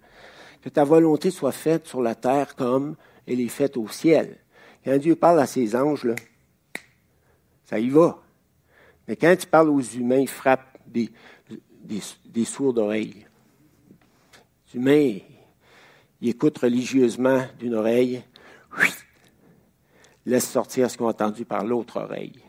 Que 0.61 0.69
ta 0.69 0.83
volonté 0.83 1.29
soit 1.29 1.51
faite 1.51 1.87
sur 1.87 2.01
la 2.01 2.15
terre 2.15 2.55
comme 2.55 2.95
elle 3.27 3.39
est 3.39 3.49
faite 3.49 3.77
au 3.77 3.87
ciel. 3.87 4.37
Quand 4.83 4.97
Dieu 4.97 5.15
parle 5.15 5.39
à 5.39 5.45
ses 5.45 5.75
anges, 5.75 6.07
ça 7.65 7.79
y 7.79 7.89
va. 7.89 8.19
Mais 9.07 9.15
quand 9.15 9.35
il 9.39 9.47
parle 9.47 9.69
aux 9.69 9.81
humains, 9.81 10.19
il 10.19 10.29
frappe 10.29 10.77
des, 10.87 11.09
sourds 12.45 12.73
d'oreilles. 12.73 13.25
Les 14.73 14.79
humains, 14.79 15.19
ils 16.21 16.29
écoutent 16.29 16.57
religieusement 16.57 17.45
d'une 17.59 17.75
oreille, 17.75 18.23
laisse 20.25 20.49
sortir 20.49 20.89
ce 20.89 20.97
qu'ils 20.97 21.05
ont 21.05 21.09
entendu 21.09 21.45
par 21.45 21.63
l'autre 21.63 21.99
oreille. 21.99 22.39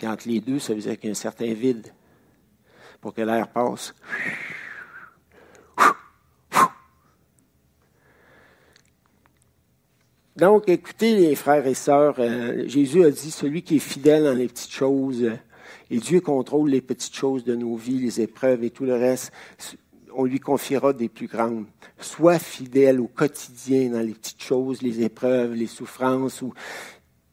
Puis 0.00 0.08
entre 0.08 0.28
les 0.28 0.40
deux, 0.40 0.58
ça 0.58 0.72
veut 0.72 0.80
dire 0.80 0.98
qu'il 0.98 1.08
y 1.08 1.08
a 1.08 1.10
un 1.10 1.14
certain 1.14 1.52
vide 1.52 1.92
pour 3.02 3.12
que 3.12 3.20
l'air 3.20 3.48
passe. 3.48 3.94
Donc, 10.36 10.70
écoutez 10.70 11.14
les 11.16 11.34
frères 11.34 11.66
et 11.66 11.74
sœurs, 11.74 12.14
euh, 12.18 12.66
Jésus 12.66 13.04
a 13.04 13.10
dit, 13.10 13.30
celui 13.30 13.60
qui 13.62 13.76
est 13.76 13.78
fidèle 13.78 14.24
dans 14.24 14.32
les 14.32 14.48
petites 14.48 14.72
choses, 14.72 15.32
et 15.90 15.98
Dieu 15.98 16.22
contrôle 16.22 16.70
les 16.70 16.80
petites 16.80 17.14
choses 17.14 17.44
de 17.44 17.54
nos 17.54 17.76
vies, 17.76 17.98
les 17.98 18.22
épreuves 18.22 18.64
et 18.64 18.70
tout 18.70 18.86
le 18.86 18.94
reste, 18.94 19.32
on 20.14 20.24
lui 20.24 20.40
confiera 20.40 20.94
des 20.94 21.10
plus 21.10 21.26
grandes. 21.26 21.66
Sois 21.98 22.38
fidèle 22.38 23.00
au 23.00 23.06
quotidien 23.06 23.90
dans 23.90 24.00
les 24.00 24.14
petites 24.14 24.42
choses, 24.42 24.80
les 24.80 25.02
épreuves, 25.02 25.52
les 25.52 25.66
souffrances, 25.66 26.40
ou 26.40 26.54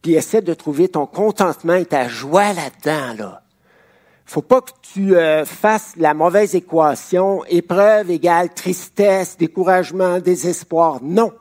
puis 0.01 0.13
essaie 0.13 0.41
de 0.41 0.53
trouver 0.53 0.89
ton 0.89 1.05
contentement 1.05 1.75
et 1.75 1.85
ta 1.85 2.07
joie 2.07 2.53
là-dedans, 2.53 3.13
là. 3.17 3.43
Faut 4.29 4.41
pas 4.41 4.59
que 4.59 4.71
tu 4.81 5.15
euh, 5.15 5.45
fasses 5.45 5.93
la 5.95 6.13
mauvaise 6.13 6.53
équation, 6.53 7.45
épreuve 7.45 8.11
égale 8.11 8.53
tristesse, 8.53 9.37
découragement, 9.37 10.19
désespoir. 10.19 10.99
Non. 11.01 11.31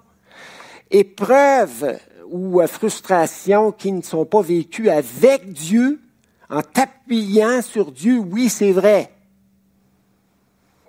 Épreuves 0.93 1.99
ou 2.29 2.61
euh, 2.61 2.69
frustrations 2.69 3.73
qui 3.73 3.91
ne 3.91 4.03
sont 4.03 4.25
pas 4.25 4.41
vécues 4.41 4.89
avec 4.89 5.53
Dieu, 5.53 6.01
en 6.49 6.63
t'appuyant 6.63 7.61
sur 7.61 7.91
Dieu, 7.91 8.19
oui, 8.19 8.49
c'est 8.49 8.71
vrai. 8.71 9.11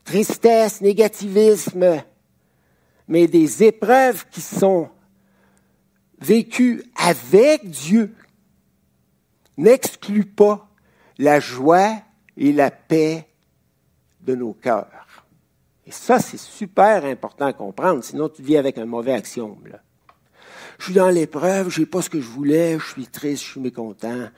Tristesse, 0.03 0.81
négativisme, 0.81 2.03
mais 3.07 3.27
des 3.27 3.63
épreuves 3.63 4.25
qui 4.29 4.41
sont 4.41 4.89
vécu 6.19 6.83
avec 6.95 7.69
Dieu 7.69 8.15
n'exclut 9.57 10.25
pas 10.25 10.69
la 11.17 11.39
joie 11.39 12.01
et 12.35 12.51
la 12.53 12.71
paix 12.71 13.27
de 14.21 14.35
nos 14.35 14.53
cœurs. 14.53 15.25
Et 15.85 15.91
ça, 15.91 16.19
c'est 16.19 16.39
super 16.39 17.05
important 17.05 17.45
à 17.45 17.53
comprendre, 17.53 18.03
sinon 18.03 18.29
tu 18.29 18.41
vis 18.41 18.57
avec 18.57 18.77
un 18.77 18.85
mauvais 18.85 19.13
axiome. 19.13 19.57
Je 20.77 20.85
suis 20.85 20.93
dans 20.93 21.09
l'épreuve, 21.09 21.69
je 21.69 21.79
n'ai 21.79 21.85
pas 21.85 22.01
ce 22.01 22.09
que 22.09 22.21
je 22.21 22.27
voulais, 22.27 22.77
je 22.77 22.85
suis 22.85 23.07
triste, 23.07 23.43
je 23.43 23.51
suis 23.51 23.61
mécontent. 23.61 24.29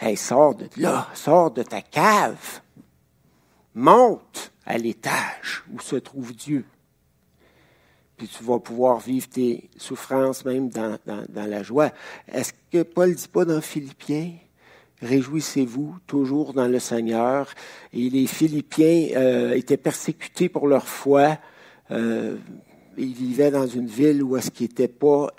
Hey, 0.00 0.16
sors 0.16 0.54
de 0.54 0.68
là, 0.76 1.08
sors 1.14 1.50
de 1.50 1.62
ta 1.62 1.82
cave. 1.82 2.60
Monte 3.74 4.52
à 4.64 4.78
l'étage 4.78 5.64
où 5.72 5.80
se 5.80 5.96
trouve 5.96 6.34
Dieu 6.34 6.64
puis 8.16 8.28
tu 8.28 8.44
vas 8.44 8.58
pouvoir 8.58 9.00
vivre 9.00 9.28
tes 9.28 9.68
souffrances 9.76 10.44
même 10.44 10.68
dans, 10.68 10.98
la 11.34 11.62
joie. 11.62 11.90
Est-ce 12.32 12.52
que 12.70 12.82
Paul 12.82 13.10
ne 13.10 13.14
dit 13.14 13.28
pas 13.28 13.44
dans 13.44 13.60
Philippiens, 13.60 14.32
Réjouissez-vous 15.02 15.96
toujours 16.06 16.54
dans 16.54 16.68
le 16.68 16.78
Seigneur? 16.78 17.52
Et 17.92 18.08
les 18.08 18.26
Philippiens 18.26 19.08
euh, 19.16 19.52
étaient 19.52 19.76
persécutés 19.76 20.48
pour 20.48 20.66
leur 20.66 20.86
foi. 20.86 21.36
Euh, 21.90 22.36
ils 22.96 23.12
vivaient 23.12 23.50
dans 23.50 23.66
une 23.66 23.86
ville 23.86 24.22
où 24.22 24.36
est-ce 24.36 24.50
qu'ils 24.50 24.68
n'étaient 24.68 24.88
pas 24.88 25.30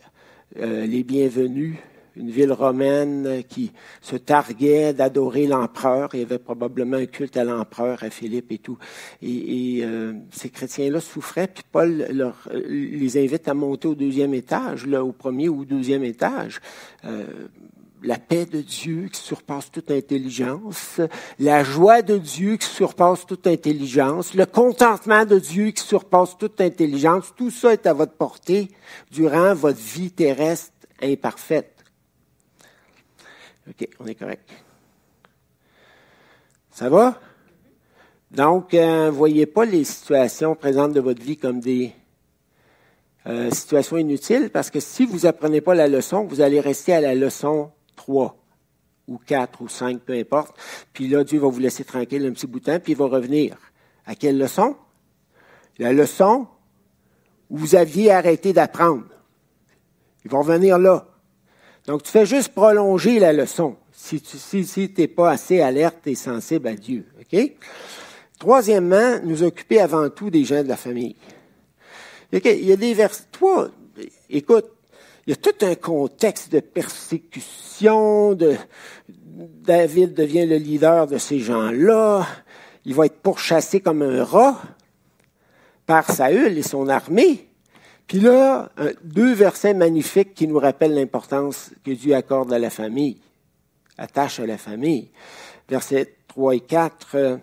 euh, 0.57 0.85
les 0.85 1.03
bienvenus 1.03 1.77
une 2.15 2.29
ville 2.29 2.51
romaine 2.51 3.43
qui 3.47 3.71
se 4.01 4.15
targuait 4.15 4.93
d'adorer 4.93 5.47
l'empereur. 5.47 6.09
Il 6.13 6.19
y 6.19 6.23
avait 6.23 6.39
probablement 6.39 6.97
un 6.97 7.05
culte 7.05 7.37
à 7.37 7.43
l'empereur, 7.43 8.03
à 8.03 8.09
Philippe 8.09 8.51
et 8.51 8.57
tout. 8.57 8.77
Et, 9.21 9.81
euh, 9.83 10.13
ces 10.31 10.49
chrétiens-là 10.49 10.99
souffraient, 10.99 11.47
puis 11.47 11.63
Paul 11.71 12.07
leur, 12.11 12.49
les 12.53 13.17
invite 13.17 13.47
à 13.47 13.53
monter 13.53 13.87
au 13.87 13.95
deuxième 13.95 14.33
étage, 14.33 14.85
là, 14.85 15.03
au 15.03 15.11
premier 15.11 15.49
ou 15.49 15.61
au 15.61 15.65
deuxième 15.65 16.03
étage. 16.03 16.61
Euh, 17.05 17.25
la 18.05 18.17
paix 18.17 18.45
de 18.45 18.61
Dieu 18.61 19.09
qui 19.11 19.19
surpasse 19.19 19.71
toute 19.71 19.91
intelligence, 19.91 21.01
la 21.39 21.63
joie 21.63 22.01
de 22.01 22.17
Dieu 22.17 22.57
qui 22.57 22.67
surpasse 22.67 23.25
toute 23.25 23.47
intelligence, 23.47 24.33
le 24.33 24.45
contentement 24.45 25.25
de 25.25 25.39
Dieu 25.39 25.71
qui 25.71 25.83
surpasse 25.83 26.37
toute 26.37 26.61
intelligence, 26.61 27.33
tout 27.35 27.49
ça 27.51 27.73
est 27.73 27.87
à 27.87 27.93
votre 27.93 28.13
portée 28.13 28.69
durant 29.11 29.53
votre 29.53 29.79
vie 29.79 30.11
terrestre 30.11 30.71
imparfaite. 31.01 31.74
OK, 33.67 33.87
on 33.99 34.05
est 34.05 34.15
correct. 34.15 34.49
Ça 36.71 36.89
va? 36.89 37.19
Donc, 38.31 38.73
ne 38.73 38.79
euh, 38.79 39.11
voyez 39.11 39.45
pas 39.45 39.65
les 39.65 39.83
situations 39.83 40.55
présentes 40.55 40.93
de 40.93 40.99
votre 40.99 41.21
vie 41.21 41.37
comme 41.37 41.59
des 41.59 41.93
euh, 43.27 43.49
situations 43.49 43.97
inutiles, 43.97 44.49
parce 44.51 44.69
que 44.69 44.79
si 44.79 45.05
vous 45.05 45.25
apprenez 45.25 45.61
pas 45.61 45.73
la 45.73 45.87
leçon, 45.87 46.25
vous 46.25 46.41
allez 46.41 46.59
rester 46.59 46.93
à 46.93 47.01
la 47.01 47.15
leçon 47.15 47.71
3 47.95 48.37
ou 49.07 49.17
4 49.17 49.61
ou 49.61 49.69
5, 49.69 50.01
peu 50.01 50.13
importe. 50.13 50.55
Puis 50.93 51.07
là, 51.07 51.23
Dieu 51.23 51.39
va 51.39 51.47
vous 51.47 51.59
laisser 51.59 51.83
tranquille 51.83 52.25
un 52.25 52.33
petit 52.33 52.47
bout 52.47 52.59
de 52.59 52.65
temps, 52.65 52.79
puis 52.79 52.91
il 52.91 52.97
va 52.97 53.05
revenir. 53.05 53.57
À 54.05 54.15
quelle 54.15 54.37
leçon? 54.37 54.75
La 55.79 55.93
leçon 55.93 56.47
où 57.49 57.57
vous 57.57 57.75
aviez 57.75 58.11
arrêté 58.11 58.53
d'apprendre. 58.53 59.05
Il 60.23 60.31
va 60.31 60.39
revenir 60.39 60.77
là. 60.77 61.07
Donc, 61.87 62.03
tu 62.03 62.11
fais 62.11 62.25
juste 62.25 62.49
prolonger 62.49 63.19
la 63.19 63.33
leçon 63.33 63.75
si 63.91 64.21
tu 64.21 64.37
si, 64.37 64.93
n'es 64.97 65.07
pas 65.07 65.31
assez 65.31 65.61
alerte 65.61 66.05
et 66.05 66.15
sensible 66.15 66.67
à 66.67 66.75
Dieu. 66.75 67.05
OK? 67.19 67.51
Troisièmement, 68.37 69.19
nous 69.23 69.43
occuper 69.43 69.79
avant 69.79 70.09
tout 70.09 70.29
des 70.29 70.43
gens 70.43 70.63
de 70.63 70.67
la 70.67 70.77
famille. 70.77 71.15
Il 72.31 72.65
y 72.65 72.71
a 72.71 72.75
des 72.75 72.93
vers. 72.93 73.11
Toi, 73.31 73.69
écoute, 74.29 74.65
il 75.25 75.31
y 75.31 75.33
a 75.33 75.37
tout 75.37 75.65
un 75.65 75.75
contexte 75.75 76.51
de 76.51 76.59
persécution, 76.59 78.33
de 78.33 78.55
David 79.07 80.13
devient 80.13 80.45
le 80.45 80.57
leader 80.57 81.07
de 81.07 81.17
ces 81.17 81.39
gens-là. 81.39 82.27
Il 82.85 82.93
va 82.93 83.07
être 83.07 83.21
pourchassé 83.21 83.79
comme 83.79 84.01
un 84.01 84.23
rat 84.23 84.61
par 85.85 86.11
Saül 86.11 86.57
et 86.57 86.63
son 86.63 86.89
armée. 86.89 87.44
Puis 88.07 88.19
là, 88.19 88.69
deux 89.03 89.33
versets 89.33 89.73
magnifiques 89.73 90.35
qui 90.35 90.47
nous 90.47 90.59
rappellent 90.59 90.93
l'importance 90.93 91.71
que 91.83 91.91
Dieu 91.91 92.13
accorde 92.13 92.53
à 92.53 92.59
la 92.59 92.69
famille, 92.69 93.17
attache 93.97 94.39
à 94.39 94.45
la 94.45 94.57
famille. 94.57 95.09
Versets 95.67 96.15
3 96.27 96.55
et 96.55 96.59
4. 96.59 97.39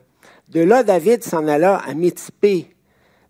De 0.48 0.60
là, 0.60 0.84
David 0.84 1.24
s'en 1.24 1.48
alla 1.48 1.78
à 1.78 1.94
Mitzpé, 1.94 2.68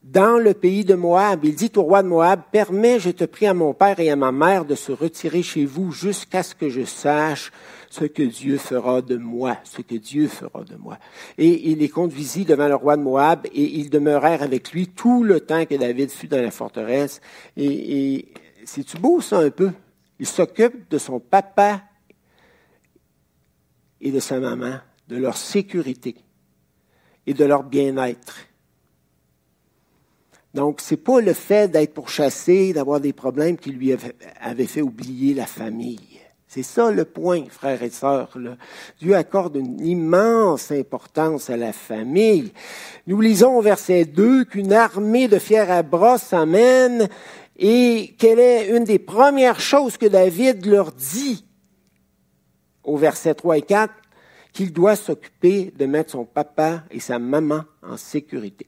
dans 0.03 0.39
le 0.39 0.53
pays 0.53 0.85
de 0.85 0.95
Moab. 0.95 1.45
Il 1.45 1.55
dit 1.55 1.73
au 1.77 1.83
roi 1.83 2.03
de 2.03 2.09
Moab, 2.09 2.41
permets, 2.51 2.99
je 2.99 3.11
te 3.11 3.25
prie 3.25 3.47
à 3.47 3.55
mon 3.55 3.73
père 3.73 4.01
et 4.01 4.11
à 4.11 4.17
ma 4.17 4.33
mère 4.33 4.65
de 4.65 4.75
se 4.75 4.93
retirer 4.93 5.43
chez 5.43 5.65
vous 5.65 5.93
jusqu'à 5.93 6.43
ce 6.43 6.55
que 6.55 6.69
je 6.69 6.85
sache 6.85 7.53
ce 7.93 8.07
que 8.07 8.23
Dieu 8.23 8.57
fera 8.57 9.03
de 9.03 9.19
moi, 9.19 9.59
ce 9.65 9.83
que 9.83 9.97
Dieu 9.97 10.27
fera 10.27 10.65
de 10.65 10.77
moi. 10.77 10.99
Et 11.37 11.71
il 11.71 11.79
les 11.79 11.91
conduisit 11.91 12.47
devant 12.47 12.67
le 12.67 12.75
roi 12.75 12.97
de 12.97 13.03
Moab 13.03 13.47
et 13.53 13.63
ils 13.63 13.91
demeurèrent 13.91 14.43
avec 14.43 14.73
lui 14.73 14.89
tout 14.89 15.23
le 15.23 15.41
temps 15.41 15.67
que 15.67 15.75
David 15.75 16.11
fut 16.11 16.27
dans 16.27 16.41
la 16.41 16.51
forteresse. 16.51 17.21
Et, 17.55 18.29
c'est-tu 18.65 18.97
beau 18.97 19.21
ça 19.21 19.41
un 19.41 19.51
peu? 19.51 19.73
Il 20.19 20.27
s'occupe 20.27 20.89
de 20.89 20.97
son 20.97 21.21
papa 21.21 21.83
et 24.01 24.11
de 24.11 24.21
sa 24.21 24.41
maman, 24.41 24.79
de 25.09 25.17
leur 25.17 25.37
sécurité 25.37 26.17
et 27.27 27.35
de 27.35 27.45
leur 27.45 27.63
bien-être. 27.63 28.39
Donc, 30.55 30.81
c'est 30.81 30.97
pas 30.97 31.21
le 31.21 31.35
fait 31.35 31.71
d'être 31.71 31.93
pourchassé, 31.93 32.73
d'avoir 32.73 33.01
des 33.01 33.13
problèmes 33.13 33.59
qui 33.59 33.71
lui 33.71 33.95
avait 34.41 34.67
fait 34.67 34.83
oublier 34.83 35.35
la 35.35 35.47
famille. 35.47 36.12
C'est 36.55 36.63
ça 36.63 36.91
le 36.91 37.07
point, 37.07 37.45
frères 37.49 37.83
et 37.83 37.89
sœurs. 37.89 38.37
Dieu 39.01 39.17
accorde 39.17 39.57
une 39.57 39.81
immense 39.81 40.71
importance 40.71 41.49
à 41.49 41.57
la 41.57 41.73
famille. 41.73 42.53
Nous 43.07 43.23
lisons 43.23 43.57
au 43.57 43.63
verset 43.63 44.05
2 44.05 44.45
qu'une 44.45 44.75
armée 44.75 45.29
de 45.29 45.39
fiers 45.39 45.61
à 45.61 45.83
bras 45.83 46.19
s'amène 46.19 47.09
et 47.57 48.15
quelle 48.19 48.39
est 48.39 48.69
une 48.69 48.85
des 48.85 48.99
premières 48.99 49.61
choses 49.61 49.97
que 49.97 50.05
David 50.05 50.67
leur 50.67 50.93
dit 50.93 51.47
au 52.85 52.99
verset 52.99 53.35
3 53.35 53.57
et 53.57 53.63
4? 53.63 53.95
qu'il 54.53 54.75
doit 54.75 54.97
s'occuper 54.97 55.73
de 55.75 55.87
mettre 55.87 56.11
son 56.11 56.27
papa 56.27 56.83
et 56.91 57.01
sa 57.01 57.19
maman 57.19 57.63
en 57.83 57.97
sécurité. 57.97 58.67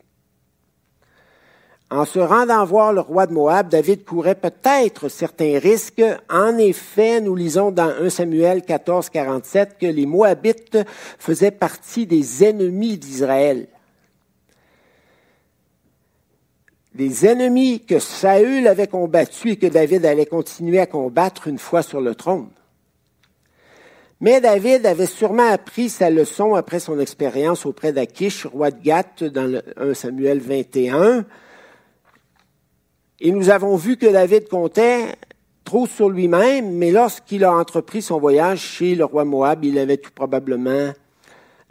En 1.91 2.05
se 2.07 2.18
rendant 2.18 2.64
voir 2.64 2.93
le 2.93 3.01
roi 3.01 3.26
de 3.26 3.32
Moab, 3.32 3.68
David 3.68 4.05
courait 4.05 4.35
peut-être 4.35 5.09
certains 5.09 5.59
risques. 5.59 6.03
En 6.30 6.57
effet, 6.57 7.20
nous 7.20 7.37
lisons 7.37 7.70
dans 7.70 7.89
1 7.89 8.09
Samuel 8.09 8.62
14, 8.62 9.11
47 9.11 9.76
que 9.78 9.87
les 9.87 10.07
Moabites 10.07 10.78
faisaient 11.18 11.51
partie 11.51 12.07
des 12.07 12.43
ennemis 12.43 12.97
d'Israël. 12.97 13.68
Des 16.95 17.26
ennemis 17.26 17.80
que 17.85 17.99
Saül 17.99 18.66
avait 18.66 18.87
combattus 18.87 19.53
et 19.53 19.57
que 19.57 19.66
David 19.66 20.07
allait 20.07 20.26
continuer 20.26 20.80
à 20.80 20.87
combattre 20.87 21.49
une 21.49 21.59
fois 21.59 21.82
sur 21.82 22.01
le 22.01 22.14
trône. 22.14 22.49
Mais 24.20 24.41
David 24.41 24.87
avait 24.87 25.07
sûrement 25.07 25.49
appris 25.49 25.91
sa 25.91 26.09
leçon 26.09 26.55
après 26.55 26.80
son 26.80 26.99
expérience 26.99 27.66
auprès 27.66 27.93
d'Akish, 27.93 28.47
roi 28.47 28.70
de 28.70 28.80
Gath, 28.82 29.22
dans 29.24 29.45
le 29.45 29.62
1 29.76 29.93
Samuel 29.93 30.39
21. 30.39 31.26
Et 33.25 33.33
nous 33.33 33.49
avons 33.49 33.77
vu 33.77 33.97
que 33.97 34.05
David 34.05 34.49
comptait 34.49 35.14
trop 35.64 35.87
sur 35.87 36.11
lui-même, 36.11 36.77
mais 36.77 36.91
lorsqu'il 36.91 37.43
a 37.45 37.57
entrepris 37.57 38.03
son 38.03 38.20
voyage 38.20 38.61
chez 38.61 38.95
le 38.95 39.07
roi 39.07 39.25
Moab, 39.25 39.64
il 39.64 39.79
avait 39.79 39.97
tout 39.97 40.11
probablement 40.14 40.93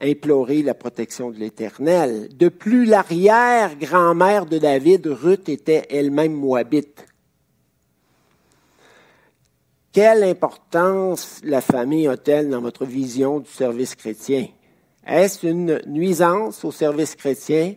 imploré 0.01 0.63
la 0.63 0.73
protection 0.73 1.29
de 1.29 1.37
l'Éternel. 1.37 2.27
De 2.35 2.49
plus, 2.49 2.85
l'arrière-grand-mère 2.85 4.47
de 4.47 4.57
David, 4.57 5.05
Ruth, 5.05 5.47
était 5.47 5.85
elle-même 5.91 6.33
moabite. 6.33 7.05
Quelle 9.91 10.23
importance 10.23 11.39
la 11.43 11.61
famille 11.61 12.07
a-t-elle 12.07 12.49
dans 12.49 12.61
votre 12.61 12.83
vision 12.83 13.41
du 13.41 13.51
service 13.51 13.93
chrétien? 13.93 14.47
Est-ce 15.05 15.45
une 15.45 15.79
nuisance 15.85 16.65
au 16.65 16.71
service 16.71 17.13
chrétien? 17.13 17.75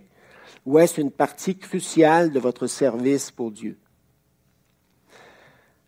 Ou 0.67 0.81
est-ce 0.81 1.01
une 1.01 1.13
partie 1.13 1.57
cruciale 1.57 2.33
de 2.33 2.41
votre 2.41 2.67
service 2.67 3.31
pour 3.31 3.53
Dieu? 3.53 3.79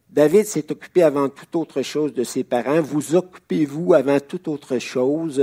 David 0.08 0.46
s'est 0.46 0.70
occupé 0.72 1.02
avant 1.02 1.28
toute 1.28 1.54
autre 1.56 1.82
chose 1.82 2.14
de 2.14 2.24
ses 2.24 2.44
parents. 2.44 2.80
Vous 2.80 3.14
occupez-vous 3.14 3.92
avant 3.92 4.20
toute 4.20 4.48
autre 4.48 4.78
chose 4.78 5.42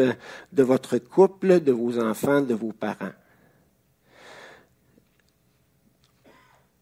de 0.52 0.64
votre 0.64 0.98
couple, 0.98 1.60
de 1.60 1.72
vos 1.72 2.00
enfants, 2.00 2.42
de 2.42 2.56
vos 2.56 2.72
parents? 2.72 3.14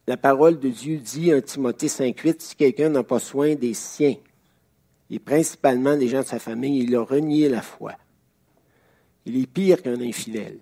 La 0.06 0.16
parole 0.16 0.60
de 0.60 0.70
Dieu 0.70 0.98
dit 0.98 1.34
en 1.34 1.42
Timothée 1.42 1.88
5.8, 1.88 2.36
si 2.40 2.56
quelqu'un 2.56 2.90
n'a 2.90 3.04
pas 3.04 3.20
soin 3.20 3.56
des 3.56 3.74
siens, 3.74 4.16
et 5.10 5.20
principalement 5.20 5.98
des 5.98 6.08
gens 6.08 6.22
de 6.22 6.26
sa 6.26 6.40
famille, 6.40 6.84
il 6.84 6.96
a 6.96 7.04
renié 7.04 7.50
la 7.50 7.62
foi. 7.62 7.94
Il 9.26 9.42
est 9.42 9.48
pire 9.48 9.82
qu'un 9.82 10.00
infidèle. 10.02 10.60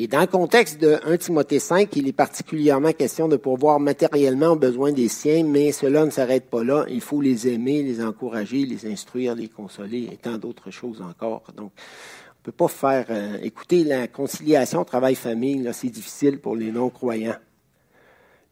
Et 0.00 0.06
dans 0.06 0.20
le 0.20 0.28
contexte 0.28 0.80
de 0.80 1.00
1 1.04 1.16
Timothée 1.16 1.58
5, 1.58 1.96
il 1.96 2.06
est 2.06 2.12
particulièrement 2.12 2.92
question 2.92 3.26
de 3.26 3.36
pourvoir 3.36 3.80
matériellement 3.80 4.50
aux 4.50 4.56
besoins 4.56 4.92
des 4.92 5.08
siens, 5.08 5.42
mais 5.42 5.72
cela 5.72 6.04
ne 6.04 6.10
s'arrête 6.10 6.48
pas 6.48 6.62
là. 6.62 6.84
Il 6.88 7.00
faut 7.00 7.20
les 7.20 7.48
aimer, 7.48 7.82
les 7.82 8.00
encourager, 8.00 8.64
les 8.64 8.86
instruire, 8.86 9.34
les 9.34 9.48
consoler 9.48 10.08
et 10.12 10.16
tant 10.16 10.38
d'autres 10.38 10.70
choses 10.70 11.02
encore. 11.02 11.42
Donc, 11.56 11.72
on 11.74 12.38
ne 12.38 12.44
peut 12.44 12.52
pas 12.52 12.68
faire... 12.68 13.06
Euh, 13.10 13.38
écoutez, 13.42 13.82
la 13.82 14.06
conciliation 14.06 14.84
travail-famille, 14.84 15.68
c'est 15.72 15.90
difficile 15.90 16.38
pour 16.38 16.54
les 16.54 16.70
non-croyants. 16.70 17.34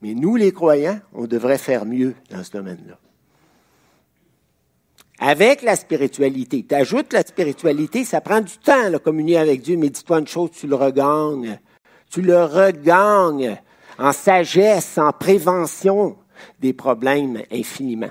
Mais 0.03 0.15
nous, 0.15 0.35
les 0.35 0.51
croyants, 0.51 0.99
on 1.15 1.29
devrait 1.29 1.59
faire 1.59 1.87
mieux 1.87 2.17
dans 2.29 2.43
ce 2.43 2.51
domaine-là 2.51 2.99
avec 5.19 5.63
la 5.63 5.77
spiritualité. 5.77 6.65
Tu 6.69 6.75
ajoutes 6.75 7.13
la 7.13 7.23
spiritualité, 7.23 8.05
ça 8.05 8.21
prend 8.21 8.41
du 8.41 8.57
temps, 8.59 8.91
de 8.91 8.99
communier 8.99 9.39
avec 9.39 9.63
Dieu, 9.63 9.77
mais 9.77 9.89
dis-toi 9.89 10.21
une 10.21 10.27
chose, 10.27 10.51
tu 10.53 10.67
le 10.67 10.75
regagnes. 10.75 11.59
Tu 12.11 12.23
le 12.23 12.45
regagnes 12.45 13.57
en 13.99 14.13
sagesse, 14.13 14.99
en 14.99 15.13
prévention 15.13 16.17
des 16.61 16.73
problèmes 16.73 17.43
infiniment. 17.51 18.11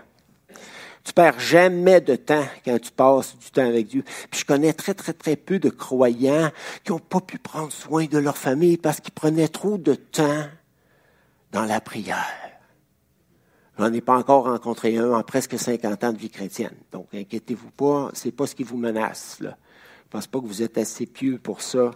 Tu 1.04 1.14
perds 1.14 1.40
jamais 1.40 2.02
de 2.02 2.16
temps 2.16 2.46
quand 2.66 2.80
tu 2.80 2.92
passes 2.92 3.38
du 3.38 3.52
temps 3.52 3.68
avec 3.68 3.88
Dieu. 3.88 4.04
Puis 4.32 4.40
je 4.40 4.46
connais 4.46 4.74
très, 4.74 4.96
très, 4.96 5.14
très 5.14 5.36
peu 5.36 5.60
de 5.60 5.70
croyants 5.70 6.50
qui 6.84 6.92
n'ont 6.92 7.00
pas 7.00 7.22
pu 7.22 7.38
prendre 7.38 7.72
soin 7.72 8.06
de 8.06 8.18
leur 8.18 8.38
famille 8.38 8.78
parce 8.78 9.00
qu'ils 9.00 9.14
prenaient 9.14 9.48
trop 9.48 9.78
de 9.78 9.94
temps 9.94 10.46
dans 11.52 11.66
la 11.66 11.80
prière. 11.80 12.45
J'en 13.78 13.92
ai 13.92 14.02
pas 14.02 14.16
encore 14.16 14.46
rencontré 14.46 14.98
un 14.98 15.12
en 15.12 15.24
presque 15.24 15.60
50 15.60 16.04
ans 16.04 16.14
de 16.14 16.18
vie 16.18 16.30
chrétienne. 16.30 16.76
Donc, 16.92 17.08
inquiétez-vous 17.14 17.72
pas, 17.72 18.10
c'est 18.14 18.32
pas 18.32 18.48
ce 18.48 18.56
qui 18.56 18.64
vous 18.64 18.78
menace, 18.78 19.38
là. 19.42 19.58
Je 20.06 20.10
pense 20.12 20.28
pas 20.28 20.40
que 20.40 20.46
vous 20.46 20.62
êtes 20.62 20.78
assez 20.78 21.06
pieux 21.06 21.40
pour 21.40 21.62
ça, 21.62 21.92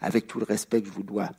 avec 0.00 0.26
tout 0.26 0.38
le 0.38 0.44
respect 0.44 0.82
que 0.82 0.88
je 0.88 0.92
vous 0.92 1.02
dois. 1.02 1.30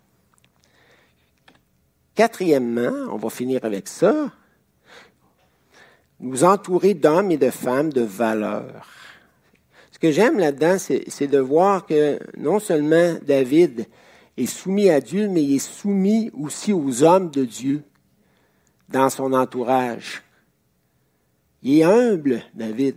Quatrièmement, 2.15 3.11
on 3.11 3.17
va 3.17 3.29
finir 3.29 3.63
avec 3.63 3.87
ça. 3.87 4.31
Nous 6.19 6.43
entourer 6.43 6.95
d'hommes 6.95 7.29
et 7.29 7.37
de 7.37 7.51
femmes 7.51 7.93
de 7.93 8.01
valeur. 8.01 8.87
Ce 9.91 9.99
que 9.99 10.11
j'aime 10.11 10.39
là-dedans, 10.39 10.77
c'est 10.79 11.27
de 11.27 11.37
voir 11.37 11.85
que 11.85 12.19
non 12.35 12.59
seulement 12.59 13.15
David 13.21 13.85
est 14.37 14.47
soumis 14.47 14.89
à 14.89 15.01
Dieu, 15.01 15.27
mais 15.27 15.43
il 15.43 15.55
est 15.55 15.59
soumis 15.59 16.31
aussi 16.39 16.73
aux 16.73 17.03
hommes 17.03 17.29
de 17.29 17.45
Dieu 17.45 17.83
dans 18.89 19.09
son 19.09 19.33
entourage. 19.33 20.23
Il 21.63 21.79
est 21.79 21.83
humble, 21.83 22.41
David. 22.53 22.95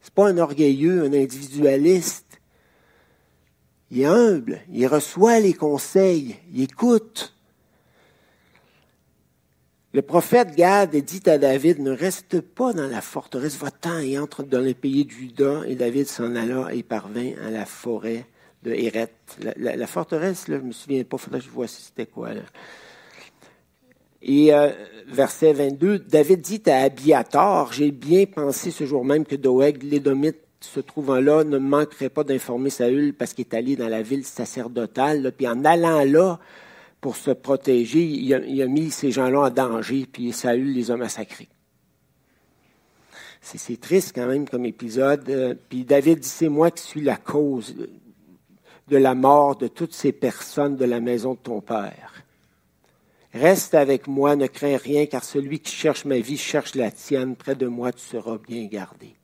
C'est 0.00 0.12
pas 0.12 0.28
un 0.28 0.38
orgueilleux, 0.38 1.04
un 1.04 1.12
individualiste. 1.12 2.40
Il 3.90 4.02
est 4.02 4.06
humble. 4.06 4.60
Il 4.70 4.86
reçoit 4.86 5.40
les 5.40 5.54
conseils. 5.54 6.36
Il 6.52 6.62
écoute. 6.62 7.34
Le 9.94 10.02
prophète 10.02 10.56
Gad 10.56 10.96
dit 10.96 11.22
à 11.26 11.38
David, 11.38 11.78
ne 11.78 11.92
reste 11.92 12.40
pas 12.40 12.72
dans 12.72 12.88
la 12.88 13.00
forteresse, 13.00 13.56
va-t'en 13.56 13.98
et 13.98 14.18
entre 14.18 14.42
dans 14.42 14.60
le 14.60 14.74
pays 14.74 15.04
de 15.04 15.10
Juda. 15.12 15.62
Et 15.68 15.76
David 15.76 16.08
s'en 16.08 16.34
alla 16.34 16.74
et 16.74 16.82
parvint 16.82 17.32
à 17.46 17.50
la 17.50 17.64
forêt 17.64 18.26
de 18.64 18.72
Héret. 18.72 19.14
La, 19.56 19.86
forteresse, 19.86 20.48
là, 20.48 20.58
je 20.58 20.64
me 20.64 20.72
souviens 20.72 21.04
pas, 21.04 21.16
faudrait 21.16 21.38
que 21.38 21.44
je 21.44 21.50
vois 21.50 21.68
si 21.68 21.80
c'était 21.80 22.06
quoi. 22.06 22.34
Là. 22.34 22.42
Et 24.26 24.54
euh, 24.54 24.70
verset 25.06 25.52
22, 25.52 25.98
David 25.98 26.40
dit 26.40 26.62
à 26.66 26.84
Abiatar, 26.84 27.72
j'ai 27.74 27.90
bien 27.90 28.24
pensé 28.24 28.70
ce 28.70 28.86
jour 28.86 29.04
même 29.04 29.26
que 29.26 29.36
Doeg, 29.36 29.82
l'édomite, 29.82 30.38
se 30.60 30.80
trouvant 30.80 31.20
là, 31.20 31.44
ne 31.44 31.58
manquerait 31.58 32.08
pas 32.08 32.24
d'informer 32.24 32.70
Saül 32.70 33.12
parce 33.12 33.34
qu'il 33.34 33.44
est 33.44 33.54
allé 33.54 33.76
dans 33.76 33.88
la 33.88 34.00
ville 34.00 34.24
sacerdotale. 34.24 35.30
puis 35.36 35.46
en 35.46 35.62
allant 35.66 36.04
là, 36.04 36.40
pour 37.02 37.16
se 37.16 37.32
protéger, 37.32 38.02
il 38.02 38.62
a, 38.62 38.66
mis 38.66 38.90
ces 38.90 39.10
gens-là 39.10 39.40
en 39.40 39.50
danger, 39.50 40.06
puis 40.10 40.32
Saül 40.32 40.72
les 40.72 40.90
a 40.90 40.96
massacrés. 40.96 41.48
C'est 43.42 43.78
triste 43.78 44.12
quand 44.14 44.26
même 44.26 44.48
comme 44.48 44.64
épisode. 44.64 45.28
Euh, 45.28 45.54
puis 45.68 45.84
David 45.84 46.20
dit, 46.20 46.28
c'est 46.28 46.48
moi 46.48 46.70
qui 46.70 46.82
suis 46.82 47.02
la 47.02 47.16
cause 47.16 47.74
de 48.88 48.96
la 48.96 49.14
mort 49.14 49.56
de 49.56 49.68
toutes 49.68 49.92
ces 49.92 50.12
personnes 50.12 50.76
de 50.76 50.86
la 50.86 51.00
maison 51.00 51.34
de 51.34 51.40
ton 51.40 51.60
père. 51.60 52.23
Reste 53.34 53.74
avec 53.74 54.06
moi, 54.06 54.36
ne 54.36 54.46
crains 54.46 54.76
rien, 54.76 55.06
car 55.06 55.24
celui 55.24 55.58
qui 55.58 55.74
cherche 55.74 56.04
ma 56.04 56.18
vie 56.18 56.36
cherche 56.36 56.76
la 56.76 56.92
tienne. 56.92 57.34
Près 57.34 57.56
de 57.56 57.66
moi, 57.66 57.92
tu 57.92 58.00
seras 58.00 58.38
bien 58.38 58.64
gardé. 58.66 59.16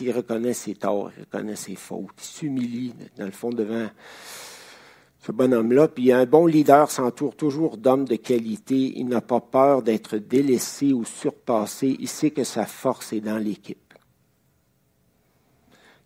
Il 0.00 0.10
reconnaît 0.10 0.54
ses 0.54 0.74
torts, 0.74 1.12
il 1.16 1.20
reconnaît 1.20 1.54
ses 1.54 1.76
fautes, 1.76 2.10
il 2.18 2.24
s'humilie, 2.24 2.94
dans 3.16 3.26
le 3.26 3.30
fond, 3.30 3.50
devant 3.50 3.88
ce 5.20 5.30
bonhomme-là. 5.30 5.86
Puis 5.86 6.10
un 6.10 6.26
bon 6.26 6.46
leader 6.46 6.90
s'entoure 6.90 7.36
toujours 7.36 7.76
d'hommes 7.76 8.06
de 8.06 8.16
qualité. 8.16 8.98
Il 8.98 9.06
n'a 9.06 9.20
pas 9.20 9.40
peur 9.40 9.82
d'être 9.82 10.16
délaissé 10.16 10.92
ou 10.92 11.04
surpassé. 11.04 11.96
Il 12.00 12.08
sait 12.08 12.32
que 12.32 12.42
sa 12.42 12.66
force 12.66 13.12
est 13.12 13.20
dans 13.20 13.38
l'équipe. 13.38 13.91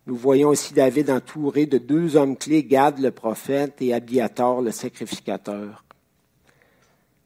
Nous 0.07 0.15
voyons 0.15 0.53
ici 0.53 0.73
David 0.73 1.11
entouré 1.11 1.67
de 1.67 1.79
deux 1.79 2.17
hommes 2.17 2.37
clés, 2.37 2.63
Gad 2.63 3.01
le 3.01 3.11
prophète 3.11 3.83
et 3.83 3.93
Abiatar 3.93 4.61
le 4.61 4.71
sacrificateur. 4.71 5.85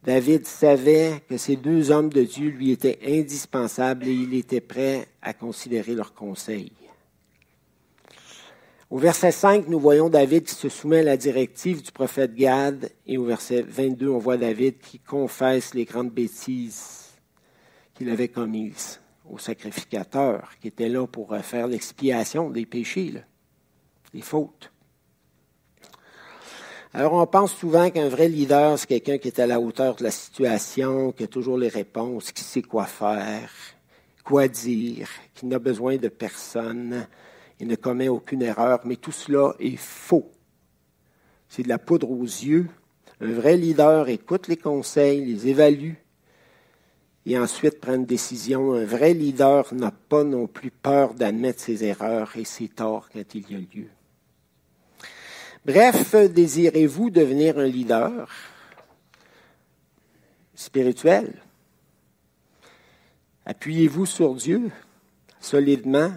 David 0.03 0.47
savait 0.47 1.21
que 1.29 1.37
ces 1.37 1.57
deux 1.57 1.91
hommes 1.91 2.09
de 2.09 2.23
Dieu 2.23 2.49
lui 2.49 2.71
étaient 2.71 2.97
indispensables 3.05 4.07
et 4.07 4.13
il 4.13 4.33
était 4.33 4.61
prêt 4.61 5.07
à 5.21 5.35
considérer 5.35 5.93
leurs 5.93 6.15
conseils. 6.15 6.71
Au 8.89 8.97
verset 8.97 9.31
5, 9.31 9.67
nous 9.67 9.79
voyons 9.79 10.09
David 10.09 10.45
qui 10.45 10.55
se 10.55 10.67
soumet 10.67 11.01
à 11.01 11.03
la 11.03 11.17
directive 11.17 11.83
du 11.83 11.91
prophète 11.91 12.33
Gad 12.33 12.89
et 13.05 13.19
au 13.19 13.25
verset 13.25 13.61
22, 13.61 14.09
on 14.09 14.17
voit 14.17 14.37
David 14.37 14.79
qui 14.79 14.97
confesse 14.97 15.75
les 15.75 15.85
grandes 15.85 16.11
bêtises 16.11 17.11
qu'il 17.93 18.09
avait 18.09 18.27
commises 18.27 19.00
au 19.31 19.37
sacrificateur 19.37 20.49
qui 20.61 20.67
était 20.67 20.89
là 20.89 21.07
pour 21.07 21.33
euh, 21.33 21.39
faire 21.39 21.67
l'expiation 21.67 22.49
des 22.49 22.65
péchés, 22.65 23.13
des 24.13 24.21
fautes. 24.21 24.71
Alors, 26.93 27.13
on 27.13 27.25
pense 27.25 27.55
souvent 27.55 27.89
qu'un 27.89 28.09
vrai 28.09 28.27
leader, 28.27 28.77
c'est 28.77 28.87
quelqu'un 28.87 29.17
qui 29.17 29.29
est 29.29 29.39
à 29.39 29.47
la 29.47 29.61
hauteur 29.61 29.95
de 29.95 30.03
la 30.03 30.11
situation, 30.11 31.13
qui 31.13 31.23
a 31.23 31.27
toujours 31.27 31.57
les 31.57 31.69
réponses, 31.69 32.33
qui 32.33 32.43
sait 32.43 32.61
quoi 32.61 32.85
faire, 32.85 33.49
quoi 34.25 34.49
dire, 34.49 35.07
qui 35.33 35.45
n'a 35.45 35.59
besoin 35.59 35.95
de 35.95 36.09
personne 36.09 37.07
et 37.61 37.65
ne 37.65 37.75
commet 37.75 38.09
aucune 38.09 38.41
erreur. 38.41 38.81
Mais 38.83 38.97
tout 38.97 39.13
cela 39.13 39.55
est 39.59 39.77
faux. 39.77 40.29
C'est 41.47 41.63
de 41.63 41.69
la 41.69 41.79
poudre 41.79 42.11
aux 42.11 42.23
yeux. 42.23 42.67
Un 43.21 43.31
vrai 43.31 43.55
leader 43.55 44.09
écoute 44.09 44.49
les 44.49 44.57
conseils, 44.57 45.23
les 45.23 45.47
évalue 45.47 45.93
et 47.25 47.37
ensuite 47.37 47.79
prend 47.79 47.95
une 47.95 48.05
décision. 48.05 48.73
Un 48.73 48.85
vrai 48.85 49.13
leader 49.13 49.73
n'a 49.73 49.91
pas 49.91 50.23
non 50.23 50.47
plus 50.47 50.71
peur 50.71 51.13
d'admettre 51.13 51.59
ses 51.59 51.83
erreurs 51.83 52.35
et 52.35 52.45
ses 52.45 52.67
torts 52.67 53.09
quand 53.13 53.35
il 53.35 53.51
y 53.51 53.55
a 53.55 53.59
lieu. 53.59 53.87
Bref, 55.65 56.15
désirez-vous 56.15 57.11
devenir 57.11 57.59
un 57.59 57.67
leader 57.67 58.27
spirituel? 60.55 61.33
Appuyez-vous 63.45 64.05
sur 64.05 64.35
Dieu 64.35 64.71
solidement. 65.39 66.11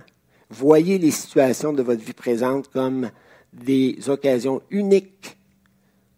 Voyez 0.50 0.98
les 0.98 1.10
situations 1.10 1.72
de 1.72 1.82
votre 1.82 2.02
vie 2.02 2.12
présente 2.12 2.68
comme 2.68 3.10
des 3.52 4.08
occasions 4.08 4.62
uniques 4.70 5.36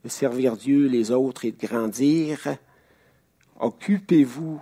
de 0.04 0.08
servir 0.08 0.56
Dieu, 0.56 0.86
les 0.86 1.10
autres 1.10 1.44
et 1.44 1.52
de 1.52 1.66
grandir. 1.66 2.56
Occupez-vous 3.58 4.60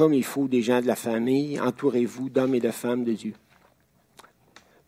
comme 0.00 0.14
il 0.14 0.24
faut 0.24 0.48
des 0.48 0.62
gens 0.62 0.80
de 0.80 0.86
la 0.86 0.96
famille. 0.96 1.60
Entourez-vous 1.60 2.30
d'hommes 2.30 2.54
et 2.54 2.60
de 2.60 2.70
femmes 2.70 3.04
de 3.04 3.12
Dieu 3.12 3.34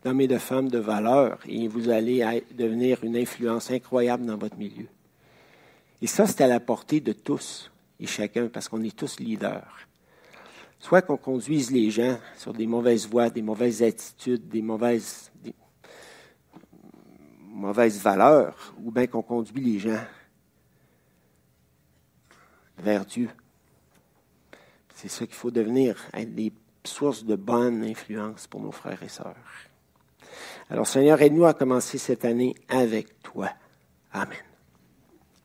d'hommes 0.03 0.21
et 0.21 0.27
de 0.27 0.39
femmes 0.39 0.69
de 0.69 0.79
valeur 0.79 1.37
et 1.45 1.67
vous 1.67 1.89
allez 1.89 2.43
devenir 2.51 3.03
une 3.03 3.15
influence 3.15 3.69
incroyable 3.69 4.25
dans 4.25 4.37
votre 4.37 4.57
milieu. 4.57 4.87
Et 6.01 6.07
ça, 6.07 6.25
c'est 6.25 6.41
à 6.41 6.47
la 6.47 6.59
portée 6.59 6.99
de 6.99 7.13
tous 7.13 7.71
et 7.99 8.07
chacun 8.07 8.47
parce 8.47 8.67
qu'on 8.67 8.81
est 8.81 8.95
tous 8.95 9.19
leaders. 9.19 9.87
Soit 10.79 11.03
qu'on 11.03 11.17
conduise 11.17 11.69
les 11.69 11.91
gens 11.91 12.17
sur 12.35 12.51
des 12.51 12.65
mauvaises 12.65 13.07
voies, 13.07 13.29
des 13.29 13.43
mauvaises 13.43 13.83
attitudes, 13.83 14.49
des 14.49 14.63
mauvaises, 14.63 15.31
mauvaises 17.51 18.01
valeurs, 18.01 18.73
ou 18.83 18.89
bien 18.89 19.05
qu'on 19.05 19.21
conduit 19.21 19.63
les 19.63 19.77
gens 19.77 20.03
vers 22.79 23.05
Dieu. 23.05 23.29
C'est 25.03 25.09
ça 25.09 25.25
qu'il 25.25 25.35
faut 25.35 25.51
devenir, 25.51 25.97
être 26.13 26.33
des 26.33 26.53
sources 26.85 27.25
de 27.25 27.35
bonne 27.35 27.83
influence 27.83 28.47
pour 28.47 28.61
nos 28.61 28.71
frères 28.71 29.03
et 29.03 29.09
sœurs. 29.09 29.35
Alors 30.69 30.87
Seigneur, 30.87 31.21
aide-nous 31.21 31.43
à 31.43 31.53
commencer 31.53 31.97
cette 31.97 32.23
année 32.23 32.55
avec 32.69 33.21
toi. 33.21 33.49
Amen. 34.13 34.37